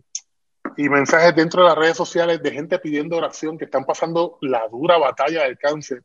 y, 0.76 0.88
mensajes 0.88 1.34
dentro 1.34 1.62
de 1.62 1.68
las 1.68 1.78
redes 1.78 1.96
sociales 1.96 2.42
de 2.42 2.50
gente 2.50 2.78
pidiendo 2.78 3.16
oración 3.16 3.56
que 3.56 3.64
están 3.64 3.84
pasando 3.84 4.38
la 4.42 4.68
dura 4.68 4.98
batalla 4.98 5.44
del 5.44 5.56
cáncer, 5.56 6.02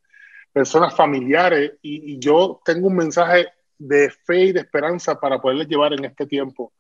personas 0.54 0.96
familiares, 0.96 1.74
y, 1.82 2.20
yo 2.20 2.62
tengo 2.64 2.88
un 2.88 2.96
mensaje 2.96 3.48
de 3.78 4.10
fe 4.10 4.46
y 4.46 4.52
de 4.52 4.62
esperanza 4.62 5.20
para 5.20 5.42
poderles 5.42 5.68
llevar 5.68 5.94
en 5.94 6.06
este 6.06 6.26
tiempo. 6.26 6.72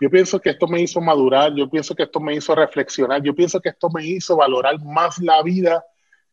Yo 0.00 0.08
pienso 0.08 0.40
que 0.40 0.50
esto 0.50 0.66
me 0.66 0.80
hizo 0.80 1.00
madurar, 1.00 1.54
yo 1.54 1.68
pienso 1.68 1.94
que 1.94 2.04
esto 2.04 2.20
me 2.20 2.34
hizo 2.34 2.54
reflexionar, 2.54 3.22
yo 3.22 3.34
pienso 3.34 3.60
que 3.60 3.68
esto 3.68 3.90
me 3.90 4.04
hizo 4.04 4.36
valorar 4.36 4.82
más 4.82 5.18
la 5.18 5.42
vida 5.42 5.84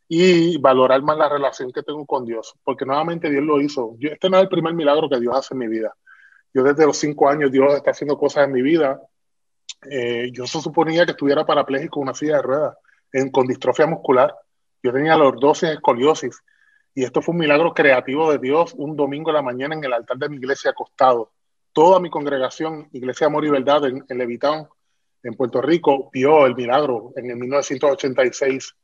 y 0.07 0.57
valorar 0.57 1.01
más 1.01 1.17
la 1.17 1.27
relación 1.27 1.71
que 1.71 1.83
tengo 1.83 2.05
con 2.05 2.25
Dios, 2.25 2.55
porque 2.63 2.85
nuevamente 2.85 3.29
Dios 3.29 3.43
lo 3.43 3.59
hizo. 3.59 3.95
Yo, 3.99 4.09
este 4.09 4.29
no 4.29 4.37
es 4.37 4.43
el 4.43 4.49
primer 4.49 4.73
milagro 4.73 5.09
que 5.09 5.19
Dios 5.19 5.35
hace 5.35 5.53
en 5.53 5.59
mi 5.59 5.67
vida. 5.67 5.93
Yo 6.57 6.63
desde 6.63 6.87
los 6.87 6.97
cinco 6.97 7.29
años 7.29 7.51
Dios 7.51 7.71
está 7.75 7.91
haciendo 7.91 8.17
cosas 8.17 8.45
en 8.45 8.51
mi 8.51 8.63
vida. 8.63 8.99
Eh, 9.91 10.31
yo 10.33 10.47
se 10.47 10.59
suponía 10.59 11.05
que 11.05 11.11
estuviera 11.11 11.45
parapléjico 11.45 11.99
con 11.99 12.03
una 12.07 12.15
silla 12.15 12.37
de 12.37 12.41
ruedas, 12.41 12.77
en, 13.13 13.29
con 13.29 13.45
distrofia 13.45 13.85
muscular. 13.85 14.33
Yo 14.81 14.91
tenía 14.91 15.15
12 15.15 15.73
escoliosis. 15.73 16.41
Y 16.95 17.03
esto 17.03 17.21
fue 17.21 17.33
un 17.33 17.41
milagro 17.41 17.75
creativo 17.75 18.31
de 18.31 18.39
Dios 18.39 18.73
un 18.75 18.95
domingo 18.95 19.29
en 19.29 19.35
la 19.35 19.43
mañana 19.43 19.75
en 19.75 19.83
el 19.83 19.93
altar 19.93 20.17
de 20.17 20.29
mi 20.29 20.37
iglesia 20.37 20.71
acostado. 20.71 21.31
Toda 21.73 21.99
mi 21.99 22.09
congregación, 22.09 22.89
Iglesia 22.91 23.27
Amor 23.27 23.45
y 23.45 23.51
Verdad 23.51 23.85
en, 23.85 24.03
en 24.09 24.39
en 25.23 25.33
Puerto 25.35 25.61
Rico, 25.61 26.09
vio 26.11 26.47
el 26.47 26.55
milagro 26.55 27.13
en 27.17 27.29
el 27.29 27.35
1986. 27.35 28.75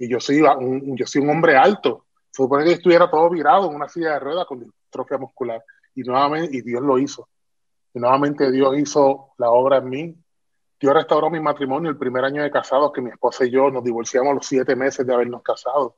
Y 0.00 0.10
yo 0.10 0.20
soy 0.20 0.42
un, 0.42 0.94
yo 0.94 1.06
soy 1.06 1.22
un 1.22 1.30
hombre 1.30 1.56
alto. 1.56 2.04
Se 2.30 2.42
supone 2.42 2.66
que 2.66 2.72
estuviera 2.72 3.08
todo 3.08 3.30
virado 3.30 3.70
en 3.70 3.74
una 3.74 3.88
silla 3.88 4.12
de 4.12 4.18
ruedas 4.18 4.44
con 4.44 4.60
distrofia 4.60 5.16
muscular 5.16 5.64
y 5.96 6.02
nuevamente, 6.02 6.56
y 6.56 6.62
Dios 6.62 6.82
lo 6.82 6.98
hizo. 6.98 7.28
Y 7.92 7.98
nuevamente 7.98 8.52
Dios 8.52 8.78
hizo 8.78 9.32
la 9.38 9.50
obra 9.50 9.78
en 9.78 9.88
mí 9.88 10.16
Dios 10.78 10.94
restauró 10.94 11.30
mi 11.30 11.40
matrimonio 11.40 11.90
el 11.90 11.96
primer 11.96 12.24
año 12.24 12.42
de 12.42 12.50
casados, 12.50 12.92
que 12.92 13.00
mi 13.00 13.10
esposa 13.10 13.46
y 13.46 13.50
yo 13.50 13.70
nos 13.70 13.82
divorciamos 13.82 14.30
a 14.30 14.34
los 14.34 14.46
siete 14.46 14.76
meses 14.76 15.06
de 15.06 15.14
habernos 15.14 15.42
casado. 15.42 15.96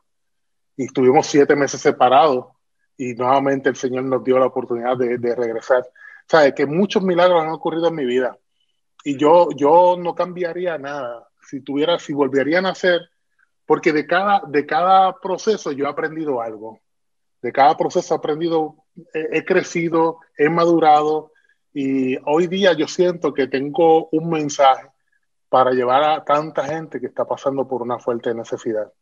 Y 0.76 0.84
estuvimos 0.84 1.26
siete 1.26 1.56
meses 1.56 1.80
separados 1.80 2.46
y 2.96 3.14
nuevamente 3.14 3.68
el 3.68 3.76
Señor 3.76 4.04
nos 4.04 4.22
dio 4.22 4.38
la 4.38 4.46
oportunidad 4.46 4.96
de, 4.96 5.18
de 5.18 5.34
regresar. 5.34 5.80
O 5.82 6.28
sea, 6.28 6.54
que 6.54 6.66
muchos 6.66 7.02
milagros 7.02 7.42
han 7.42 7.50
ocurrido 7.50 7.88
en 7.88 7.96
mi 7.96 8.04
vida 8.04 8.38
y 9.02 9.16
yo, 9.16 9.48
yo 9.56 9.96
no 9.98 10.14
cambiaría 10.14 10.78
nada. 10.78 11.28
Si 11.42 11.60
tuviera, 11.60 11.98
si 11.98 12.12
volvería 12.12 12.58
a 12.58 12.62
nacer, 12.62 13.00
porque 13.66 13.92
de 13.92 14.06
cada, 14.06 14.42
de 14.46 14.64
cada 14.64 15.18
proceso 15.18 15.72
yo 15.72 15.86
he 15.86 15.88
aprendido 15.88 16.40
algo. 16.40 16.80
De 17.42 17.50
cada 17.50 17.76
proceso 17.76 18.14
he 18.14 18.18
aprendido, 18.18 18.76
he, 19.12 19.44
crecido, 19.44 20.18
he 20.36 20.48
madurado 20.48 21.32
y 21.72 22.16
hoy 22.24 22.46
día 22.46 22.72
yo 22.72 22.88
siento 22.88 23.32
que 23.32 23.46
tengo 23.46 24.08
un 24.10 24.30
mensaje 24.30 24.88
para 25.48 25.70
llevar 25.72 26.04
a 26.04 26.24
tanta 26.24 26.64
gente 26.64 27.00
que 27.00 27.06
está 27.06 27.24
pasando 27.24 27.66
por 27.66 27.82
una 27.82 27.98
fuerte 27.98 28.34
necesidad. 28.34 28.92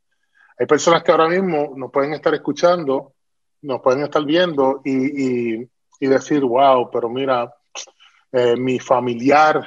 Hay 0.58 0.66
personas 0.66 1.02
que 1.02 1.12
ahora 1.12 1.28
mismo 1.28 1.74
nos 1.76 1.90
pueden 1.90 2.12
estar 2.12 2.34
escuchando, 2.34 3.14
nos 3.62 3.80
pueden 3.80 4.02
estar 4.02 4.24
viendo 4.24 4.80
y, 4.84 5.62
y, 6.00 6.06
decir, 6.06 6.42
wow, 6.42 6.90
pero 6.90 7.08
mira, 7.08 7.52
eh, 8.32 8.56
mi 8.56 8.78
familiar 8.78 9.66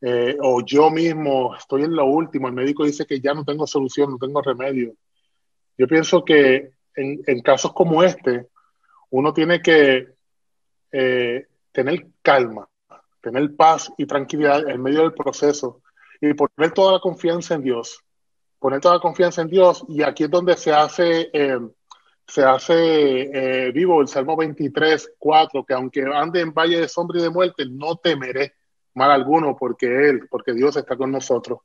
eh, 0.00 0.36
o 0.40 0.62
yo 0.64 0.90
mismo 0.90 1.54
estoy 1.56 1.84
en 1.84 1.96
lo 1.96 2.06
último, 2.06 2.48
el 2.48 2.54
médico 2.54 2.84
dice 2.84 3.06
que 3.06 3.20
ya 3.20 3.34
no 3.34 3.44
tengo 3.44 3.66
solución, 3.66 4.10
no 4.10 4.18
tengo 4.18 4.42
remedio. 4.42 4.94
Yo 5.78 5.86
pienso 5.86 6.24
que 6.24 6.72
en, 6.94 7.40
casos 7.42 7.72
como 7.72 8.02
este, 8.02 8.46
uno 9.16 9.32
tiene 9.32 9.62
que 9.62 10.08
eh, 10.92 11.46
tener 11.72 12.06
calma, 12.20 12.68
tener 13.22 13.56
paz 13.56 13.90
y 13.96 14.04
tranquilidad 14.04 14.68
en 14.68 14.82
medio 14.82 15.00
del 15.00 15.14
proceso 15.14 15.80
y 16.20 16.34
poner 16.34 16.72
toda 16.72 16.92
la 16.92 17.00
confianza 17.00 17.54
en 17.54 17.62
Dios. 17.62 18.02
Poner 18.58 18.80
toda 18.80 18.96
la 18.96 19.00
confianza 19.00 19.40
en 19.40 19.48
Dios 19.48 19.84
y 19.88 20.02
aquí 20.02 20.24
es 20.24 20.30
donde 20.30 20.54
se 20.56 20.72
hace, 20.72 21.30
eh, 21.32 21.58
se 22.26 22.44
hace 22.44 23.70
vivo 23.72 24.02
el 24.02 24.08
Salmo 24.08 24.36
23, 24.36 25.14
4, 25.18 25.64
que 25.64 25.74
aunque 25.74 26.04
ande 26.12 26.40
en 26.40 26.52
valle 26.52 26.80
de 26.80 26.88
sombra 26.88 27.18
y 27.18 27.22
de 27.22 27.30
muerte, 27.30 27.64
no 27.66 27.96
temeré 27.96 28.52
mal 28.92 29.10
alguno 29.10 29.56
porque 29.58 29.86
Él, 30.10 30.26
porque 30.28 30.52
Dios 30.52 30.76
está 30.76 30.94
con 30.94 31.10
nosotros. 31.10 31.60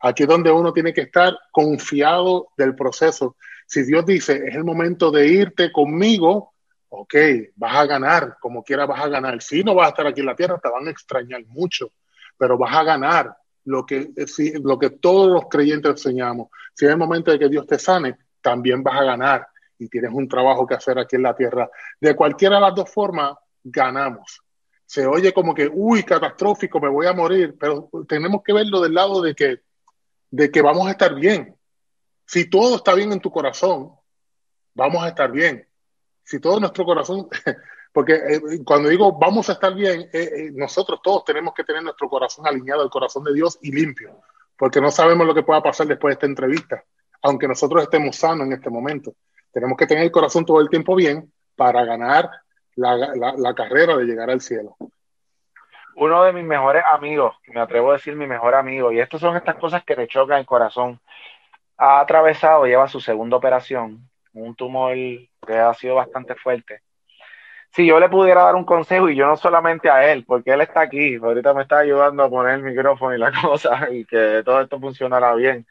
Aquí 0.00 0.22
es 0.22 0.28
donde 0.28 0.50
uno 0.50 0.72
tiene 0.72 0.94
que 0.94 1.02
estar 1.02 1.36
confiado 1.50 2.48
del 2.56 2.74
proceso. 2.74 3.36
Si 3.66 3.82
Dios 3.82 4.06
dice, 4.06 4.42
es 4.46 4.54
el 4.54 4.64
momento 4.64 5.10
de 5.10 5.26
irte 5.26 5.72
conmigo, 5.72 6.53
ok, 7.00 7.14
vas 7.56 7.76
a 7.76 7.86
ganar, 7.86 8.36
como 8.40 8.62
quiera 8.62 8.86
vas 8.86 9.02
a 9.02 9.08
ganar. 9.08 9.40
Si 9.42 9.62
no 9.62 9.74
vas 9.74 9.86
a 9.86 9.88
estar 9.90 10.06
aquí 10.06 10.20
en 10.20 10.26
la 10.26 10.36
tierra, 10.36 10.58
te 10.58 10.68
van 10.68 10.86
a 10.86 10.90
extrañar 10.90 11.44
mucho, 11.46 11.90
pero 12.36 12.58
vas 12.58 12.74
a 12.74 12.82
ganar 12.82 13.36
lo 13.64 13.84
que, 13.86 14.10
lo 14.62 14.78
que 14.78 14.90
todos 14.90 15.30
los 15.30 15.44
creyentes 15.48 15.90
enseñamos. 15.90 16.48
Si 16.74 16.84
es 16.84 16.90
el 16.90 16.98
momento 16.98 17.30
de 17.30 17.38
que 17.38 17.48
Dios 17.48 17.66
te 17.66 17.78
sane, 17.78 18.16
también 18.40 18.82
vas 18.82 19.00
a 19.00 19.04
ganar 19.04 19.46
y 19.78 19.88
tienes 19.88 20.10
un 20.12 20.28
trabajo 20.28 20.66
que 20.66 20.74
hacer 20.74 20.98
aquí 20.98 21.16
en 21.16 21.22
la 21.22 21.34
tierra. 21.34 21.68
De 22.00 22.14
cualquiera 22.14 22.56
de 22.56 22.62
las 22.62 22.74
dos 22.74 22.90
formas, 22.92 23.34
ganamos 23.62 24.44
se 24.86 25.06
oye 25.06 25.32
como 25.32 25.54
que, 25.54 25.68
uy, 25.72 26.02
catastrófico, 26.02 26.80
me 26.80 26.88
voy 26.88 27.06
a 27.06 27.12
morir, 27.12 27.56
pero 27.58 27.90
tenemos 28.06 28.42
que 28.44 28.52
verlo 28.52 28.80
del 28.80 28.94
lado 28.94 29.22
de 29.22 29.34
que, 29.34 29.62
de 30.30 30.50
que 30.50 30.62
vamos 30.62 30.86
a 30.86 30.92
estar 30.92 31.14
bien. 31.14 31.56
Si 32.26 32.48
todo 32.48 32.76
está 32.76 32.94
bien 32.94 33.12
en 33.12 33.20
tu 33.20 33.30
corazón, 33.30 33.92
vamos 34.74 35.02
a 35.02 35.08
estar 35.08 35.30
bien. 35.30 35.66
Si 36.24 36.40
todo 36.40 36.58
nuestro 36.58 36.84
corazón, 36.84 37.28
porque 37.92 38.14
eh, 38.14 38.40
cuando 38.64 38.88
digo 38.88 39.12
vamos 39.18 39.48
a 39.50 39.52
estar 39.52 39.74
bien, 39.74 40.08
eh, 40.12 40.30
eh, 40.36 40.50
nosotros 40.52 41.00
todos 41.02 41.24
tenemos 41.24 41.54
que 41.54 41.64
tener 41.64 41.82
nuestro 41.82 42.08
corazón 42.08 42.46
alineado 42.46 42.82
al 42.82 42.90
corazón 42.90 43.24
de 43.24 43.34
Dios 43.34 43.58
y 43.62 43.70
limpio, 43.70 44.20
porque 44.56 44.80
no 44.80 44.90
sabemos 44.90 45.26
lo 45.26 45.34
que 45.34 45.42
pueda 45.42 45.62
pasar 45.62 45.86
después 45.86 46.12
de 46.12 46.14
esta 46.14 46.26
entrevista, 46.26 46.84
aunque 47.22 47.46
nosotros 47.46 47.82
estemos 47.82 48.16
sanos 48.16 48.46
en 48.46 48.54
este 48.54 48.70
momento. 48.70 49.14
Tenemos 49.52 49.76
que 49.76 49.86
tener 49.86 50.04
el 50.04 50.10
corazón 50.10 50.44
todo 50.44 50.60
el 50.60 50.68
tiempo 50.68 50.96
bien 50.96 51.32
para 51.54 51.84
ganar 51.84 52.28
la, 52.76 53.54
carrera 53.54 53.96
de 53.96 54.04
llegar 54.04 54.30
al 54.30 54.40
cielo. 54.40 54.76
Uno 55.96 56.24
de 56.24 56.32
mis 56.32 56.44
mejores 56.44 56.82
amigos, 56.92 57.36
me 57.46 57.60
atrevo 57.60 57.90
a 57.90 57.94
decir 57.94 58.16
mi 58.16 58.26
mejor 58.26 58.54
amigo, 58.54 58.90
y 58.90 58.98
estas 58.98 59.20
son 59.20 59.36
estas 59.36 59.54
cosas 59.56 59.84
que 59.84 59.94
te 59.94 60.08
chocan 60.08 60.38
el 60.40 60.46
corazón, 60.46 61.00
ha 61.76 62.00
atravesado, 62.00 62.66
lleva 62.66 62.88
su 62.88 63.00
segunda 63.00 63.36
operación, 63.36 64.08
un 64.32 64.56
tumor 64.56 64.96
que 65.44 65.54
ha 65.54 65.72
sido 65.74 65.96
bastante 65.96 66.34
fuerte. 66.34 66.80
Si 67.70 67.86
yo 67.86 67.98
le 67.98 68.08
pudiera 68.08 68.44
dar 68.44 68.54
un 68.54 68.64
consejo, 68.64 69.08
y 69.08 69.16
yo 69.16 69.26
no 69.26 69.36
solamente 69.36 69.90
a 69.90 70.10
él, 70.12 70.24
porque 70.24 70.52
él 70.52 70.60
está 70.60 70.82
aquí, 70.82 71.16
ahorita 71.16 71.54
me 71.54 71.62
está 71.62 71.78
ayudando 71.78 72.22
a 72.22 72.30
poner 72.30 72.54
el 72.54 72.62
micrófono 72.62 73.14
y 73.14 73.18
la 73.18 73.32
cosa, 73.42 73.88
y 73.90 74.04
que 74.04 74.42
todo 74.44 74.60
esto 74.60 74.78
funcionara 74.80 75.34
bien 75.34 75.66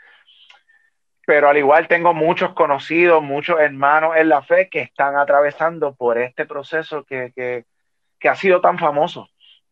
pero 1.26 1.50
al 1.50 1.58
igual 1.58 1.88
tengo 1.88 2.14
muchos 2.14 2.54
conocidos, 2.54 3.24
muchos 3.24 3.60
hermanos 3.60 4.16
en 4.18 4.30
la 4.30 4.42
fe 4.42 4.70
que 4.70 4.82
están 4.82 5.16
atravesando 5.16 5.96
por 5.96 6.18
este 6.18 6.46
proceso 6.46 7.04
que, 7.04 7.32
que, 7.36 7.66
que, 8.20 8.30
ha 8.30 8.36
sido 8.36 8.60
tan 8.60 8.78
famoso, 8.78 9.30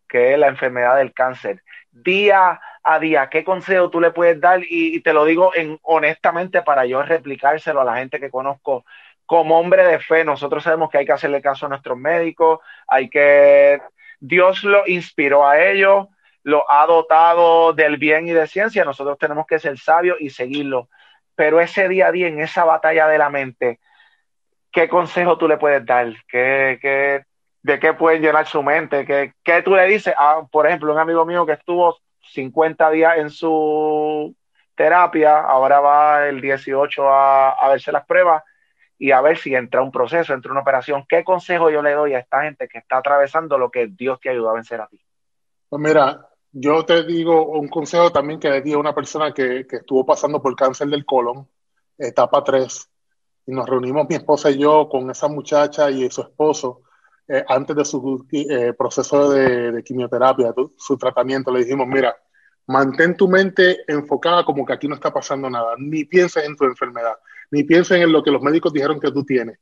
que 0.08 0.34
es 0.34 0.40
la 0.40 0.48
enfermedad 0.48 0.98
del 0.98 1.14
cáncer. 1.14 1.62
Día 1.92 2.60
a 2.84 3.00
día, 3.00 3.30
¿qué 3.30 3.44
consejo 3.44 3.90
tú 3.90 4.00
le 4.00 4.12
puedes 4.12 4.40
dar? 4.40 4.62
Y, 4.64 5.02
te 5.02 5.14
lo 5.14 5.26
digo 5.26 5.52
en, 5.54 5.78
honestamente 5.84 6.62
para 6.62 6.86
yo 6.86 7.04
replicárselo 7.04 7.82
a 7.82 7.86
la 7.86 7.98
gente 7.98 8.20
que 8.20 8.32
conozco 8.32 8.86
como 9.26 9.60
hombre 9.60 9.84
de 9.84 10.00
fe. 10.00 10.24
Nosotros 10.24 10.64
sabemos 10.64 10.90
que 10.90 11.00
hay 11.00 11.06
que 11.06 11.12
hacerle 11.14 11.42
caso 11.42 11.66
a 11.66 11.70
nuestros 11.70 11.98
médicos, 11.98 12.60
hay 12.88 13.10
que... 13.10 13.82
Dios 14.20 14.64
lo 14.64 14.88
inspiró 14.88 15.48
a 15.48 15.60
ellos, 15.64 16.08
lo 16.44 16.70
ha 16.72 16.86
dotado 16.86 17.74
del 17.74 17.98
bien 17.98 18.28
y 18.28 18.32
de 18.32 18.46
ciencia, 18.48 18.86
nosotros 18.86 19.18
tenemos 19.18 19.48
que 19.48 19.58
ser 19.58 19.78
sabios 19.80 20.18
y 20.20 20.30
seguirlo 20.30 20.90
pero 21.42 21.60
ese 21.60 21.88
día 21.88 22.08
a 22.08 22.12
día, 22.12 22.28
en 22.28 22.40
esa 22.40 22.66
batalla 22.66 23.08
de 23.08 23.18
la 23.18 23.32
mente, 23.32 23.80
¿qué 24.72 24.88
consejo 24.88 25.40
tú 25.40 25.48
le 25.48 25.58
puedes 25.58 25.84
dar? 25.84 26.14
¿Qué, 26.28 27.26
de 27.64 27.80
qué 27.80 27.94
pueden 27.94 28.22
llenar 28.22 28.46
su 28.46 28.62
mente? 28.62 29.06
¿Qué, 29.08 29.34
qué 29.44 29.64
tú 29.64 29.76
le 29.76 29.88
dices? 29.88 30.14
a, 30.18 30.44
por 30.52 30.68
ejemplo, 30.68 30.94
un 30.94 31.00
amigo 31.00 31.26
mío 31.26 31.46
que 31.46 31.54
estuvo 31.54 31.98
50 32.34 32.92
días 32.92 33.18
en 33.18 33.32
su 33.32 34.36
terapia, 34.76 35.40
ahora 35.40 35.80
va 35.80 36.28
el 36.28 36.42
18 36.42 37.10
a, 37.10 37.52
a 37.54 37.70
verse 37.70 37.92
las 37.92 38.06
pruebas 38.06 38.44
y 39.02 39.10
a 39.10 39.20
ver 39.20 39.36
si 39.40 39.56
entra 39.56 39.82
un 39.82 39.90
proceso, 39.90 40.32
entra 40.32 40.52
una 40.52 40.62
operación. 40.62 41.06
¿Qué 41.10 41.24
consejo 41.24 41.72
yo 41.72 41.82
le 41.82 41.94
doy 41.94 42.14
a 42.14 42.20
esta 42.20 42.44
gente 42.44 42.68
que 42.68 42.78
está 42.78 42.98
atravesando 42.98 43.58
lo 43.58 43.72
que 43.72 43.88
Dios 43.88 44.20
te 44.20 44.30
ayudó 44.30 44.52
a 44.52 44.54
vencer 44.54 44.80
a 44.80 44.86
ti? 44.86 45.02
Pues 45.68 45.82
mira, 45.82 46.30
yo 46.52 46.86
te 46.86 47.04
digo 47.04 47.48
un 47.48 47.68
consejo 47.68 48.12
también 48.12 48.40
que 48.40 48.52
le 48.52 48.62
di 48.62 48.74
a 48.74 48.78
una 48.78 48.94
persona 48.94 49.34
que, 49.34 49.66
estuvo 49.68 50.06
pasando 50.06 50.40
por 50.40 50.56
cáncer 50.56 50.88
del 50.88 51.04
colon, 51.04 51.48
etapa 51.98 52.44
3, 52.44 52.90
y 53.48 53.52
nos 53.52 53.68
reunimos 53.68 54.06
mi 54.08 54.14
esposa 54.14 54.52
y 54.52 54.60
yo 54.60 54.88
con 54.88 55.10
esa 55.10 55.28
muchacha 55.28 55.90
y 55.90 56.08
su 56.12 56.22
esposo 56.22 56.84
eh, 57.28 57.44
antes 57.48 57.76
de 57.76 57.86
su 57.86 58.28
eh, 58.32 58.74
proceso 58.78 59.32
de, 59.32 59.82
quimioterapia, 59.84 60.54
su 60.78 60.96
tratamiento. 61.00 61.52
Le 61.52 61.64
dijimos, 61.64 61.88
mira, 61.88 62.16
mantén 62.68 63.18
tu 63.18 63.28
mente 63.28 63.80
enfocada 63.88 64.46
como 64.46 64.64
que 64.64 64.74
aquí 64.74 64.88
no 64.88 64.94
está 64.94 65.12
pasando 65.12 65.50
nada, 65.50 65.74
ni 65.80 66.06
pienses 66.06 66.46
en 66.46 66.56
tu 66.56 66.66
enfermedad, 66.66 67.16
ni 67.52 67.64
pienses 67.64 68.02
en 68.02 68.12
lo 68.12 68.24
que 68.24 68.32
los 68.32 68.42
médicos 68.42 68.74
dijeron 68.74 69.00
que 69.00 69.12
tú 69.12 69.24
tienes. 69.24 69.60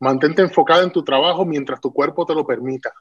Mantente 0.00 0.42
enfocada 0.42 0.82
en 0.82 0.92
tu 0.92 1.02
trabajo 1.02 1.44
mientras 1.44 1.80
tu 1.80 1.92
cuerpo 1.92 2.24
te 2.24 2.34
lo 2.34 2.46
permita 2.46 2.92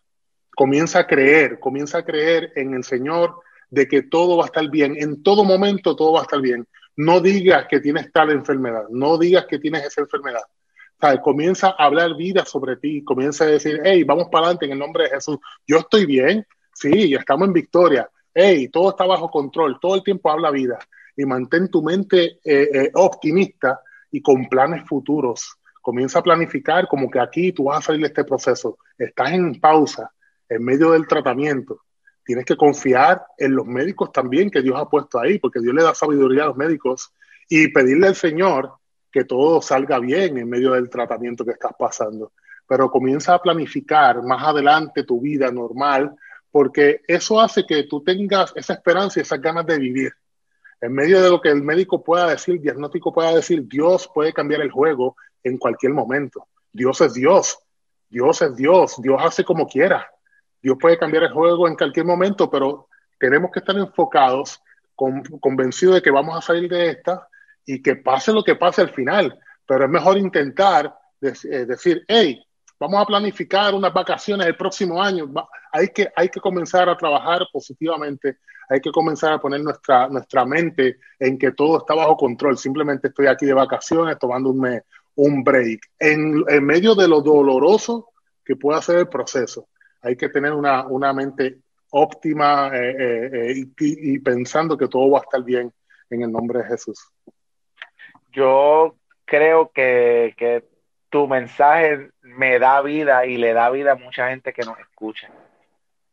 comienza 0.55 0.99
a 0.99 1.07
creer, 1.07 1.59
comienza 1.59 1.99
a 1.99 2.05
creer 2.05 2.51
en 2.55 2.73
el 2.73 2.84
Señor 2.84 3.41
de 3.69 3.88
que 3.88 4.03
todo 4.03 4.38
va 4.38 4.45
a 4.45 4.47
estar 4.47 4.67
bien, 4.69 4.95
en 4.97 5.21
todo 5.21 5.43
momento 5.43 5.95
todo 5.95 6.13
va 6.13 6.21
a 6.21 6.23
estar 6.23 6.41
bien. 6.41 6.65
No 6.95 7.19
digas 7.19 7.67
que 7.69 7.82
tienes 7.82 8.11
tal 8.11 8.32
enfermedad, 8.32 8.86
no 8.89 9.17
digas 9.17 9.45
que 9.47 9.59
tienes 9.59 9.86
esa 9.86 10.01
enfermedad. 10.01 10.43
O 11.01 11.21
comienza 11.21 11.76
a 11.78 11.86
hablar 11.86 12.15
vida 12.15 12.45
sobre 12.45 12.78
ti, 12.78 13.03
comienza 13.03 13.43
a 13.43 13.47
decir, 13.47 13.82
hey, 13.84 14.03
vamos 14.05 14.30
para 14.32 14.45
adelante 14.45 14.65
en 14.65 14.71
el 14.71 14.80
nombre 14.80 15.03
de 15.03 15.09
Jesús. 15.11 15.38
Yo 15.67 15.80
estoy 15.80 16.05
bien, 16.05 16.47
sí, 16.73 17.13
estamos 17.13 17.47
en 17.47 17.53
victoria. 17.53 18.09
Hey, 18.34 18.69
todo 18.69 18.89
está 18.89 19.05
bajo 19.05 19.30
control, 19.30 19.78
todo 19.80 19.95
el 19.95 20.03
tiempo 20.03 20.32
habla 20.32 20.51
vida. 20.51 20.80
Y 21.17 21.26
mantén 21.26 21.69
tu 21.69 21.84
mente 21.84 22.39
eh, 22.43 22.69
eh, 22.73 22.91
optimista 22.93 23.82
y 24.16 24.22
con 24.22 24.47
planes 24.47 24.88
futuros. 24.88 25.57
Comienza 25.82 26.20
a 26.20 26.24
planificar 26.24 26.88
como 26.88 27.11
que 27.11 27.20
aquí 27.20 27.51
tú 27.51 27.66
vas 27.66 27.80
a 27.80 27.82
salir 27.82 28.01
de 28.01 28.07
este 28.07 28.24
proceso. 28.24 28.78
Estás 28.97 29.34
en 29.34 29.59
pausa, 29.59 30.09
en 30.47 30.63
medio 30.63 30.91
del 30.91 31.05
tratamiento. 31.05 31.82
Tienes 32.24 32.45
que 32.45 32.55
confiar 32.55 33.26
en 33.38 33.53
los 33.53 33.68
médicos 33.68 34.13
también 34.13 34.49
que 34.49 34.61
Dios 34.61 34.78
ha 34.80 34.89
puesto 34.89 35.20
ahí, 35.20 35.38
porque 35.38 35.59
Dios 35.59 35.76
le 35.76 35.84
da 35.84 35.93
sabiduría 35.93 36.43
a 36.43 36.47
los 36.47 36.55
médicos 36.55 37.11
y 37.49 37.68
pedirle 37.74 38.07
al 38.07 38.16
Señor 38.16 38.72
que 39.11 39.26
todo 39.26 39.61
salga 39.61 39.99
bien 39.99 40.38
en 40.38 40.49
medio 40.49 40.72
del 40.72 40.89
tratamiento 40.89 41.43
que 41.43 41.51
estás 41.51 41.74
pasando. 41.78 42.32
Pero 42.66 42.89
comienza 42.89 43.34
a 43.34 43.41
planificar 43.41 44.24
más 44.24 44.47
adelante 44.47 45.03
tu 45.03 45.20
vida 45.20 45.51
normal, 45.51 46.16
porque 46.49 47.01
eso 47.05 47.41
hace 47.41 47.66
que 47.66 47.84
tú 47.84 48.01
tengas 48.01 48.53
esa 48.55 48.76
esperanza 48.76 49.20
y 49.20 49.24
esas 49.24 49.41
ganas 49.41 49.66
de 49.66 49.78
vivir. 49.78 50.13
En 50.86 50.93
medio 50.93 51.19
de 51.19 51.31
lo 51.31 51.41
que 51.41 51.49
el 51.49 51.63
médico 51.63 52.03
pueda 52.03 52.27
decir, 52.27 52.57
el 52.57 52.61
diagnóstico 52.61 53.11
pueda 53.11 53.33
decir, 53.33 53.67
Dios 53.67 54.07
puede 54.13 54.31
cambiar 54.33 54.61
el 54.61 54.69
juego 54.69 55.17
en 55.43 55.57
cualquier 55.57 55.93
momento. 55.93 56.47
Dios 56.71 57.01
es 57.01 57.15
Dios. 57.15 57.57
Dios 58.07 58.39
es 58.43 58.55
Dios. 58.55 59.01
Dios 59.01 59.19
hace 59.19 59.43
como 59.43 59.65
quiera. 59.65 60.07
Dios 60.61 60.77
puede 60.79 60.99
cambiar 60.99 61.23
el 61.23 61.33
juego 61.33 61.67
en 61.67 61.75
cualquier 61.75 62.05
momento, 62.05 62.51
pero 62.51 62.88
tenemos 63.19 63.49
que 63.51 63.61
estar 63.61 63.75
enfocados, 63.75 64.61
convencidos 64.93 65.95
de 65.95 66.01
que 66.03 66.11
vamos 66.11 66.38
a 66.38 66.41
salir 66.41 66.69
de 66.69 66.91
esta 66.91 67.27
y 67.65 67.81
que 67.81 67.95
pase 67.95 68.31
lo 68.31 68.43
que 68.43 68.53
pase 68.53 68.83
al 68.83 68.91
final. 68.91 69.39
Pero 69.65 69.86
es 69.86 69.89
mejor 69.89 70.19
intentar 70.19 70.95
eh, 71.19 71.65
decir, 71.65 72.05
hey, 72.07 72.45
vamos 72.80 73.01
a 73.01 73.05
planificar 73.05 73.73
unas 73.73 73.93
vacaciones 73.93 74.47
el 74.47 74.55
próximo 74.55 75.01
año. 75.01 75.32
Hay 75.71 75.89
que, 75.89 76.09
hay 76.15 76.30
que 76.30 76.39
comenzar 76.39 76.89
a 76.89 76.97
trabajar 76.97 77.47
positivamente, 77.51 78.38
hay 78.69 78.80
que 78.80 78.91
comenzar 78.91 79.34
a 79.34 79.39
poner 79.39 79.61
nuestra, 79.61 80.07
nuestra 80.07 80.45
mente 80.45 80.97
en 81.19 81.38
que 81.38 81.51
todo 81.51 81.80
está 81.80 81.93
bajo 81.93 82.17
control. 82.17 82.57
Simplemente 82.57 83.09
estoy 83.09 83.28
aquí 83.28 83.45
de 83.45 83.53
vacaciones, 83.53 84.17
tomando 84.19 84.49
un, 84.49 85.43
break. 85.43 85.82
En, 85.99 86.43
en 86.47 86.65
medio 86.65 86.95
de 86.95 87.07
lo 87.07 87.21
doloroso 87.21 88.09
que 88.43 88.55
pueda 88.55 88.82
ser 88.82 88.99
el 88.99 89.07
proceso, 89.07 89.67
hay 90.01 90.15
que 90.15 90.30
tener 90.30 90.53
una, 90.53 90.86
una 90.86 91.13
mente 91.13 91.59
óptima 91.97 92.69
eh, 92.73 92.95
eh, 92.99 93.51
eh, 93.51 93.65
y, 93.80 94.19
pensando 94.19 94.78
que 94.78 94.88
todo 94.88 95.09
va 95.11 95.19
a 95.19 95.21
estar 95.21 95.41
bien 95.43 95.71
en 96.09 96.21
el 96.23 96.32
nombre 96.32 96.59
de 96.59 96.65
Jesús. 96.65 96.99
Yo 98.34 98.97
creo 99.23 99.71
que, 99.73 100.36
que 100.38 100.65
tu 101.16 101.30
mensaje 101.30 102.11
me 102.24 102.59
da 102.59 102.82
vida 102.82 103.26
y 103.26 103.38
le 103.38 103.53
da 103.53 103.70
vida 103.70 103.93
a 103.93 103.95
mucha 103.95 104.28
gente 104.28 104.51
que 104.51 104.63
nos 104.63 104.78
escucha. 104.80 105.30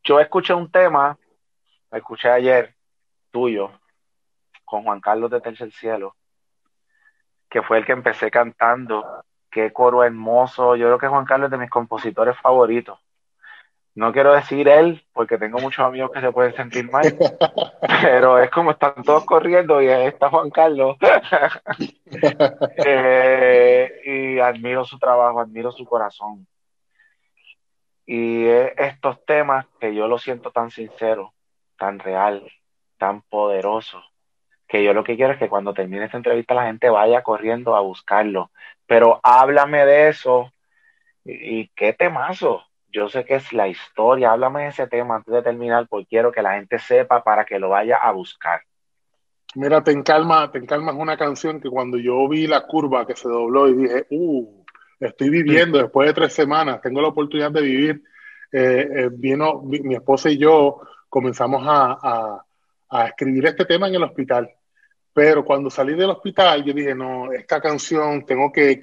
Yo 0.01 0.17
escuché 0.21 0.53
un 0.53 0.71
tema, 0.71 1.17
lo 1.91 1.97
escuché 1.97 2.29
ayer, 2.29 2.73
tuyo, 3.29 3.69
con 4.63 4.83
Juan 4.83 5.01
Carlos 5.01 5.29
de 5.29 5.41
Tercer 5.41 5.73
Cielo, 5.73 6.15
que 7.49 7.61
fue 7.61 7.79
el 7.79 7.85
que 7.85 7.91
empecé 7.91 8.31
cantando. 8.31 9.25
Qué 9.51 9.73
coro 9.73 10.05
hermoso. 10.05 10.77
Yo 10.77 10.85
creo 10.85 10.99
que 10.99 11.07
Juan 11.09 11.25
Carlos 11.25 11.47
es 11.47 11.51
de 11.51 11.57
mis 11.57 11.69
compositores 11.69 12.39
favoritos. 12.39 12.97
No 13.95 14.11
quiero 14.11 14.33
decir 14.33 14.67
él, 14.67 15.05
porque 15.13 15.37
tengo 15.37 15.59
muchos 15.59 15.85
amigos 15.85 16.09
que 16.11 16.21
se 16.21 16.31
pueden 16.31 16.55
sentir 16.55 16.89
mal, 16.89 17.03
pero 18.01 18.39
es 18.39 18.49
como 18.49 18.71
están 18.71 19.03
todos 19.03 19.23
corriendo 19.23 19.81
y 19.83 19.87
está 19.87 20.29
Juan 20.29 20.49
Carlos. 20.49 20.97
Eh, 22.85 23.89
y 24.05 24.39
admiro 24.39 24.85
su 24.85 24.99
trabajo, 24.99 25.39
admiro 25.39 25.71
su 25.71 25.83
corazón. 25.83 26.45
Y 28.05 28.45
estos 28.45 29.25
temas 29.25 29.65
que 29.79 29.95
yo 29.95 30.07
lo 30.07 30.19
siento 30.19 30.51
tan 30.51 30.69
sincero, 30.69 31.33
tan 31.75 31.97
real, 31.97 32.43
tan 32.99 33.21
poderoso, 33.23 34.03
que 34.67 34.83
yo 34.83 34.93
lo 34.93 35.03
que 35.03 35.15
quiero 35.15 35.33
es 35.33 35.39
que 35.39 35.49
cuando 35.49 35.73
termine 35.73 36.05
esta 36.05 36.17
entrevista 36.17 36.53
la 36.53 36.67
gente 36.67 36.89
vaya 36.89 37.23
corriendo 37.23 37.75
a 37.75 37.81
buscarlo. 37.81 38.51
Pero 38.85 39.19
háblame 39.23 39.85
de 39.85 40.09
eso 40.09 40.53
y, 41.25 41.61
y 41.61 41.67
qué 41.69 41.93
temazo 41.93 42.63
yo 42.93 43.09
sé 43.09 43.25
que 43.25 43.35
es 43.35 43.51
la 43.51 43.67
historia, 43.67 44.31
háblame 44.31 44.63
de 44.63 44.67
ese 44.69 44.87
tema 44.87 45.15
antes 45.15 45.33
de 45.33 45.41
terminar, 45.41 45.87
porque 45.89 46.05
quiero 46.05 46.31
que 46.31 46.41
la 46.41 46.55
gente 46.55 46.79
sepa 46.79 47.23
para 47.23 47.43
que 47.43 47.59
lo 47.59 47.69
vaya 47.69 47.97
a 47.97 48.11
buscar. 48.11 48.61
Mira, 49.55 49.83
Te 49.83 49.91
Encalma, 49.91 50.51
Te 50.51 50.59
Encalma 50.59 50.91
es 50.91 50.97
una 50.97 51.17
canción 51.17 51.59
que 51.59 51.69
cuando 51.69 51.97
yo 51.97 52.27
vi 52.29 52.47
la 52.47 52.61
curva 52.61 53.05
que 53.05 53.15
se 53.15 53.27
dobló 53.27 53.67
y 53.67 53.73
dije, 53.73 54.05
uh, 54.11 54.63
estoy 54.99 55.29
viviendo 55.29 55.79
después 55.79 56.07
de 56.07 56.13
tres 56.13 56.33
semanas, 56.33 56.81
tengo 56.81 57.01
la 57.01 57.09
oportunidad 57.09 57.51
de 57.51 57.61
vivir. 57.61 58.03
Eh, 58.51 58.87
eh, 58.95 59.09
vino 59.11 59.63
mi, 59.63 59.95
esposa 59.95 60.29
y 60.29 60.37
yo 60.37 60.79
comenzamos 61.09 61.63
a, 61.65 62.45
a 62.93 63.07
escribir 63.07 63.47
este 63.47 63.65
tema 63.65 63.87
en 63.87 63.95
el 63.95 64.03
hospital. 64.03 64.49
Pero 65.13 65.43
cuando 65.43 65.69
salí 65.69 65.95
del 65.95 66.11
hospital, 66.11 66.63
yo 66.63 66.73
dije, 66.73 66.93
no, 66.95 67.31
esta 67.31 67.59
canción 67.59 68.25
tengo 68.25 68.51
que, 68.51 68.79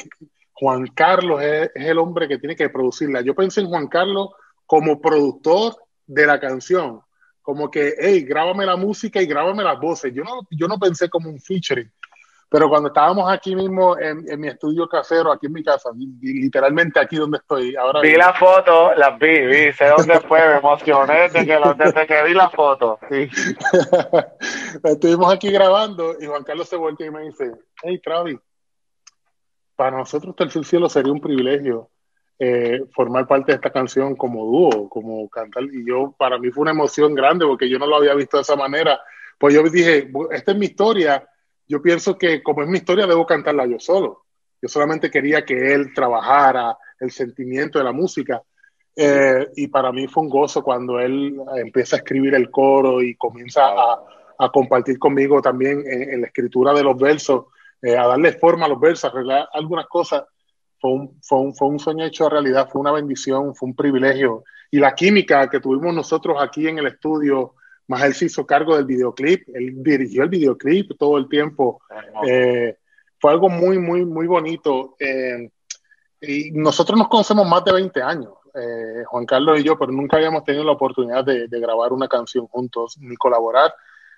Juan 0.61 0.87
Carlos 0.89 1.43
es, 1.43 1.71
el 1.75 1.99
hombre 1.99 2.29
que 2.29 2.37
tiene 2.37 2.55
que 2.55 2.69
producirla. 2.69 3.23
Yo 3.23 3.35
pensé 3.35 3.63
en 3.63 3.69
Juan 3.69 3.89
Carlos 3.89 4.29
como 4.67 5.01
productor 5.01 5.75
de 6.07 6.27
la 6.27 6.39
canción, 6.39 7.01
como 7.41 7.71
que, 7.71 7.95
hey, 7.99 8.23
grábame 8.29 8.67
la 8.67 8.77
música 8.77 9.23
y 9.23 9.27
grábame 9.27 9.65
las 9.65 9.81
voces. 9.81 10.13
Yo 10.15 10.23
no, 10.23 10.43
yo 10.51 10.69
no 10.69 10.79
pensé 10.79 11.09
como 11.09 11.31
un 11.31 11.41
featuring, 11.41 11.91
pero 12.51 12.69
cuando 12.69 12.89
estábamos 12.89 13.33
aquí 13.33 13.57
mismo 13.57 13.99
en, 13.99 14.39
mi 14.39 14.49
estudio 14.49 14.87
casero, 14.87 15.33
aquí 15.33 15.47
en 15.47 15.55
mi 15.55 15.65
casa, 15.65 15.89
literalmente 16.21 17.01
aquí 17.01 17.17
donde 17.17 17.39
estoy. 17.39 17.75
Ahora 17.77 18.03
vi 18.03 18.15
la 18.17 18.35
foto, 18.35 18.95
las 18.97 19.19
vi, 19.19 19.47
vi, 19.47 19.73
sé 19.73 19.87
dónde 19.87 20.21
fue, 20.21 20.47
me 20.47 20.57
emocioné 20.57 21.31
desde 21.31 21.47
que, 21.47 21.59
desde 21.79 22.07
que 22.07 22.23
vi 22.25 22.35
la 22.35 22.51
foto. 22.51 22.99
Sí. 23.09 23.31
Estuvimos 24.85 25.33
aquí 25.33 25.51
grabando 25.51 26.17
y 26.21 26.27
Juan 26.27 26.45
Carlos 26.45 26.69
se 26.69 26.77
vuelve 26.77 27.07
y 27.07 27.11
me 27.11 27.23
dice, 27.23 27.51
hey, 27.83 27.99
Travis, 28.05 28.39
para 29.81 29.97
nosotros 29.97 30.37
Tercer 30.37 30.63
Cielo 30.67 30.91
sería 30.91 31.11
un 31.11 31.23
privilegio 31.23 31.89
eh, 32.39 32.83
formar 32.93 33.27
parte 33.27 33.53
de 33.53 33.57
esta 33.57 33.71
canción 33.71 34.15
como 34.15 34.45
dúo, 34.45 34.91
como 34.91 35.27
cantar. 35.31 35.65
Y 35.73 35.87
yo, 35.89 36.15
para 36.19 36.39
mí 36.39 36.51
fue 36.51 36.61
una 36.61 36.73
emoción 36.73 37.15
grande 37.15 37.47
porque 37.47 37.67
yo 37.67 37.79
no 37.79 37.87
lo 37.87 37.97
había 37.97 38.13
visto 38.13 38.37
de 38.37 38.43
esa 38.43 38.57
manera. 38.57 39.01
Pues 39.39 39.55
yo 39.55 39.63
dije, 39.63 40.11
esta 40.33 40.53
es 40.53 40.59
mi 40.59 40.67
historia. 40.67 41.27
Yo 41.67 41.81
pienso 41.81 42.19
que 42.19 42.43
como 42.43 42.63
es 42.63 42.69
mi 42.69 42.77
historia, 42.77 43.07
debo 43.07 43.25
cantarla 43.25 43.65
yo 43.65 43.81
solo. 43.81 44.27
Yo 44.61 44.69
solamente 44.69 45.11
quería 45.11 45.47
que 45.47 45.73
él 45.73 45.95
trabajara 45.95 46.77
el 46.99 47.11
sentimiento 47.11 47.79
de 47.79 47.85
la 47.87 47.93
música. 47.93 48.43
Eh, 48.95 49.49
y 49.57 49.69
para 49.69 49.93
mí 49.93 50.09
fue 50.09 50.25
un 50.25 50.29
gozo 50.29 50.63
cuando 50.63 51.01
él 51.01 51.41
empieza 51.57 51.97
a 51.97 52.01
escribir 52.01 52.35
el 52.35 52.51
coro 52.51 53.01
y 53.01 53.15
comienza 53.15 53.63
a, 53.65 54.51
compartir 54.53 54.99
conmigo 54.99 55.41
también 55.41 55.83
en, 55.87 56.21
la 56.21 56.27
escritura 56.27 56.75
de 56.75 56.83
los 56.83 56.99
versos 56.99 57.47
eh, 57.83 57.97
a 57.97 58.07
darle 58.07 58.33
forma 58.33 58.67
a 58.67 58.69
los 58.69 58.79
versos, 58.79 59.05
a 59.05 59.09
arreglar 59.09 59.49
algunas 59.53 59.87
cosas. 59.87 60.25
Fue 60.79 60.93
un, 60.93 61.19
fue, 61.23 61.39
un, 61.39 61.55
fue 61.55 61.69
un 61.69 61.79
sueño 61.79 62.05
hecho 62.05 62.27
a 62.27 62.31
realidad, 62.31 62.69
fue 62.71 62.81
una 62.81 62.93
bendición, 62.93 63.55
fue 63.55 63.69
un 63.69 63.75
privilegio. 63.77 64.45
Y 64.71 64.79
la 64.79 64.95
química 64.95 65.49
que 65.49 65.61
tuvimos 65.61 65.95
nosotros 65.95 66.37
aquí 66.41 66.69
en 66.69 66.79
el 66.79 66.87
estudio, 66.87 67.55
más 67.89 68.03
él 68.03 68.15
se 68.15 68.27
hizo 68.27 68.47
cargo 68.47 68.77
del 68.77 68.85
videoclip, 68.85 69.49
él 69.55 69.83
dirigió 69.83 70.23
el 70.23 70.29
videoclip 70.29 70.97
todo 70.99 71.17
el 71.19 71.29
tiempo. 71.29 71.81
Eh, 72.27 72.77
fue 73.19 73.33
algo 73.33 73.49
muy, 73.49 73.79
muy, 73.79 74.05
muy 74.05 74.27
bonito. 74.27 74.97
Eh, 74.99 75.51
y 76.21 76.51
nosotros 76.53 76.99
nos 76.99 77.09
conocemos 77.09 77.49
más 77.49 77.65
de 77.65 77.73
20 77.73 78.03
años, 78.03 78.35
Juan 79.07 79.25
Carlos 79.25 79.59
y 79.59 79.63
yo, 79.63 79.79
pero 79.79 79.91
nunca 79.91 80.19
habíamos 80.19 80.45
tenido 80.45 80.65
la 80.65 80.73
oportunidad 80.73 81.25
de, 81.25 81.49
grabar 81.49 81.95
una 81.95 82.09
canción 82.09 82.47
juntos, 82.47 82.99
ni 83.01 83.17
colaborar 83.17 83.73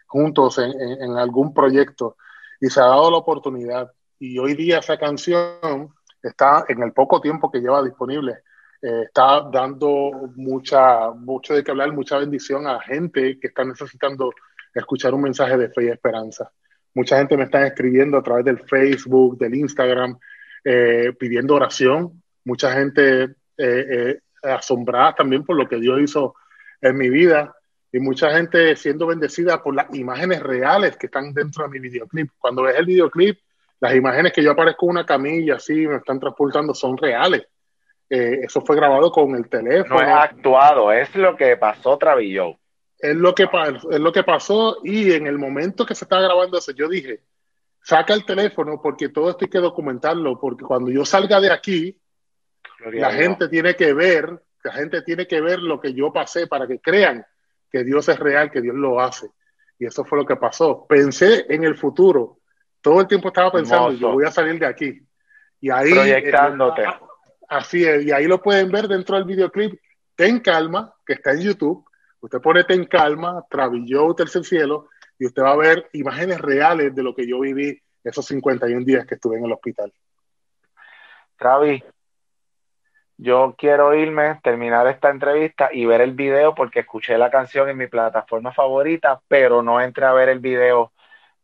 juntos 0.06 0.58
en, 0.58 0.72
en 0.72 1.16
algún 1.16 1.54
proyecto 1.54 2.16
y 2.62 2.70
se 2.70 2.80
ha 2.80 2.84
dado 2.84 3.10
la 3.10 3.16
oportunidad. 3.18 3.92
Y 4.20 4.38
hoy 4.38 4.54
día 4.54 4.78
esa 4.78 4.96
canción 4.96 5.88
está 6.22 6.64
en 6.68 6.80
el 6.80 6.92
poco 6.92 7.20
tiempo 7.20 7.50
que 7.50 7.58
lleva 7.58 7.82
disponible, 7.82 8.38
eh, 8.80 9.02
está 9.06 9.48
dando 9.52 10.30
mucha, 10.36 11.10
mucho 11.10 11.54
de 11.54 11.64
qué 11.64 11.72
hablar, 11.72 11.92
mucha 11.92 12.18
bendición 12.18 12.68
a 12.68 12.80
gente 12.80 13.40
que 13.40 13.48
está 13.48 13.64
necesitando 13.64 14.32
escuchar 14.72 15.12
un 15.12 15.22
mensaje 15.22 15.58
de 15.58 15.70
fe 15.70 15.86
y 15.86 15.88
esperanza. 15.88 16.52
Mucha 16.94 17.18
gente 17.18 17.36
me 17.36 17.44
está 17.44 17.66
escribiendo 17.66 18.16
a 18.16 18.22
través 18.22 18.44
del 18.44 18.60
Facebook, 18.60 19.38
del 19.38 19.56
Instagram, 19.56 20.16
eh, 20.62 21.12
pidiendo 21.18 21.56
oración. 21.56 22.22
Mucha 22.44 22.72
gente 22.74 23.34
eh, 23.58 24.20
asombrada 24.40 25.16
también 25.16 25.44
por 25.44 25.56
lo 25.56 25.68
que 25.68 25.80
Dios 25.80 26.00
hizo 26.00 26.36
en 26.80 26.96
mi 26.96 27.08
vida 27.08 27.56
y 27.93 28.01
mucha 28.01 28.34
gente 28.34 28.74
siendo 28.74 29.07
bendecida 29.07 29.62
por 29.62 29.74
las 29.74 29.95
imágenes 29.95 30.43
reales 30.43 30.97
que 30.97 31.07
están 31.07 31.34
dentro 31.34 31.64
de 31.64 31.70
mi 31.70 31.78
videoclip. 31.78 32.30
Cuando 32.38 32.62
ves 32.62 32.76
el 32.78 32.86
videoclip, 32.86 33.38
las 33.80 33.95
imágenes 33.95 34.32
que 34.32 34.43
yo 34.43 34.53
aparezco 34.53 34.86
en 34.86 34.90
una 34.93 35.05
camilla 35.05 35.57
así, 35.57 35.86
me 35.86 35.97
están 35.97 36.18
transportando, 36.18 36.74
son 36.74 36.97
reales. 36.97 37.47
Eh, 38.09 38.40
eso 38.45 38.62
fue 38.62 38.76
grabado 38.76 39.12
con 39.12 39.34
el 39.36 39.47
teléfono. 39.49 40.01
No 40.01 40.07
es 40.07 40.09
actuado, 40.09 40.90
es 40.90 41.14
lo 41.14 41.36
que 41.36 41.57
pasó 41.59 41.99
Travillo. 41.99 42.57
Es 42.99 43.14
lo 43.14 43.34
que, 43.34 43.49
es 43.90 44.01
lo 44.01 44.12
que 44.12 44.22
pasó 44.22 44.78
y 44.84 45.12
en 45.12 45.26
el 45.26 45.36
momento 45.36 45.84
que 45.84 45.95
se 45.95 46.05
estaba 46.05 46.22
grabando 46.22 46.59
eso, 46.59 46.72
yo 46.72 46.88
dije, 46.88 47.20
saca 47.82 48.14
el 48.14 48.24
teléfono 48.24 48.80
porque 48.80 49.09
todo 49.09 49.30
esto 49.30 49.45
hay 49.45 49.51
que 49.51 49.59
documentarlo, 49.59 50.38
porque 50.40 50.64
cuando 50.64 50.90
yo 50.90 51.05
salga 51.05 51.40
de 51.40 51.51
aquí, 51.51 51.99
la 52.93 53.12
gente 53.12 53.49
tiene 53.49 53.74
que 53.74 53.93
ver, 53.93 54.40
la 54.62 54.72
gente 54.72 55.03
tiene 55.03 55.26
que 55.26 55.40
ver 55.40 55.59
lo 55.59 55.80
que 55.80 55.93
yo 55.93 56.12
pasé 56.12 56.47
para 56.47 56.68
que 56.68 56.78
crean 56.78 57.26
que 57.72 57.82
Dios 57.84 58.08
es 58.08 58.18
real, 58.18 58.50
que 58.50 58.60
Dios 58.60 58.76
lo 58.76 59.00
hace. 59.00 59.28
Y 59.78 59.86
eso 59.86 60.04
fue 60.04 60.18
lo 60.18 60.26
que 60.26 60.36
pasó. 60.36 60.86
Pensé 60.86 61.46
en 61.48 61.64
el 61.64 61.76
futuro. 61.76 62.38
Todo 62.80 63.00
el 63.00 63.06
tiempo 63.06 63.28
estaba 63.28 63.50
pensando, 63.50 63.92
yo 63.92 64.12
voy 64.12 64.24
a 64.24 64.30
salir 64.30 64.60
de 64.60 64.66
aquí. 64.66 65.00
Y 65.60 65.70
ahí... 65.70 65.92
Proyectándote. 65.92 66.84
así 67.48 67.84
es. 67.84 68.04
Y 68.04 68.12
ahí 68.12 68.26
lo 68.26 68.42
pueden 68.42 68.70
ver 68.70 68.86
dentro 68.86 69.16
del 69.16 69.24
videoclip. 69.24 69.80
Ten 70.14 70.40
calma, 70.40 70.94
que 71.06 71.14
está 71.14 71.32
en 71.32 71.40
YouTube. 71.40 71.84
Usted 72.20 72.40
pone 72.40 72.64
Ten 72.64 72.84
calma, 72.84 73.44
Travilló 73.48 74.14
Tercer 74.14 74.44
Cielo, 74.44 74.88
y 75.18 75.26
usted 75.26 75.42
va 75.42 75.52
a 75.52 75.56
ver 75.56 75.88
imágenes 75.92 76.40
reales 76.40 76.94
de 76.94 77.02
lo 77.02 77.14
que 77.14 77.26
yo 77.26 77.40
viví 77.40 77.80
esos 78.04 78.26
51 78.26 78.84
días 78.84 79.06
que 79.06 79.14
estuve 79.14 79.38
en 79.38 79.44
el 79.44 79.52
hospital. 79.52 79.92
Travi, 81.36 81.82
yo 83.22 83.54
quiero 83.56 83.94
irme, 83.94 84.40
terminar 84.42 84.86
esta 84.88 85.10
entrevista 85.10 85.70
y 85.72 85.86
ver 85.86 86.00
el 86.00 86.12
video 86.12 86.54
porque 86.54 86.80
escuché 86.80 87.16
la 87.18 87.30
canción 87.30 87.68
en 87.68 87.76
mi 87.76 87.86
plataforma 87.86 88.52
favorita, 88.52 89.22
pero 89.28 89.62
no 89.62 89.80
entré 89.80 90.06
a 90.06 90.12
ver 90.12 90.28
el 90.28 90.40
video. 90.40 90.92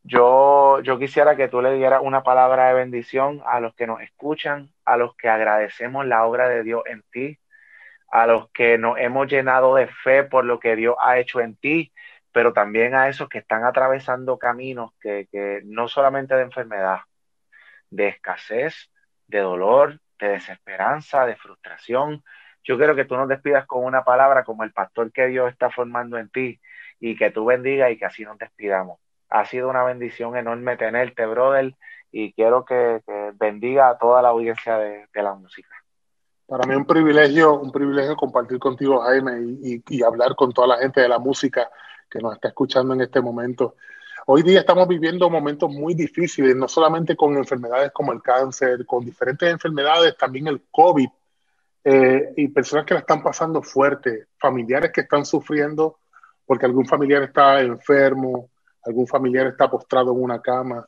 Yo, 0.03 0.81
yo 0.83 0.99
quisiera 0.99 1.37
que 1.37 1.49
tú 1.49 1.63
le 1.63 1.75
dieras 1.75 2.01
una 2.03 2.23
palabra 2.25 2.69
de 2.69 2.75
bendición 2.75 3.43
a 3.47 3.61
los 3.61 3.75
que 3.77 3.87
nos 3.87 4.01
escuchan, 4.01 4.73
a 4.85 4.97
los 4.97 5.15
que 5.17 5.29
agradecemos 5.29 6.05
la 6.07 6.27
obra 6.27 6.49
de 6.49 6.65
Dios 6.65 6.83
en 6.87 7.05
ti, 7.13 7.39
a 8.11 8.27
los 8.27 8.51
que 8.51 8.79
nos 8.79 8.99
hemos 8.99 9.29
llenado 9.29 9.77
de 9.77 9.87
fe 9.89 10.25
por 10.25 10.45
lo 10.45 10.59
que 10.61 10.77
Dios 10.77 10.97
ha 11.01 11.19
hecho 11.19 11.41
en 11.41 11.57
ti, 11.57 11.93
pero 12.33 12.53
también 12.53 12.95
a 12.95 13.09
esos 13.09 13.29
que 13.29 13.39
están 13.39 13.65
atravesando 13.65 14.39
caminos 14.39 14.93
que, 15.01 15.29
que 15.31 15.63
no 15.65 15.89
solamente 15.89 16.35
de 16.35 16.43
enfermedad, 16.43 17.01
de 17.91 18.09
escasez, 18.09 18.91
de 19.29 19.41
dolor, 19.41 20.01
de 20.19 20.29
desesperanza, 20.29 21.27
de 21.27 21.37
frustración. 21.37 22.23
Yo 22.65 22.77
quiero 22.77 22.95
que 22.95 23.05
tú 23.05 23.17
nos 23.17 23.29
despidas 23.29 23.67
con 23.67 23.85
una 23.85 24.05
palabra 24.05 24.45
como 24.45 24.65
el 24.65 24.73
pastor 24.73 25.13
que 25.13 25.27
Dios 25.27 25.51
está 25.51 25.71
formando 25.71 26.19
en 26.19 26.29
ti 26.29 26.61
y 27.01 27.17
que 27.17 27.31
tú 27.31 27.45
bendigas 27.47 27.91
y 27.91 27.99
que 27.99 28.05
así 28.05 28.25
nos 28.25 28.39
despidamos. 28.39 28.99
Ha 29.31 29.45
sido 29.45 29.69
una 29.69 29.85
bendición 29.85 30.37
enorme 30.37 30.77
tenerte, 30.77 31.27
brother, 31.27 31.75
y 32.11 32.33
quiero 32.33 32.65
que, 32.65 33.01
bendiga 33.35 33.91
a 33.91 33.99
toda 33.99 34.23
la 34.23 34.29
audiencia 34.29 34.79
de, 34.79 35.07
la 35.15 35.35
música. 35.35 35.69
Para 36.47 36.67
mí 36.67 36.75
un 36.75 36.87
privilegio, 36.87 37.61
un 37.61 37.71
privilegio 37.71 38.17
compartir 38.17 38.59
contigo, 38.59 39.01
Jaime, 39.03 39.33
y, 39.63 39.83
y, 39.87 40.03
hablar 40.03 40.35
con 40.35 40.53
toda 40.53 40.69
la 40.69 40.79
gente 40.79 41.03
de 41.03 41.09
la 41.09 41.19
música 41.19 41.71
que 42.09 42.21
nos 42.21 42.35
está 42.35 42.49
escuchando 42.49 42.95
en 42.95 43.03
este 43.03 43.21
momento. 43.21 43.77
Hoy 44.31 44.43
día 44.43 44.61
estamos 44.61 44.87
viviendo 44.87 45.31
momentos 45.31 45.71
muy 45.71 45.95
difíciles, 45.95 46.55
no 46.55 46.69
solamente 46.69 47.17
con 47.17 47.35
enfermedades 47.39 47.93
como 47.93 48.13
el 48.13 48.21
cáncer, 48.21 48.85
con 48.85 49.03
diferentes 49.03 49.51
enfermedades, 49.51 50.19
también 50.19 50.49
el 50.49 50.65
COVID, 50.71 51.09
eh, 51.85 52.35
y 52.37 52.49
personas 52.49 52.85
que 52.85 52.93
la 52.93 53.01
están 53.01 53.23
pasando 53.23 53.63
fuerte, 53.63 54.27
familiares 54.39 54.93
que 54.93 55.01
están 55.01 55.25
sufriendo 55.25 56.01
porque 56.45 56.67
algún 56.67 56.85
familiar 56.85 57.23
está 57.23 57.63
enfermo, 57.63 58.51
algún 58.85 59.07
familiar 59.07 59.47
está 59.47 59.71
postrado 59.71 60.13
en 60.13 60.23
una 60.23 60.43
cama. 60.43 60.87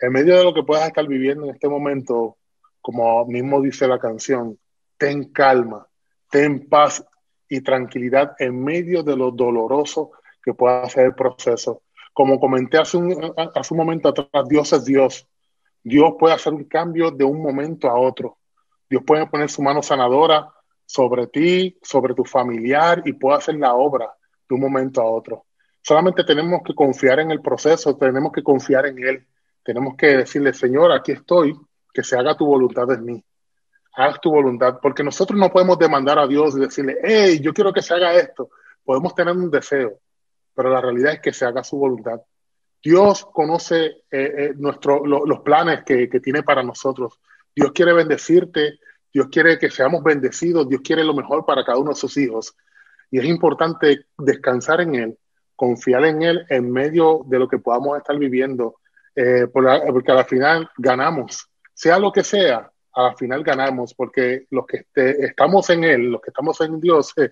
En 0.00 0.10
medio 0.10 0.36
de 0.36 0.42
lo 0.42 0.52
que 0.52 0.64
puedas 0.64 0.88
estar 0.88 1.06
viviendo 1.06 1.44
en 1.44 1.54
este 1.54 1.68
momento, 1.68 2.38
como 2.80 3.24
mismo 3.24 3.62
dice 3.62 3.86
la 3.86 4.00
canción, 4.00 4.58
ten 4.98 5.30
calma, 5.30 5.86
ten 6.28 6.68
paz 6.68 7.06
y 7.48 7.60
tranquilidad 7.60 8.34
en 8.40 8.64
medio 8.64 9.04
de 9.04 9.16
lo 9.16 9.30
doloroso 9.30 10.10
que 10.42 10.54
pueda 10.54 10.88
ser 10.88 11.04
el 11.04 11.14
proceso. 11.14 11.82
Como 12.12 12.38
comenté 12.38 12.78
hace 12.78 12.96
un, 12.96 13.34
hace 13.36 13.74
un 13.74 13.78
momento 13.78 14.08
atrás, 14.08 14.48
Dios 14.48 14.72
es 14.72 14.84
Dios. 14.84 15.28
Dios 15.82 16.12
puede 16.18 16.34
hacer 16.34 16.52
un 16.52 16.64
cambio 16.64 17.10
de 17.10 17.24
un 17.24 17.42
momento 17.42 17.88
a 17.88 17.98
otro. 17.98 18.38
Dios 18.88 19.02
puede 19.06 19.26
poner 19.26 19.48
su 19.48 19.62
mano 19.62 19.82
sanadora 19.82 20.52
sobre 20.84 21.28
ti, 21.28 21.78
sobre 21.82 22.14
tu 22.14 22.24
familiar 22.24 23.02
y 23.04 23.12
puede 23.12 23.38
hacer 23.38 23.54
la 23.54 23.74
obra 23.74 24.12
de 24.48 24.54
un 24.54 24.60
momento 24.60 25.00
a 25.00 25.04
otro. 25.04 25.46
Solamente 25.82 26.24
tenemos 26.24 26.62
que 26.64 26.74
confiar 26.74 27.20
en 27.20 27.30
el 27.30 27.40
proceso, 27.40 27.96
tenemos 27.96 28.32
que 28.32 28.42
confiar 28.42 28.86
en 28.86 28.98
Él, 28.98 29.26
tenemos 29.62 29.94
que 29.96 30.18
decirle, 30.18 30.52
Señor, 30.52 30.92
aquí 30.92 31.12
estoy, 31.12 31.56
que 31.92 32.02
se 32.02 32.18
haga 32.18 32.36
tu 32.36 32.44
voluntad 32.44 32.90
en 32.90 33.04
mí. 33.04 33.24
Haz 33.94 34.20
tu 34.20 34.30
voluntad, 34.30 34.78
porque 34.82 35.02
nosotros 35.02 35.38
no 35.38 35.50
podemos 35.50 35.78
demandar 35.78 36.18
a 36.18 36.26
Dios 36.26 36.56
y 36.56 36.60
decirle, 36.60 36.98
hey, 37.02 37.40
yo 37.40 37.52
quiero 37.52 37.72
que 37.72 37.82
se 37.82 37.94
haga 37.94 38.14
esto. 38.14 38.50
Podemos 38.84 39.14
tener 39.14 39.34
un 39.36 39.50
deseo, 39.50 40.00
pero 40.60 40.74
la 40.74 40.82
realidad 40.82 41.14
es 41.14 41.20
que 41.20 41.32
se 41.32 41.46
haga 41.46 41.64
su 41.64 41.78
voluntad. 41.78 42.20
Dios 42.84 43.26
conoce 43.32 43.86
eh, 43.86 43.94
eh, 44.10 44.52
nuestro, 44.56 45.06
los 45.06 45.40
planes 45.40 45.84
que, 45.86 46.06
que 46.06 46.20
tiene 46.20 46.42
para 46.42 46.62
nosotros. 46.62 47.18
Dios 47.56 47.72
quiere 47.72 47.94
bendecirte, 47.94 48.78
Dios 49.10 49.28
quiere 49.32 49.58
que 49.58 49.70
seamos 49.70 50.04
bendecidos, 50.04 50.68
Dios 50.68 50.82
quiere 50.84 51.02
lo 51.02 51.14
mejor 51.14 51.46
para 51.46 51.64
cada 51.64 51.78
uno 51.78 51.92
de 51.92 51.96
sus 51.96 52.14
hijos. 52.18 52.54
Y 53.10 53.20
es 53.20 53.24
importante 53.24 54.04
descansar 54.18 54.82
en 54.82 54.96
Él, 54.96 55.18
confiar 55.56 56.04
en 56.04 56.20
Él 56.20 56.44
en 56.50 56.70
medio 56.70 57.22
de 57.24 57.38
lo 57.38 57.48
que 57.48 57.56
podamos 57.56 57.96
estar 57.96 58.18
viviendo, 58.18 58.80
eh, 59.14 59.46
porque 59.50 60.12
a 60.12 60.14
la 60.14 60.24
final 60.26 60.68
ganamos, 60.76 61.48
sea 61.72 61.98
lo 61.98 62.12
que 62.12 62.22
sea, 62.22 62.70
a 62.92 63.02
la 63.02 63.16
final 63.16 63.42
ganamos, 63.42 63.94
porque 63.94 64.44
los 64.50 64.66
que 64.66 64.84
estamos 64.94 65.70
en 65.70 65.84
Él, 65.84 66.10
los 66.10 66.20
que 66.20 66.28
estamos 66.28 66.60
en 66.60 66.78
Dios, 66.78 67.14
eh, 67.16 67.30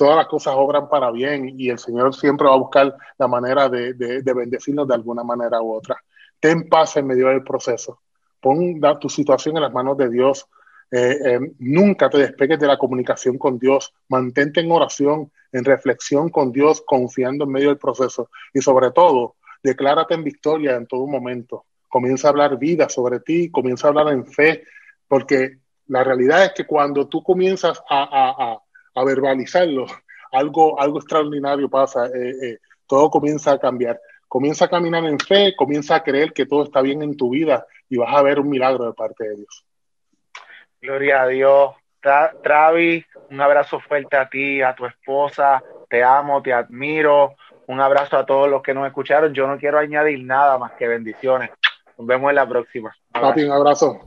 todas 0.00 0.16
las 0.16 0.28
cosas 0.28 0.54
obran 0.56 0.88
para 0.88 1.10
bien 1.10 1.60
y 1.60 1.68
el 1.68 1.78
Señor 1.78 2.14
siempre 2.14 2.48
va 2.48 2.54
a 2.54 2.58
buscar 2.58 2.96
la 3.18 3.28
manera 3.28 3.68
de, 3.68 3.92
de 3.92 4.32
bendecirnos 4.32 4.88
de 4.88 4.94
alguna 4.94 5.22
manera 5.22 5.60
u 5.60 5.74
otra. 5.74 6.02
Ten 6.40 6.70
paz 6.70 6.96
en 6.96 7.06
medio 7.06 7.28
del 7.28 7.44
proceso. 7.44 8.00
Pon 8.40 8.80
tu 8.98 9.10
situación 9.10 9.58
en 9.58 9.62
las 9.64 9.72
manos 9.74 9.98
de 9.98 10.08
Dios 10.08 10.48
eh, 10.90 11.18
eh, 11.22 11.40
nunca 11.58 12.08
te 12.08 12.16
despegues 12.16 12.58
de 12.58 12.66
la 12.66 12.78
comunicación 12.78 13.36
con 13.36 13.58
Dios. 13.58 13.92
Mantente 14.08 14.60
en 14.60 14.72
oración, 14.72 15.30
en 15.52 15.64
reflexión 15.66 16.30
con 16.30 16.50
Dios, 16.50 16.82
confiando 16.86 17.44
en 17.44 17.50
medio 17.50 17.68
del 17.68 17.76
proceso. 17.76 18.30
Y 18.54 18.62
sobre 18.62 18.90
todo, 18.90 19.36
declárate 19.62 20.14
en 20.14 20.24
victoria 20.24 20.76
en 20.76 20.86
todo 20.86 21.06
momento. 21.06 21.66
Comienza 21.90 22.28
a 22.28 22.30
hablar 22.30 22.58
vida 22.58 22.88
sobre 22.88 23.20
ti, 23.20 23.50
comienza 23.50 23.86
a 23.86 23.90
hablar 23.90 24.08
en 24.14 24.24
fe, 24.24 24.64
porque 25.06 25.58
la 25.88 26.02
realidad 26.04 26.44
es 26.46 26.52
que 26.54 26.66
cuando 26.66 27.06
tú 27.06 27.22
comienzas 27.22 27.82
a, 27.90 28.58
verbalizarlo, 28.94 29.86
algo, 30.32 30.80
algo 30.80 30.98
extraordinario 30.98 31.68
pasa, 31.68 32.06
eh, 32.06 32.58
todo 32.86 33.10
comienza 33.10 33.52
a 33.52 33.58
cambiar. 33.58 34.00
Comienza 34.28 34.66
a 34.66 34.68
caminar 34.68 35.04
en 35.04 35.18
fe, 35.18 35.54
comienza 35.56 35.96
a 35.96 36.02
creer 36.04 36.32
que 36.32 36.46
todo 36.46 36.62
está 36.64 36.82
bien 36.82 37.02
en 37.02 37.16
tu 37.16 37.30
vida 37.30 37.66
y 37.88 37.96
vas 37.96 38.14
a 38.14 38.22
ver 38.22 38.38
un 38.38 38.48
milagro 38.48 38.86
de 38.86 38.92
parte 38.92 39.28
de 39.28 39.36
Dios. 39.36 39.64
Gloria 40.80 41.22
a 41.22 41.26
Dios. 41.26 41.74
Travis, 42.42 43.04
un 43.30 43.40
abrazo 43.40 43.80
fuerte 43.80 44.16
a 44.16 44.28
ti, 44.28 44.62
a 44.62 44.74
tu 44.74 44.86
esposa. 44.86 45.62
Te 45.88 46.02
amo, 46.02 46.42
te 46.42 46.52
admiro. 46.52 47.34
Un 47.66 47.80
abrazo 47.80 48.16
a 48.16 48.24
todos 48.24 48.48
los 48.48 48.62
que 48.62 48.72
nos 48.72 48.86
escucharon. 48.86 49.34
Yo 49.34 49.46
no 49.46 49.58
quiero 49.58 49.78
añadir 49.78 50.24
nada 50.24 50.56
más 50.58 50.72
que 50.72 50.88
bendiciones. 50.88 51.50
Nos 51.98 52.06
vemos 52.06 52.30
en 52.30 52.36
la 52.36 52.48
próxima. 52.48 52.94
Papi, 53.12 53.42
un 53.42 53.52
abrazo. 53.52 54.00